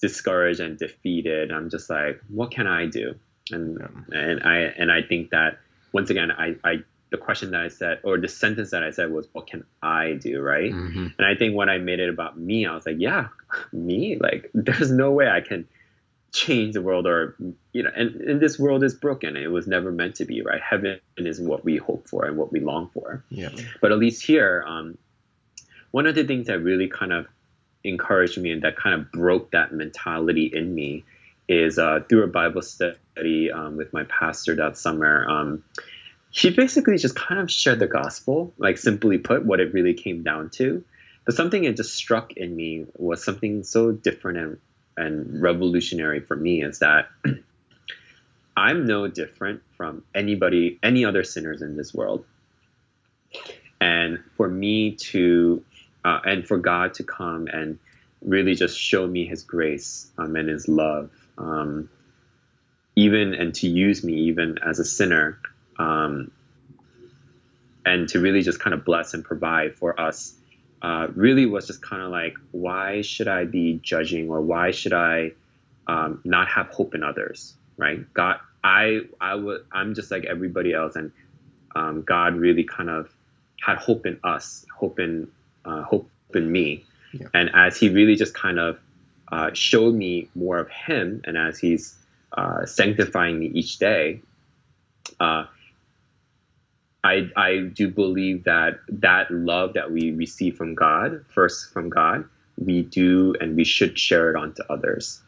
discouraged 0.00 0.60
and 0.60 0.78
defeated. 0.78 1.52
I'm 1.52 1.70
just 1.70 1.90
like, 1.90 2.20
what 2.28 2.50
can 2.50 2.66
I 2.66 2.86
do? 2.86 3.14
And 3.50 3.78
yeah. 3.80 4.18
and 4.18 4.42
I 4.42 4.58
and 4.58 4.92
I 4.92 5.02
think 5.02 5.30
that 5.30 5.58
once 5.92 6.10
again, 6.10 6.30
I, 6.30 6.56
I 6.64 6.76
the 7.10 7.16
question 7.16 7.52
that 7.52 7.60
I 7.62 7.68
said 7.68 8.00
or 8.04 8.18
the 8.18 8.28
sentence 8.28 8.70
that 8.70 8.82
I 8.82 8.90
said 8.90 9.10
was, 9.10 9.26
what 9.32 9.46
can 9.46 9.64
I 9.82 10.12
do, 10.12 10.40
right? 10.40 10.72
Mm-hmm. 10.72 11.06
And 11.18 11.26
I 11.26 11.34
think 11.34 11.54
when 11.54 11.68
I 11.68 11.78
made 11.78 12.00
it 12.00 12.10
about 12.10 12.38
me, 12.38 12.66
I 12.66 12.74
was 12.74 12.84
like, 12.84 12.96
yeah, 12.98 13.28
me. 13.72 14.18
Like, 14.18 14.50
there's 14.54 14.90
no 14.90 15.12
way 15.12 15.28
I 15.28 15.40
can 15.40 15.66
change 16.30 16.74
the 16.74 16.82
world 16.82 17.06
or 17.06 17.36
you 17.72 17.82
know 17.82 17.90
and, 17.96 18.20
and 18.20 18.40
this 18.40 18.58
world 18.58 18.84
is 18.84 18.94
broken 18.94 19.34
it 19.34 19.50
was 19.50 19.66
never 19.66 19.90
meant 19.90 20.16
to 20.16 20.26
be 20.26 20.42
right 20.42 20.60
heaven 20.60 21.00
is 21.16 21.40
what 21.40 21.64
we 21.64 21.78
hope 21.78 22.06
for 22.06 22.26
and 22.26 22.36
what 22.36 22.52
we 22.52 22.60
long 22.60 22.90
for 22.92 23.24
yeah 23.30 23.48
but 23.80 23.92
at 23.92 23.98
least 23.98 24.22
here 24.22 24.62
um, 24.68 24.98
one 25.90 26.06
of 26.06 26.14
the 26.14 26.24
things 26.24 26.46
that 26.46 26.60
really 26.60 26.88
kind 26.88 27.12
of 27.12 27.26
encouraged 27.84 28.38
me 28.38 28.50
and 28.50 28.62
that 28.62 28.76
kind 28.76 28.94
of 29.00 29.10
broke 29.12 29.52
that 29.52 29.72
mentality 29.72 30.50
in 30.52 30.74
me 30.74 31.04
is 31.48 31.78
uh, 31.78 32.00
through 32.08 32.24
a 32.24 32.28
bible 32.28 32.62
study 32.62 33.50
um, 33.52 33.76
with 33.76 33.92
my 33.92 34.04
pastor 34.04 34.56
that 34.56 34.76
summer 34.76 35.26
um, 35.28 35.64
he 36.30 36.50
basically 36.50 36.98
just 36.98 37.14
kind 37.14 37.40
of 37.40 37.50
shared 37.50 37.78
the 37.78 37.86
gospel 37.86 38.52
like 38.58 38.76
simply 38.78 39.18
put 39.18 39.44
what 39.44 39.60
it 39.60 39.72
really 39.72 39.94
came 39.94 40.22
down 40.22 40.50
to 40.50 40.84
but 41.24 41.34
something 41.34 41.62
that 41.62 41.76
just 41.76 41.94
struck 41.94 42.32
in 42.32 42.54
me 42.54 42.86
was 42.96 43.24
something 43.24 43.62
so 43.62 43.92
different 43.92 44.38
and 44.38 44.58
and 44.98 45.40
revolutionary 45.40 46.20
for 46.20 46.36
me 46.36 46.62
is 46.62 46.80
that 46.80 47.08
I'm 48.56 48.86
no 48.86 49.06
different 49.06 49.62
from 49.76 50.02
anybody, 50.14 50.78
any 50.82 51.04
other 51.04 51.22
sinners 51.22 51.62
in 51.62 51.76
this 51.76 51.94
world. 51.94 52.24
And 53.80 54.18
for 54.36 54.48
me 54.48 54.96
to, 54.96 55.62
uh, 56.08 56.20
and 56.24 56.46
for 56.46 56.56
God 56.56 56.94
to 56.94 57.04
come 57.04 57.48
and 57.48 57.78
really 58.22 58.54
just 58.54 58.78
show 58.78 59.06
me 59.06 59.26
His 59.26 59.42
grace 59.42 60.10
um, 60.16 60.36
and 60.36 60.48
His 60.48 60.66
love, 60.66 61.10
um, 61.36 61.90
even 62.96 63.34
and 63.34 63.54
to 63.56 63.68
use 63.68 64.02
me 64.02 64.14
even 64.28 64.58
as 64.58 64.78
a 64.78 64.84
sinner, 64.84 65.38
um, 65.78 66.30
and 67.84 68.08
to 68.08 68.20
really 68.20 68.40
just 68.40 68.58
kind 68.58 68.72
of 68.72 68.84
bless 68.84 69.12
and 69.12 69.22
provide 69.22 69.74
for 69.74 70.00
us 70.00 70.34
uh, 70.80 71.08
really 71.14 71.44
was 71.44 71.66
just 71.66 71.82
kind 71.82 72.02
of 72.02 72.10
like, 72.10 72.36
why 72.52 73.02
should 73.02 73.28
I 73.28 73.44
be 73.44 73.80
judging 73.82 74.30
or 74.30 74.40
why 74.40 74.70
should 74.70 74.92
I 74.92 75.32
um, 75.86 76.20
not 76.24 76.48
have 76.48 76.68
hope 76.68 76.94
in 76.94 77.02
others, 77.02 77.54
right? 77.76 78.12
God, 78.14 78.36
I, 78.64 79.00
I 79.20 79.34
would, 79.34 79.64
I'm 79.72 79.94
just 79.94 80.10
like 80.10 80.24
everybody 80.24 80.72
else, 80.72 80.96
and 80.96 81.12
um, 81.74 82.02
God 82.02 82.36
really 82.36 82.64
kind 82.64 82.88
of 82.88 83.12
had 83.60 83.78
hope 83.78 84.06
in 84.06 84.20
us, 84.24 84.64
hope 84.74 84.98
in, 85.00 85.28
uh, 85.68 85.82
hope 85.82 86.10
in 86.34 86.50
me, 86.50 86.84
yeah. 87.12 87.28
and 87.34 87.50
as 87.54 87.76
He 87.76 87.88
really 87.88 88.16
just 88.16 88.34
kind 88.34 88.58
of 88.58 88.78
uh, 89.30 89.50
showed 89.52 89.94
me 89.94 90.28
more 90.34 90.58
of 90.58 90.68
Him, 90.70 91.20
and 91.24 91.36
as 91.36 91.58
He's 91.58 91.94
uh, 92.32 92.66
sanctifying 92.66 93.38
me 93.38 93.46
each 93.46 93.78
day, 93.78 94.22
uh, 95.20 95.44
I, 97.04 97.30
I 97.36 97.58
do 97.72 97.88
believe 97.88 98.44
that 98.44 98.80
that 98.88 99.30
love 99.30 99.74
that 99.74 99.90
we 99.92 100.10
receive 100.10 100.56
from 100.56 100.74
God, 100.74 101.24
first 101.28 101.72
from 101.72 101.88
God, 101.88 102.24
we 102.56 102.82
do 102.82 103.34
and 103.40 103.56
we 103.56 103.64
should 103.64 103.98
share 103.98 104.30
it 104.30 104.36
on 104.36 104.54
to 104.54 104.72
others. 104.72 105.20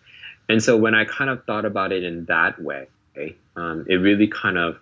And 0.48 0.62
so 0.62 0.76
when 0.76 0.94
I 0.94 1.04
kind 1.04 1.30
of 1.30 1.44
thought 1.44 1.64
about 1.64 1.92
it 1.92 2.02
in 2.02 2.24
that 2.24 2.60
way, 2.60 2.88
um, 3.56 3.86
it 3.88 3.96
really 3.96 4.26
kind 4.26 4.58
of 4.58 4.78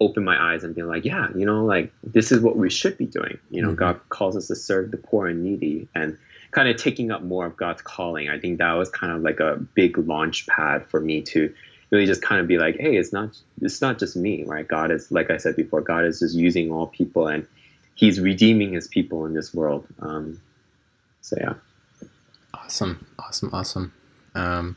opened 0.00 0.24
my 0.24 0.52
eyes 0.52 0.64
and 0.64 0.74
be 0.74 0.82
like, 0.82 1.04
yeah, 1.04 1.28
you 1.34 1.44
know, 1.44 1.64
like 1.64 1.92
this 2.02 2.32
is 2.32 2.40
what 2.40 2.56
we 2.56 2.70
should 2.70 2.96
be 2.96 3.06
doing. 3.06 3.38
You 3.50 3.62
know, 3.62 3.68
mm-hmm. 3.68 3.76
God 3.76 4.00
calls 4.08 4.36
us 4.36 4.46
to 4.48 4.56
serve 4.56 4.90
the 4.90 4.96
poor 4.96 5.26
and 5.26 5.44
needy 5.44 5.88
and 5.94 6.16
kind 6.52 6.68
of 6.68 6.76
taking 6.76 7.10
up 7.10 7.22
more 7.22 7.46
of 7.46 7.56
God's 7.56 7.82
calling. 7.82 8.28
I 8.28 8.38
think 8.38 8.58
that 8.58 8.72
was 8.72 8.90
kind 8.90 9.12
of 9.12 9.22
like 9.22 9.40
a 9.40 9.56
big 9.74 9.98
launch 9.98 10.46
pad 10.46 10.86
for 10.86 11.00
me 11.00 11.20
to 11.22 11.52
really 11.90 12.06
just 12.06 12.22
kind 12.22 12.40
of 12.40 12.48
be 12.48 12.58
like, 12.58 12.78
hey, 12.78 12.96
it's 12.96 13.12
not 13.12 13.38
it's 13.60 13.80
not 13.80 13.98
just 13.98 14.16
me, 14.16 14.44
right? 14.44 14.66
God 14.66 14.90
is 14.90 15.10
like 15.12 15.30
I 15.30 15.36
said 15.36 15.56
before, 15.56 15.80
God 15.82 16.04
is 16.04 16.20
just 16.20 16.34
using 16.34 16.72
all 16.72 16.86
people 16.86 17.28
and 17.28 17.46
He's 17.94 18.18
redeeming 18.18 18.72
His 18.72 18.88
people 18.88 19.26
in 19.26 19.34
this 19.34 19.52
world. 19.52 19.86
Um, 20.00 20.40
so 21.20 21.36
yeah. 21.38 21.54
Awesome, 22.54 23.06
awesome, 23.18 23.50
awesome. 23.52 23.92
Um, 24.34 24.76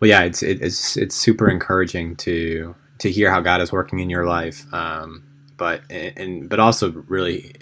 well, 0.00 0.08
yeah, 0.08 0.22
it's 0.22 0.42
it, 0.42 0.60
it's 0.60 0.96
it's 0.96 1.14
super 1.14 1.48
encouraging 1.48 2.16
to 2.16 2.74
to 2.98 3.10
hear 3.10 3.30
how 3.30 3.40
God 3.40 3.60
is 3.60 3.72
working 3.72 3.98
in 3.98 4.10
your 4.10 4.26
life, 4.26 4.64
um, 4.72 5.22
but 5.56 5.82
and 5.90 6.48
but 6.48 6.60
also 6.60 6.92
really, 7.08 7.54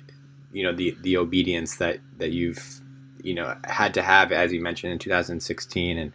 you 0.53 0.63
know, 0.63 0.73
the 0.73 0.97
the 1.03 1.17
obedience 1.17 1.77
that 1.77 1.99
that 2.19 2.31
you've 2.31 2.81
you 3.23 3.35
know 3.35 3.57
had 3.65 3.95
to 3.95 4.03
have 4.03 4.31
as 4.33 4.53
you 4.53 4.61
mentioned 4.61 4.93
in 4.93 4.99
2016 4.99 5.97
and 5.97 6.13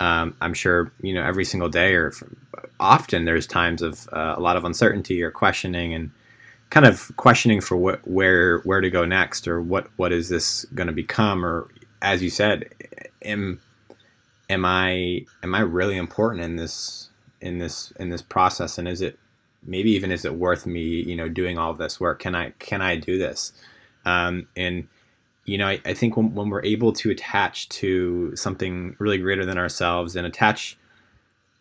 um, 0.00 0.34
I'm 0.40 0.54
sure 0.54 0.90
you 1.02 1.14
know 1.14 1.22
every 1.22 1.44
single 1.44 1.68
day 1.68 1.94
or 1.94 2.12
often 2.80 3.24
there's 3.24 3.46
times 3.46 3.82
of 3.82 4.08
uh, 4.12 4.34
a 4.36 4.40
lot 4.40 4.56
of 4.56 4.64
uncertainty 4.64 5.22
or 5.22 5.30
questioning 5.30 5.94
and 5.94 6.10
kind 6.70 6.86
of 6.86 7.12
questioning 7.16 7.60
for 7.60 7.76
what 7.76 8.06
where 8.06 8.58
where 8.60 8.80
to 8.80 8.90
go 8.90 9.04
next 9.04 9.46
or 9.46 9.60
what 9.60 9.88
what 9.96 10.12
is 10.12 10.28
this 10.28 10.64
going 10.74 10.88
to 10.88 10.92
become? 10.92 11.44
Or 11.44 11.68
as 12.02 12.22
you 12.22 12.30
said 12.30 12.74
am 13.22 13.60
am 14.50 14.64
I 14.64 15.24
am 15.42 15.54
I 15.54 15.60
really 15.60 15.96
important 15.96 16.44
in 16.44 16.56
this 16.56 17.08
in 17.40 17.58
this 17.58 17.92
in 17.98 18.08
this 18.10 18.22
process 18.22 18.78
and 18.78 18.88
is 18.88 19.00
it 19.00 19.18
maybe 19.62 19.90
even 19.90 20.12
is 20.12 20.24
it 20.24 20.34
worth 20.34 20.66
me 20.66 20.82
you 20.82 21.16
know 21.16 21.28
doing 21.28 21.58
all 21.58 21.74
this 21.74 22.00
work 22.00 22.20
can 22.20 22.34
I 22.34 22.50
can 22.58 22.82
I 22.82 22.96
do 22.96 23.18
this 23.18 23.52
um, 24.04 24.46
and 24.56 24.86
you 25.46 25.58
know, 25.58 25.68
I, 25.68 25.80
I 25.84 25.94
think 25.94 26.16
when, 26.16 26.34
when, 26.34 26.50
we're 26.50 26.64
able 26.64 26.92
to 26.92 27.10
attach 27.10 27.68
to 27.70 28.34
something 28.34 28.96
really 28.98 29.18
greater 29.18 29.46
than 29.46 29.58
ourselves 29.58 30.16
and 30.16 30.26
attach 30.26 30.76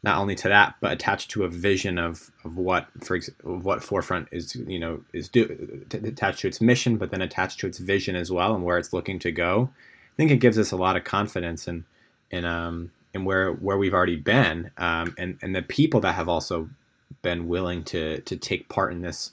not 0.04 0.18
only 0.18 0.36
to 0.36 0.48
that, 0.50 0.76
but 0.82 0.92
attach 0.92 1.28
to 1.30 1.44
a 1.44 1.50
vision 1.50 1.98
of, 1.98 2.32
of 2.44 2.58
what, 2.58 2.88
for 3.04 3.18
of 3.44 3.66
what 3.66 3.84
forefront 3.84 4.28
is, 4.32 4.56
you 4.56 4.80
know, 4.80 5.02
is 5.14 5.30
do 5.30 5.86
attached 5.92 6.40
to 6.42 6.48
its 6.48 6.62
mission, 6.62 6.98
but 6.98 7.12
then 7.12 7.22
attached 7.22 7.60
to 7.60 7.68
its 7.68 7.78
vision 7.78 8.16
as 8.16 8.32
well 8.32 8.54
and 8.54 8.64
where 8.64 8.78
it's 8.78 8.94
looking 8.94 9.20
to 9.20 9.32
go. 9.32 9.70
I 10.14 10.16
think 10.18 10.32
it 10.32 10.38
gives 10.38 10.60
us 10.60 10.72
a 10.72 10.78
lot 10.78 10.98
of 10.98 11.04
confidence 11.04 11.68
in, 11.68 11.86
in, 12.32 12.44
um, 12.46 12.92
in 13.16 13.26
where, 13.26 13.54
where 13.54 13.78
we've 13.78 13.94
already 13.94 14.18
been. 14.18 14.70
Um, 14.78 15.16
and, 15.18 15.40
and 15.42 15.56
the 15.56 15.64
people 15.64 16.02
that 16.02 16.14
have 16.14 16.30
also 16.30 16.70
been 17.22 17.48
willing 17.48 17.84
to, 17.86 18.22
to 18.22 18.36
take 18.36 18.70
part 18.70 18.92
in 18.92 19.02
this, 19.02 19.32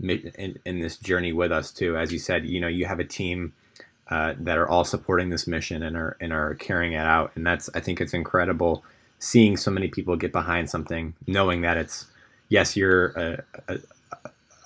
in, 0.00 0.58
in 0.64 0.80
this 0.80 0.96
journey 0.96 1.32
with 1.32 1.52
us 1.52 1.70
too. 1.70 1.98
As 1.98 2.12
you 2.12 2.18
said, 2.18 2.46
you 2.46 2.60
know, 2.60 2.68
you 2.68 2.86
have 2.86 3.00
a 3.00 3.04
team 3.04 3.52
uh, 4.08 4.34
that 4.38 4.58
are 4.58 4.68
all 4.68 4.84
supporting 4.84 5.30
this 5.30 5.46
mission 5.46 5.82
and 5.82 5.96
are 5.96 6.16
and 6.20 6.32
are 6.32 6.54
carrying 6.54 6.92
it 6.92 6.98
out. 6.98 7.32
And 7.34 7.46
that's 7.46 7.70
I 7.74 7.80
think 7.80 8.00
it's 8.00 8.14
incredible 8.14 8.84
seeing 9.18 9.56
so 9.56 9.70
many 9.70 9.88
people 9.88 10.16
get 10.16 10.32
behind 10.32 10.68
something, 10.68 11.14
knowing 11.26 11.62
that 11.62 11.76
it's 11.76 12.06
yes, 12.48 12.76
you're 12.76 13.06
a, 13.12 13.44
a, 13.68 13.78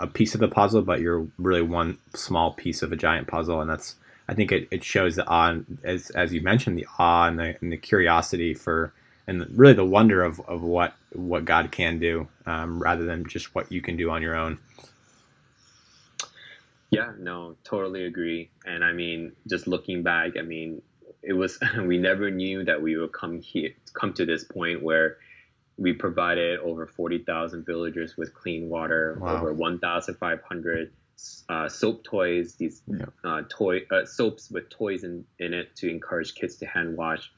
a 0.00 0.06
piece 0.06 0.34
of 0.34 0.40
the 0.40 0.48
puzzle, 0.48 0.82
but 0.82 1.00
you're 1.00 1.26
really 1.38 1.62
one 1.62 1.98
small 2.14 2.52
piece 2.52 2.82
of 2.82 2.92
a 2.92 2.96
giant 2.96 3.28
puzzle, 3.28 3.60
and 3.60 3.70
that's 3.70 3.94
I 4.28 4.34
think 4.34 4.52
it, 4.52 4.68
it 4.70 4.84
shows 4.84 5.16
the 5.16 5.26
awe, 5.26 5.58
as 5.84 6.10
as 6.10 6.32
you 6.32 6.42
mentioned, 6.42 6.78
the 6.78 6.86
awe 6.98 7.26
and 7.28 7.38
the 7.38 7.56
and 7.60 7.72
the 7.72 7.76
curiosity 7.76 8.54
for 8.54 8.92
and 9.26 9.46
really 9.56 9.74
the 9.74 9.84
wonder 9.84 10.22
of, 10.22 10.40
of 10.40 10.62
what 10.62 10.94
what 11.12 11.44
God 11.44 11.70
can 11.70 11.98
do, 11.98 12.28
um, 12.46 12.82
rather 12.82 13.04
than 13.04 13.26
just 13.26 13.54
what 13.54 13.70
you 13.70 13.80
can 13.80 13.96
do 13.96 14.10
on 14.10 14.22
your 14.22 14.34
own. 14.36 14.58
Yeah, 16.90 17.12
no, 17.18 17.56
totally 17.64 18.04
agree. 18.06 18.50
And 18.64 18.82
I 18.82 18.92
mean, 18.92 19.32
just 19.48 19.66
looking 19.66 20.02
back, 20.02 20.32
I 20.38 20.42
mean, 20.42 20.80
it 21.22 21.34
was 21.34 21.58
we 21.82 21.98
never 21.98 22.30
knew 22.30 22.64
that 22.64 22.80
we 22.80 22.96
would 22.96 23.12
come 23.12 23.40
here, 23.40 23.70
come 23.92 24.12
to 24.14 24.26
this 24.26 24.44
point 24.44 24.82
where 24.82 25.18
we 25.76 25.92
provided 25.92 26.58
over 26.60 26.86
40,000 26.86 27.64
villagers 27.64 28.16
with 28.16 28.34
clean 28.34 28.68
water, 28.68 29.16
wow. 29.20 29.36
over 29.36 29.52
1,500 29.52 30.92
uh, 31.48 31.68
soap 31.68 32.04
toys, 32.04 32.54
these 32.54 32.82
yeah. 32.86 33.06
uh, 33.24 33.42
toy 33.48 33.80
uh, 33.90 34.04
soaps 34.04 34.50
with 34.50 34.68
toys 34.70 35.04
in, 35.04 35.24
in 35.38 35.54
it 35.54 35.74
to 35.76 35.88
encourage 35.88 36.34
kids 36.34 36.56
to 36.56 36.66
hand 36.66 36.96
wash. 36.96 37.30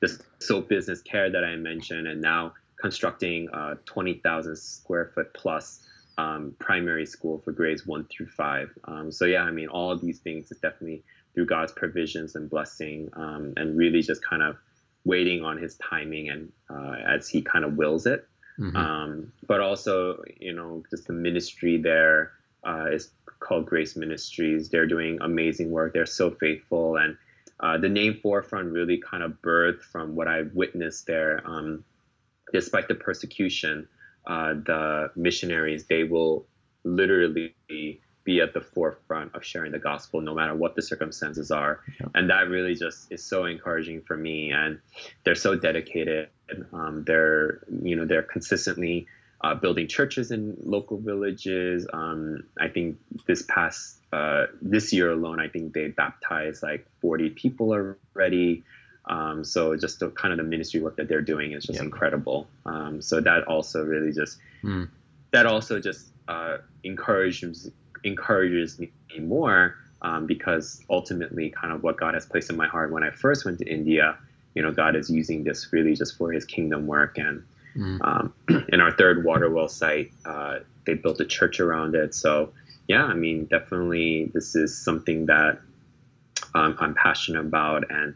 The 0.00 0.20
soap 0.40 0.68
business 0.68 1.00
care 1.00 1.30
that 1.30 1.44
I 1.44 1.56
mentioned, 1.56 2.06
and 2.08 2.20
now 2.20 2.54
constructing 2.80 3.48
a 3.52 3.76
20,000 3.86 4.56
square 4.56 5.12
foot 5.14 5.32
plus 5.32 5.86
um, 6.18 6.54
primary 6.58 7.06
school 7.06 7.38
for 7.38 7.52
grades 7.52 7.86
one 7.86 8.04
through 8.04 8.26
five. 8.26 8.70
Um, 8.84 9.10
so 9.10 9.24
yeah, 9.24 9.42
I 9.42 9.50
mean, 9.50 9.68
all 9.68 9.92
of 9.92 10.00
these 10.00 10.18
things 10.18 10.50
is 10.50 10.58
definitely 10.58 11.02
through 11.34 11.46
God's 11.46 11.72
provisions 11.72 12.34
and 12.34 12.50
blessing, 12.50 13.08
um, 13.14 13.54
and 13.56 13.78
really 13.78 14.02
just 14.02 14.22
kind 14.22 14.42
of 14.42 14.56
waiting 15.04 15.44
on 15.44 15.56
His 15.56 15.76
timing 15.76 16.28
and 16.28 16.52
uh, 16.68 16.96
as 17.06 17.28
He 17.28 17.40
kind 17.40 17.64
of 17.64 17.76
wills 17.76 18.06
it. 18.06 18.26
Mm-hmm. 18.58 18.76
Um, 18.76 19.32
but 19.46 19.60
also, 19.60 20.22
you 20.38 20.52
know, 20.52 20.82
just 20.90 21.06
the 21.06 21.14
ministry 21.14 21.78
there 21.78 22.32
uh, 22.64 22.86
is 22.92 23.10
called 23.42 23.66
Grace 23.66 23.96
Ministries. 23.96 24.68
They're 24.68 24.86
doing 24.86 25.18
amazing 25.20 25.70
work. 25.70 25.92
They're 25.92 26.06
so 26.06 26.30
faithful, 26.30 26.96
and 26.96 27.16
uh, 27.60 27.78
the 27.78 27.88
name 27.88 28.18
Forefront 28.22 28.72
really 28.72 28.98
kind 28.98 29.22
of 29.22 29.40
birthed 29.42 29.82
from 29.82 30.14
what 30.14 30.28
I 30.28 30.42
witnessed 30.54 31.06
there. 31.06 31.42
Um, 31.44 31.84
despite 32.52 32.88
the 32.88 32.94
persecution, 32.94 33.88
uh, 34.26 34.54
the 34.54 35.10
missionaries 35.16 35.86
they 35.86 36.04
will 36.04 36.46
literally 36.84 37.54
be 38.24 38.40
at 38.40 38.54
the 38.54 38.60
forefront 38.60 39.34
of 39.34 39.44
sharing 39.44 39.72
the 39.72 39.78
gospel 39.78 40.20
no 40.20 40.34
matter 40.34 40.54
what 40.54 40.76
the 40.76 40.82
circumstances 40.82 41.50
are 41.50 41.80
yeah. 42.00 42.06
and 42.14 42.30
that 42.30 42.48
really 42.48 42.74
just 42.74 43.10
is 43.10 43.22
so 43.24 43.44
encouraging 43.46 44.00
for 44.02 44.16
me 44.16 44.52
and 44.52 44.78
they're 45.24 45.34
so 45.34 45.56
dedicated 45.56 46.28
um, 46.72 47.02
they're 47.06 47.64
you 47.82 47.96
know 47.96 48.04
they're 48.04 48.22
consistently 48.22 49.06
uh, 49.42 49.54
building 49.54 49.88
churches 49.88 50.30
in 50.30 50.56
local 50.62 50.98
villages 50.98 51.86
um, 51.92 52.42
i 52.60 52.68
think 52.68 52.96
this 53.26 53.42
past 53.42 53.98
uh, 54.12 54.46
this 54.60 54.92
year 54.92 55.10
alone 55.10 55.40
i 55.40 55.48
think 55.48 55.72
they 55.72 55.88
baptized 55.88 56.62
like 56.62 56.86
40 57.00 57.30
people 57.30 57.72
already 57.72 58.62
um, 59.06 59.42
so 59.42 59.76
just 59.76 59.98
the 59.98 60.10
kind 60.10 60.32
of 60.32 60.38
the 60.38 60.44
ministry 60.44 60.80
work 60.80 60.96
that 60.96 61.08
they're 61.08 61.22
doing 61.22 61.52
is 61.52 61.64
just 61.64 61.78
yeah. 61.78 61.84
incredible 61.84 62.46
um, 62.66 63.02
so 63.02 63.20
that 63.20 63.44
also 63.44 63.84
really 63.84 64.12
just 64.12 64.38
mm. 64.62 64.88
that 65.32 65.46
also 65.46 65.80
just 65.80 66.08
uh, 66.28 66.58
encourages 66.84 67.70
encourages 68.04 68.78
me 68.78 68.90
more 69.20 69.76
um, 70.02 70.26
because 70.26 70.84
ultimately, 70.90 71.50
kind 71.50 71.72
of 71.72 71.82
what 71.82 71.96
God 71.96 72.14
has 72.14 72.26
placed 72.26 72.50
in 72.50 72.56
my 72.56 72.66
heart 72.66 72.90
when 72.90 73.04
I 73.04 73.10
first 73.10 73.44
went 73.44 73.58
to 73.60 73.66
India, 73.66 74.18
you 74.54 74.62
know, 74.62 74.72
God 74.72 74.96
is 74.96 75.08
using 75.08 75.44
this 75.44 75.72
really 75.72 75.94
just 75.94 76.16
for 76.18 76.32
His 76.32 76.44
kingdom 76.44 76.86
work. 76.86 77.18
And 77.18 77.44
mm. 77.76 77.98
um, 78.02 78.34
in 78.68 78.80
our 78.80 78.92
third 78.92 79.24
water 79.24 79.50
well 79.50 79.68
site, 79.68 80.12
uh, 80.24 80.60
they 80.86 80.94
built 80.94 81.20
a 81.20 81.24
church 81.24 81.60
around 81.60 81.94
it. 81.94 82.14
So, 82.14 82.52
yeah, 82.88 83.04
I 83.04 83.14
mean, 83.14 83.46
definitely 83.46 84.30
this 84.34 84.54
is 84.54 84.76
something 84.76 85.26
that 85.26 85.60
um, 86.54 86.76
I'm 86.78 86.94
passionate 86.94 87.40
about, 87.40 87.90
and 87.90 88.14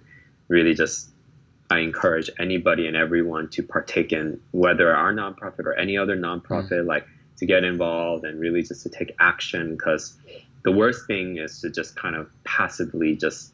really 0.48 0.74
just 0.74 1.10
I 1.70 1.78
encourage 1.80 2.30
anybody 2.38 2.86
and 2.86 2.96
everyone 2.96 3.48
to 3.50 3.62
partake 3.62 4.12
in 4.12 4.40
whether 4.52 4.94
our 4.94 5.12
nonprofit 5.12 5.66
or 5.66 5.74
any 5.74 5.96
other 5.96 6.16
nonprofit, 6.16 6.70
mm. 6.70 6.86
like 6.86 7.06
to 7.38 7.46
get 7.46 7.64
involved 7.64 8.24
and 8.24 8.40
really 8.40 8.62
just 8.62 8.82
to 8.82 8.88
take 8.88 9.14
action 9.20 9.76
because 9.76 10.16
the 10.64 10.72
worst 10.72 11.06
thing 11.06 11.38
is 11.38 11.60
to 11.60 11.70
just 11.70 11.96
kind 11.96 12.16
of 12.16 12.30
passively 12.44 13.14
just 13.16 13.52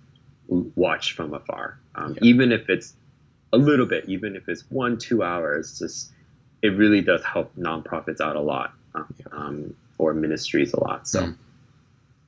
watch 0.48 1.12
from 1.12 1.34
afar 1.34 1.78
um, 1.94 2.14
yeah. 2.14 2.20
even 2.22 2.52
if 2.52 2.68
it's 2.68 2.94
a 3.52 3.58
little 3.58 3.86
bit 3.86 4.04
even 4.08 4.36
if 4.36 4.48
it's 4.48 4.62
one 4.70 4.98
two 4.98 5.22
hours 5.22 5.78
just 5.78 6.10
it 6.62 6.68
really 6.68 7.00
does 7.00 7.22
help 7.24 7.54
nonprofits 7.56 8.20
out 8.20 8.36
a 8.36 8.40
lot 8.40 8.72
uh, 8.94 9.04
um, 9.32 9.74
or 9.98 10.14
ministries 10.14 10.72
a 10.72 10.80
lot 10.80 11.06
so 11.06 11.22
mm. 11.22 11.36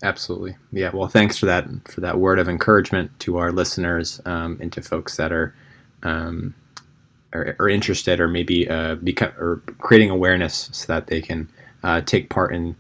absolutely 0.03 0.57
yeah 0.73 0.91
well 0.93 1.09
thanks 1.09 1.37
for 1.37 1.47
that 1.47 1.67
for 1.89 2.01
that 2.01 2.19
word 2.19 2.39
of 2.39 2.49
encouragement 2.49 3.11
to 3.19 3.39
our 3.39 3.53
listeners 3.53 4.21
um, 4.27 4.59
and 4.61 4.73
to 4.73 4.83
folks 4.83 5.17
that 5.17 5.33
are 5.33 5.55
um, 6.03 6.55
are, 7.35 7.57
are 7.59 7.69
interested 7.69 8.21
or 8.21 8.29
maybe 8.29 8.69
uh, 8.69 8.95
become 8.97 9.33
or 9.39 9.63
creating 9.79 10.11
awareness 10.11 10.69
so 10.73 10.87
that 10.93 11.09
they 11.09 11.21
can 11.21 11.49
uh, 11.83 12.01
take 12.01 12.31
part 12.31 12.55
in 12.55 12.77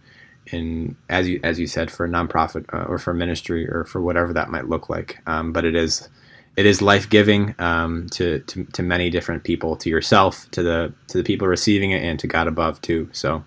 in 0.52 0.96
as 1.08 1.28
you 1.28 1.40
as 1.42 1.58
you 1.58 1.66
said 1.66 1.90
for 1.90 2.06
a 2.06 2.08
nonprofit 2.08 2.72
uh, 2.72 2.84
or 2.84 2.98
for 2.98 3.12
ministry 3.14 3.68
or 3.68 3.84
for 3.84 4.00
whatever 4.00 4.32
that 4.32 4.50
might 4.50 4.68
look 4.68 4.88
like. 4.88 5.18
Um, 5.26 5.52
but 5.52 5.64
it 5.64 5.74
is 5.74 6.08
it 6.56 6.66
is 6.66 6.80
life 6.80 7.08
giving 7.08 7.54
um, 7.58 8.08
to, 8.10 8.40
to 8.40 8.64
to 8.64 8.82
many 8.82 9.10
different 9.10 9.44
people, 9.44 9.76
to 9.76 9.90
yourself, 9.90 10.50
to 10.52 10.62
the 10.62 10.92
to 11.08 11.18
the 11.18 11.24
people 11.24 11.48
receiving 11.48 11.90
it, 11.90 12.02
and 12.02 12.18
to 12.20 12.26
God 12.26 12.46
above 12.46 12.80
too. 12.80 13.08
So 13.12 13.44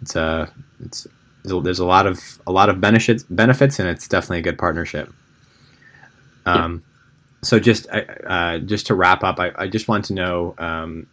it's 0.00 0.16
a 0.16 0.22
uh, 0.22 0.46
it's 0.80 1.06
there's 1.44 1.78
a 1.78 1.86
lot 1.86 2.06
of 2.06 2.40
a 2.46 2.52
lot 2.52 2.68
of 2.68 2.80
benefits 2.80 3.22
benefits, 3.24 3.78
and 3.78 3.88
it's 3.88 4.08
definitely 4.08 4.38
a 4.38 4.42
good 4.42 4.58
partnership. 4.58 5.12
Um, 6.46 6.82
so 7.42 7.58
just 7.58 7.86
uh, 7.90 8.58
just 8.58 8.86
to 8.88 8.94
wrap 8.94 9.22
up, 9.22 9.38
I, 9.38 9.52
I 9.56 9.68
just 9.68 9.88
want 9.88 10.04
to 10.06 10.14
know 10.14 10.54
um, 10.58 11.06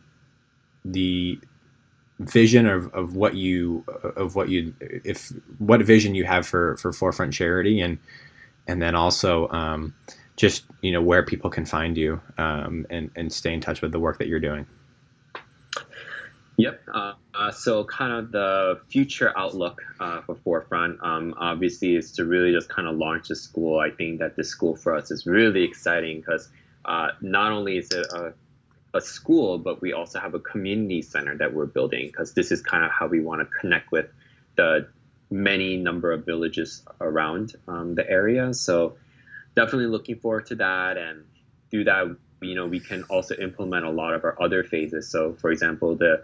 the 0.85 1.39
vision 2.19 2.67
of, 2.67 2.93
of 2.93 3.15
what 3.15 3.35
you 3.35 3.83
of 4.15 4.35
what 4.35 4.49
you 4.49 4.73
if 4.79 5.31
what 5.57 5.81
vision 5.81 6.15
you 6.15 6.25
have 6.25 6.45
for 6.45 6.75
for 6.77 6.91
forefront 6.91 7.33
charity 7.33 7.79
and 7.79 7.97
and 8.67 8.81
then 8.81 8.93
also 8.93 9.47
um, 9.49 9.93
just 10.39 10.63
you 10.81 10.91
know 10.93 11.01
where 11.01 11.21
people 11.21 11.49
can 11.49 11.65
find 11.65 11.97
you 11.97 12.21
um, 12.37 12.87
and 12.89 13.11
and 13.15 13.31
stay 13.31 13.53
in 13.53 13.59
touch 13.59 13.81
with 13.81 13.91
the 13.91 13.99
work 13.99 14.17
that 14.19 14.27
you're 14.27 14.39
doing. 14.39 14.65
Yep. 16.55 16.81
Uh, 16.93 17.13
uh, 17.33 17.51
so, 17.51 17.85
kind 17.85 18.11
of 18.11 18.31
the 18.31 18.81
future 18.89 19.31
outlook 19.37 19.81
uh, 19.99 20.21
for 20.21 20.35
Forefront, 20.35 21.01
um, 21.01 21.33
obviously, 21.37 21.95
is 21.95 22.11
to 22.13 22.25
really 22.25 22.51
just 22.51 22.67
kind 22.67 22.87
of 22.87 22.97
launch 22.97 23.29
the 23.29 23.35
school. 23.35 23.79
I 23.79 23.91
think 23.91 24.19
that 24.19 24.35
the 24.35 24.43
school 24.43 24.75
for 24.75 24.95
us 24.95 25.09
is 25.09 25.25
really 25.25 25.63
exciting 25.63 26.19
because 26.19 26.49
uh, 26.83 27.09
not 27.21 27.53
only 27.53 27.77
is 27.77 27.91
it 27.91 28.07
a, 28.11 28.33
a, 28.93 28.99
school, 28.99 29.57
but 29.57 29.81
we 29.81 29.93
also 29.93 30.19
have 30.19 30.33
a 30.33 30.39
community 30.39 31.01
center 31.01 31.37
that 31.37 31.53
we're 31.53 31.65
building 31.65 32.07
because 32.07 32.33
this 32.33 32.51
is 32.51 32.61
kind 32.61 32.83
of 32.83 32.91
how 32.91 33.07
we 33.07 33.21
want 33.21 33.39
to 33.39 33.45
connect 33.45 33.91
with 33.93 34.07
the 34.57 34.85
many 35.29 35.77
number 35.77 36.11
of 36.11 36.25
villages 36.25 36.83
around 36.99 37.55
um, 37.69 37.95
the 37.95 38.09
area. 38.09 38.53
So, 38.53 38.97
definitely 39.59 39.87
looking 39.87 40.17
forward 40.19 40.45
to 40.45 40.55
that. 40.55 40.97
And 40.97 41.25
through 41.69 41.83
that, 41.85 42.15
you 42.41 42.55
know, 42.55 42.65
we 42.65 42.79
can 42.79 43.03
also 43.03 43.35
implement 43.35 43.85
a 43.85 43.89
lot 43.89 44.13
of 44.13 44.23
our 44.23 44.41
other 44.41 44.63
phases. 44.63 45.11
So, 45.11 45.33
for 45.33 45.51
example, 45.51 45.95
the 45.95 46.23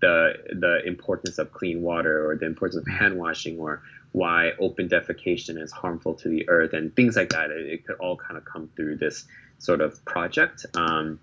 the 0.00 0.32
the 0.50 0.82
importance 0.84 1.38
of 1.38 1.52
clean 1.52 1.80
water 1.80 2.28
or 2.28 2.36
the 2.36 2.46
importance 2.46 2.76
of 2.76 2.92
hand 3.00 3.18
washing 3.18 3.58
or 3.58 3.82
why 4.10 4.50
open 4.58 4.88
defecation 4.88 5.62
is 5.62 5.70
harmful 5.72 6.14
to 6.14 6.28
the 6.28 6.48
earth 6.48 6.72
and 6.72 6.94
things 6.94 7.16
like 7.16 7.30
that. 7.30 7.50
It, 7.50 7.66
it 7.74 7.86
could 7.86 7.96
all 7.96 8.16
kind 8.16 8.36
of 8.36 8.44
come 8.44 8.68
through 8.76 8.96
this 8.96 9.24
sort 9.58 9.80
of 9.80 10.04
project. 10.04 10.66
Um, 10.74 11.20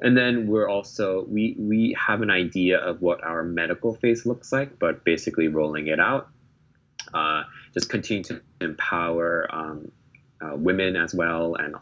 and 0.00 0.16
then 0.16 0.46
we're 0.46 0.68
also 0.68 1.24
we 1.24 1.56
we 1.58 1.96
have 1.98 2.22
an 2.22 2.30
idea 2.30 2.78
of 2.78 3.02
what 3.02 3.24
our 3.24 3.42
medical 3.42 3.94
phase 3.94 4.24
looks 4.24 4.52
like, 4.52 4.78
but 4.78 5.04
basically 5.04 5.48
rolling 5.48 5.88
it 5.88 5.98
out. 5.98 6.28
Uh, 7.12 7.42
just 7.74 7.88
continue 7.88 8.22
to 8.22 8.40
empower 8.60 9.48
um, 9.50 9.90
uh, 10.40 10.56
women 10.56 10.96
as 10.96 11.14
well, 11.14 11.54
and 11.54 11.76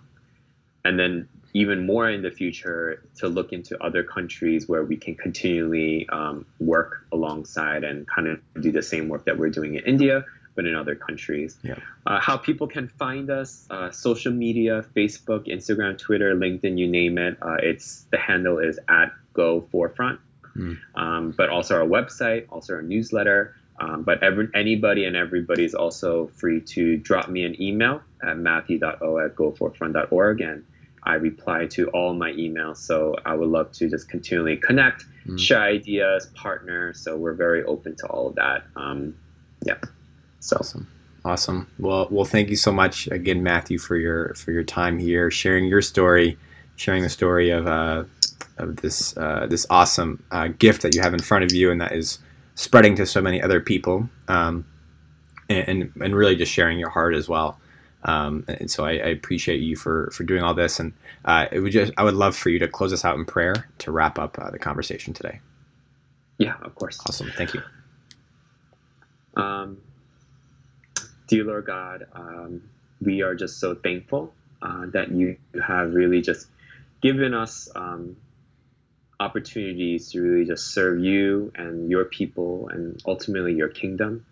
and 0.85 0.99
then 0.99 1.29
even 1.55 1.87
more 1.87 2.09
in 2.09 2.23
the 2.23 2.31
future 2.31 3.03
to 3.17 3.29
look 3.29 3.53
into 3.53 3.83
other 3.83 4.03
countries 4.03 4.69
where 4.69 4.85
we 4.85 4.97
can 4.97 5.15
continually 5.15 6.09
um, 6.11 6.47
work 6.61 7.07
alongside 7.11 7.85
and 7.85 8.07
kind 8.07 8.29
of 8.29 8.41
do 8.61 8.71
the 8.71 8.83
same 8.83 9.09
work 9.09 9.25
that 9.25 9.39
we're 9.39 9.51
doing 9.51 9.75
in 9.75 9.85
India, 9.85 10.25
but 10.55 10.67
in 10.67 10.75
other 10.75 10.95
countries. 10.95 11.57
Yeah. 11.63 11.77
Uh, 12.07 12.21
how 12.21 12.37
people 12.37 12.67
can 12.67 12.89
find 12.89 13.31
us: 13.31 13.67
uh, 13.71 13.91
social 13.91 14.33
media, 14.33 14.85
Facebook, 14.95 15.47
Instagram, 15.47 15.99
Twitter, 15.99 16.35
LinkedIn, 16.35 16.79
you 16.79 16.87
name 16.87 17.19
it. 17.19 17.39
Uh, 17.41 17.57
it's 17.63 18.07
the 18.11 18.19
handle 18.19 18.59
is 18.59 18.79
at 18.89 19.13
Go 19.33 19.67
Forefront. 19.73 20.21
Mm. 20.57 20.79
Um, 20.95 21.35
but 21.37 21.49
also 21.49 21.77
our 21.77 21.87
website, 21.87 22.47
also 22.51 22.75
our 22.75 22.83
newsletter. 22.83 23.55
Um, 23.81 24.03
but 24.03 24.23
every, 24.23 24.49
anybody 24.55 25.05
and 25.05 25.17
everybody 25.17 25.65
is 25.65 25.75
also 25.75 26.29
free 26.35 26.61
to 26.63 26.97
drop 26.97 27.29
me 27.29 27.45
an 27.45 27.61
email 27.63 28.03
at 28.23 28.37
matthew.o 28.37 29.19
at 29.19 29.37
goforefront.org. 29.37 30.41
And 30.41 30.65
I 31.05 31.15
reply 31.15 31.67
to 31.67 31.89
all 31.91 32.13
my 32.15 32.33
emails. 32.33 32.79
So 32.79 33.15
I 33.25 33.35
would 33.35 33.49
love 33.49 33.73
to 33.73 33.89
just 33.89 34.09
continually 34.09 34.57
connect, 34.57 35.05
mm. 35.27 35.39
share 35.39 35.63
ideas, 35.63 36.27
partner. 36.35 36.93
So 36.93 37.17
we're 37.17 37.35
very 37.35 37.65
open 37.65 37.97
to 37.97 38.07
all 38.09 38.29
of 38.29 38.35
that. 38.35 38.65
Um, 38.77 39.17
yeah. 39.65 39.79
So 40.41 40.57
awesome. 40.57 40.89
Awesome. 41.25 41.69
Well, 41.79 42.09
well, 42.11 42.25
thank 42.25 42.49
you 42.49 42.57
so 42.57 42.73
much 42.73 43.07
again, 43.09 43.43
Matthew, 43.43 43.79
for 43.79 43.97
your 43.97 44.35
for 44.35 44.53
your 44.53 44.63
time 44.63 44.99
here, 44.99 45.31
sharing 45.31 45.67
your 45.67 45.83
story, 45.83 46.39
sharing 46.77 47.03
the 47.03 47.09
story 47.09 47.51
of 47.51 47.67
uh, 47.67 48.05
of 48.57 48.77
this 48.77 49.17
uh, 49.17 49.47
this 49.49 49.67
awesome 49.69 50.23
uh, 50.31 50.49
gift 50.49 50.83
that 50.83 50.95
you 50.95 51.03
have 51.03 51.15
in 51.15 51.21
front 51.21 51.45
of 51.45 51.53
you, 51.53 51.71
and 51.71 51.81
that 51.81 51.93
is 51.93 52.19
spreading 52.59 52.97
to 52.97 53.07
so 53.07 53.23
many 53.23 53.41
other 53.41 53.61
people, 53.61 54.11
um, 54.27 54.67
and, 55.49 55.93
and 56.03 56.17
really 56.17 56.35
just 56.35 56.53
sharing 56.53 56.77
your 56.77 56.91
heart 56.91 57.15
as 57.15 57.29
well. 57.29 57.59
Um, 58.03 58.45
and 58.49 58.71
so 58.71 58.85
I, 58.85 58.91
I, 58.91 59.09
appreciate 59.09 59.59
you 59.59 59.75
for 59.75 60.11
for 60.13 60.23
doing 60.23 60.43
all 60.43 60.55
this, 60.55 60.79
and 60.79 60.93
uh, 61.25 61.47
it 61.51 61.61
would 61.61 61.73
just 61.73 61.93
I 61.97 62.05
would 62.05 62.15
love 62.15 62.37
for 62.37 62.49
you 62.49 62.59
to 62.61 62.69
close 62.69 62.93
us 62.93 63.05
out 63.05 63.17
in 63.17 63.25
prayer 63.25 63.69
to 63.79 63.91
wrap 63.91 64.21
up 64.21 64.39
uh, 64.39 64.51
the 64.51 64.59
conversation 64.59 65.13
today. 65.13 65.41
Yeah, 66.39 66.55
of 66.63 66.77
course. 66.77 67.01
Awesome. 67.09 67.33
Thank 67.37 67.55
you. 67.55 67.63
Um, 69.35 69.79
dear 71.27 71.43
Lord 71.43 71.67
God, 71.67 72.07
um, 72.13 72.63
we 73.01 73.23
are 73.23 73.35
just 73.35 73.59
so 73.59 73.75
thankful 73.75 74.33
uh, 74.63 74.87
that 74.93 75.11
you 75.11 75.37
have 75.67 75.93
really 75.93 76.21
just 76.21 76.47
given 77.03 77.35
us 77.35 77.69
um, 77.75 78.17
opportunities 79.21 80.11
to 80.13 80.23
really 80.23 80.45
just 80.45 80.69
serve 80.73 81.01
you 81.01 81.53
and 81.55 81.91
your 81.91 82.05
people 82.05 82.69
and 82.73 83.03
ultimately 83.07 83.55
your 83.55 83.69
kingdom. 83.69 84.25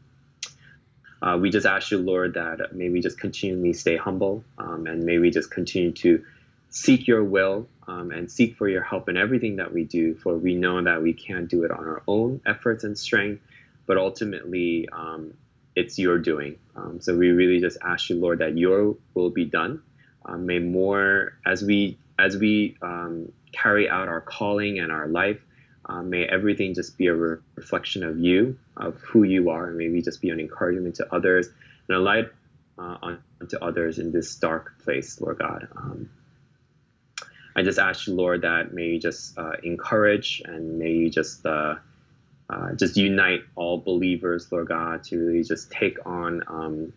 Uh, 1.23 1.39
we 1.41 1.51
just 1.51 1.67
ask 1.67 1.91
you, 1.91 1.99
Lord, 1.99 2.35
that 2.35 2.75
may 2.75 2.89
we 2.89 3.01
just 3.01 3.19
continually 3.19 3.73
stay 3.73 3.97
humble 3.97 4.45
um, 4.59 4.87
and 4.87 5.05
may 5.05 5.19
we 5.19 5.31
just 5.31 5.51
continue 5.51 5.93
to 5.93 6.25
seek 6.69 7.07
your 7.07 7.25
will 7.25 7.69
um, 7.89 8.11
and 8.11 8.31
seek 8.31 8.57
for 8.57 8.69
your 8.69 8.83
help 8.83 9.09
in 9.09 9.17
everything 9.17 9.57
that 9.57 9.73
we 9.73 9.85
do, 9.85 10.15
for 10.15 10.37
we 10.37 10.55
know 10.55 10.83
that 10.83 11.03
we 11.03 11.13
can't 11.13 11.49
do 11.49 11.65
it 11.65 11.71
on 11.71 11.85
our 11.85 12.03
own 12.07 12.41
efforts 12.47 12.85
and 12.85 12.99
strength, 12.99 13.43
but 13.87 13.97
ultimately 13.97 14.89
um, 14.93 15.33
it's 15.75 15.99
your 15.99 16.19
doing. 16.19 16.59
Um, 16.75 17.01
so 17.01 17.17
we 17.17 17.31
really 17.31 17.61
just 17.61 17.79
ask 17.83 18.11
you, 18.11 18.17
Lord, 18.17 18.41
that 18.41 18.57
your 18.57 18.97
will 19.15 19.31
be 19.31 19.45
done. 19.45 19.83
Um, 20.25 20.47
may 20.47 20.59
more 20.59 21.39
as 21.45 21.63
we 21.63 21.99
as 22.19 22.37
we 22.37 22.77
um, 22.83 23.31
carry 23.57 23.89
out 23.89 24.09
our 24.09 24.21
calling 24.21 24.79
and 24.79 24.93
our 24.93 25.09
life, 25.09 25.41
uh, 25.87 26.03
may 26.03 26.25
everything 26.25 26.75
just 26.75 26.99
be 26.99 27.07
a 27.07 27.15
re- 27.15 27.39
reflection 27.55 28.03
of 28.03 28.19
you, 28.19 28.59
of 28.77 29.01
who 29.01 29.23
you 29.23 29.51
are, 29.51 29.69
and 29.69 29.77
may 29.77 29.89
we 29.89 30.03
just 30.03 30.21
be 30.21 30.31
an 30.31 30.41
encouragement 30.41 30.97
to 30.97 31.15
others 31.15 31.49
and 31.89 31.97
a 31.97 32.01
light 32.01 32.27
uh, 32.79 32.97
on, 33.03 33.19
to 33.49 33.65
others 33.65 33.99
in 33.99 34.13
this 34.13 34.35
dark 34.37 34.73
place, 34.83 35.21
Lord 35.21 35.39
God. 35.39 35.69
Um, 35.77 36.11
I 37.55 37.63
just 37.63 37.79
ask 37.79 38.07
you, 38.07 38.15
Lord, 38.15 38.43
that 38.43 38.75
may 38.75 38.87
you 38.89 39.01
just 39.01 39.39
uh, 39.39 39.53
encourage 39.63 40.43
and 40.45 40.79
may 40.79 40.91
you 40.91 41.09
just 41.09 41.47
uh, 41.47 41.77
uh, 42.51 42.73
just 42.75 42.97
unite 42.97 43.41
all 43.55 43.79
believers, 43.79 44.51
Lord 44.53 44.69
God, 44.69 45.05
to 45.05 45.19
really 45.19 45.43
just 45.43 45.71
take 45.71 46.05
on 46.05 46.43
um, 46.49 46.93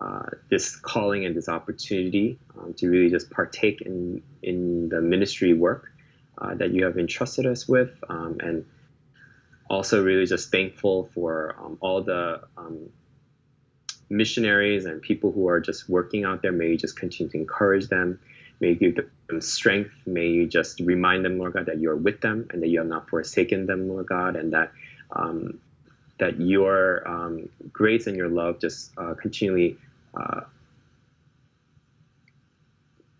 uh, 0.00 0.26
this 0.50 0.76
calling 0.76 1.24
and 1.24 1.34
this 1.34 1.48
opportunity 1.48 2.38
um, 2.58 2.74
to 2.74 2.88
really 2.88 3.10
just 3.10 3.30
partake 3.30 3.80
in 3.80 4.22
in 4.42 4.88
the 4.88 5.00
ministry 5.00 5.54
work 5.54 5.90
uh, 6.38 6.54
that 6.54 6.70
you 6.70 6.84
have 6.84 6.98
entrusted 6.98 7.46
us 7.46 7.66
with, 7.66 7.90
um, 8.08 8.36
and 8.40 8.64
also 9.70 10.04
really 10.04 10.26
just 10.26 10.50
thankful 10.50 11.08
for 11.14 11.56
um, 11.58 11.78
all 11.80 12.02
the 12.02 12.42
um, 12.56 12.90
missionaries 14.08 14.84
and 14.84 15.00
people 15.02 15.32
who 15.32 15.48
are 15.48 15.60
just 15.60 15.88
working 15.88 16.24
out 16.24 16.42
there. 16.42 16.52
May 16.52 16.68
you 16.68 16.76
just 16.76 16.96
continue 16.96 17.30
to 17.30 17.38
encourage 17.38 17.88
them. 17.88 18.20
May 18.60 18.70
you 18.70 18.74
give 18.74 19.08
them 19.28 19.40
strength. 19.40 19.92
May 20.06 20.28
you 20.28 20.46
just 20.46 20.80
remind 20.80 21.24
them, 21.24 21.38
Lord 21.38 21.54
God, 21.54 21.66
that 21.66 21.78
you 21.78 21.90
are 21.90 21.96
with 21.96 22.20
them 22.20 22.46
and 22.50 22.62
that 22.62 22.68
you 22.68 22.78
have 22.78 22.88
not 22.88 23.08
forsaken 23.08 23.66
them, 23.66 23.88
Lord 23.88 24.06
God, 24.06 24.36
and 24.36 24.52
that 24.52 24.72
um, 25.10 25.58
that 26.18 26.40
your 26.40 27.06
um, 27.08 27.48
grace 27.72 28.06
and 28.06 28.16
your 28.16 28.28
love 28.28 28.58
just 28.60 28.92
uh, 28.98 29.14
continually 29.14 29.76
uh, 30.16 30.40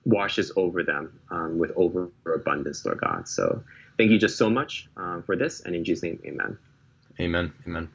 washes 0.04 0.52
over 0.56 0.82
them 0.82 1.18
um, 1.30 1.58
with 1.58 1.72
overabundance, 1.76 2.84
Lord 2.84 3.00
God. 3.00 3.28
So 3.28 3.62
thank 3.98 4.10
you 4.10 4.18
just 4.18 4.38
so 4.38 4.48
much 4.50 4.88
uh, 4.96 5.20
for 5.22 5.36
this, 5.36 5.60
and 5.60 5.74
in 5.74 5.84
Jesus' 5.84 6.04
name, 6.04 6.20
amen. 6.26 6.58
Amen. 7.20 7.52
Amen. 7.66 7.88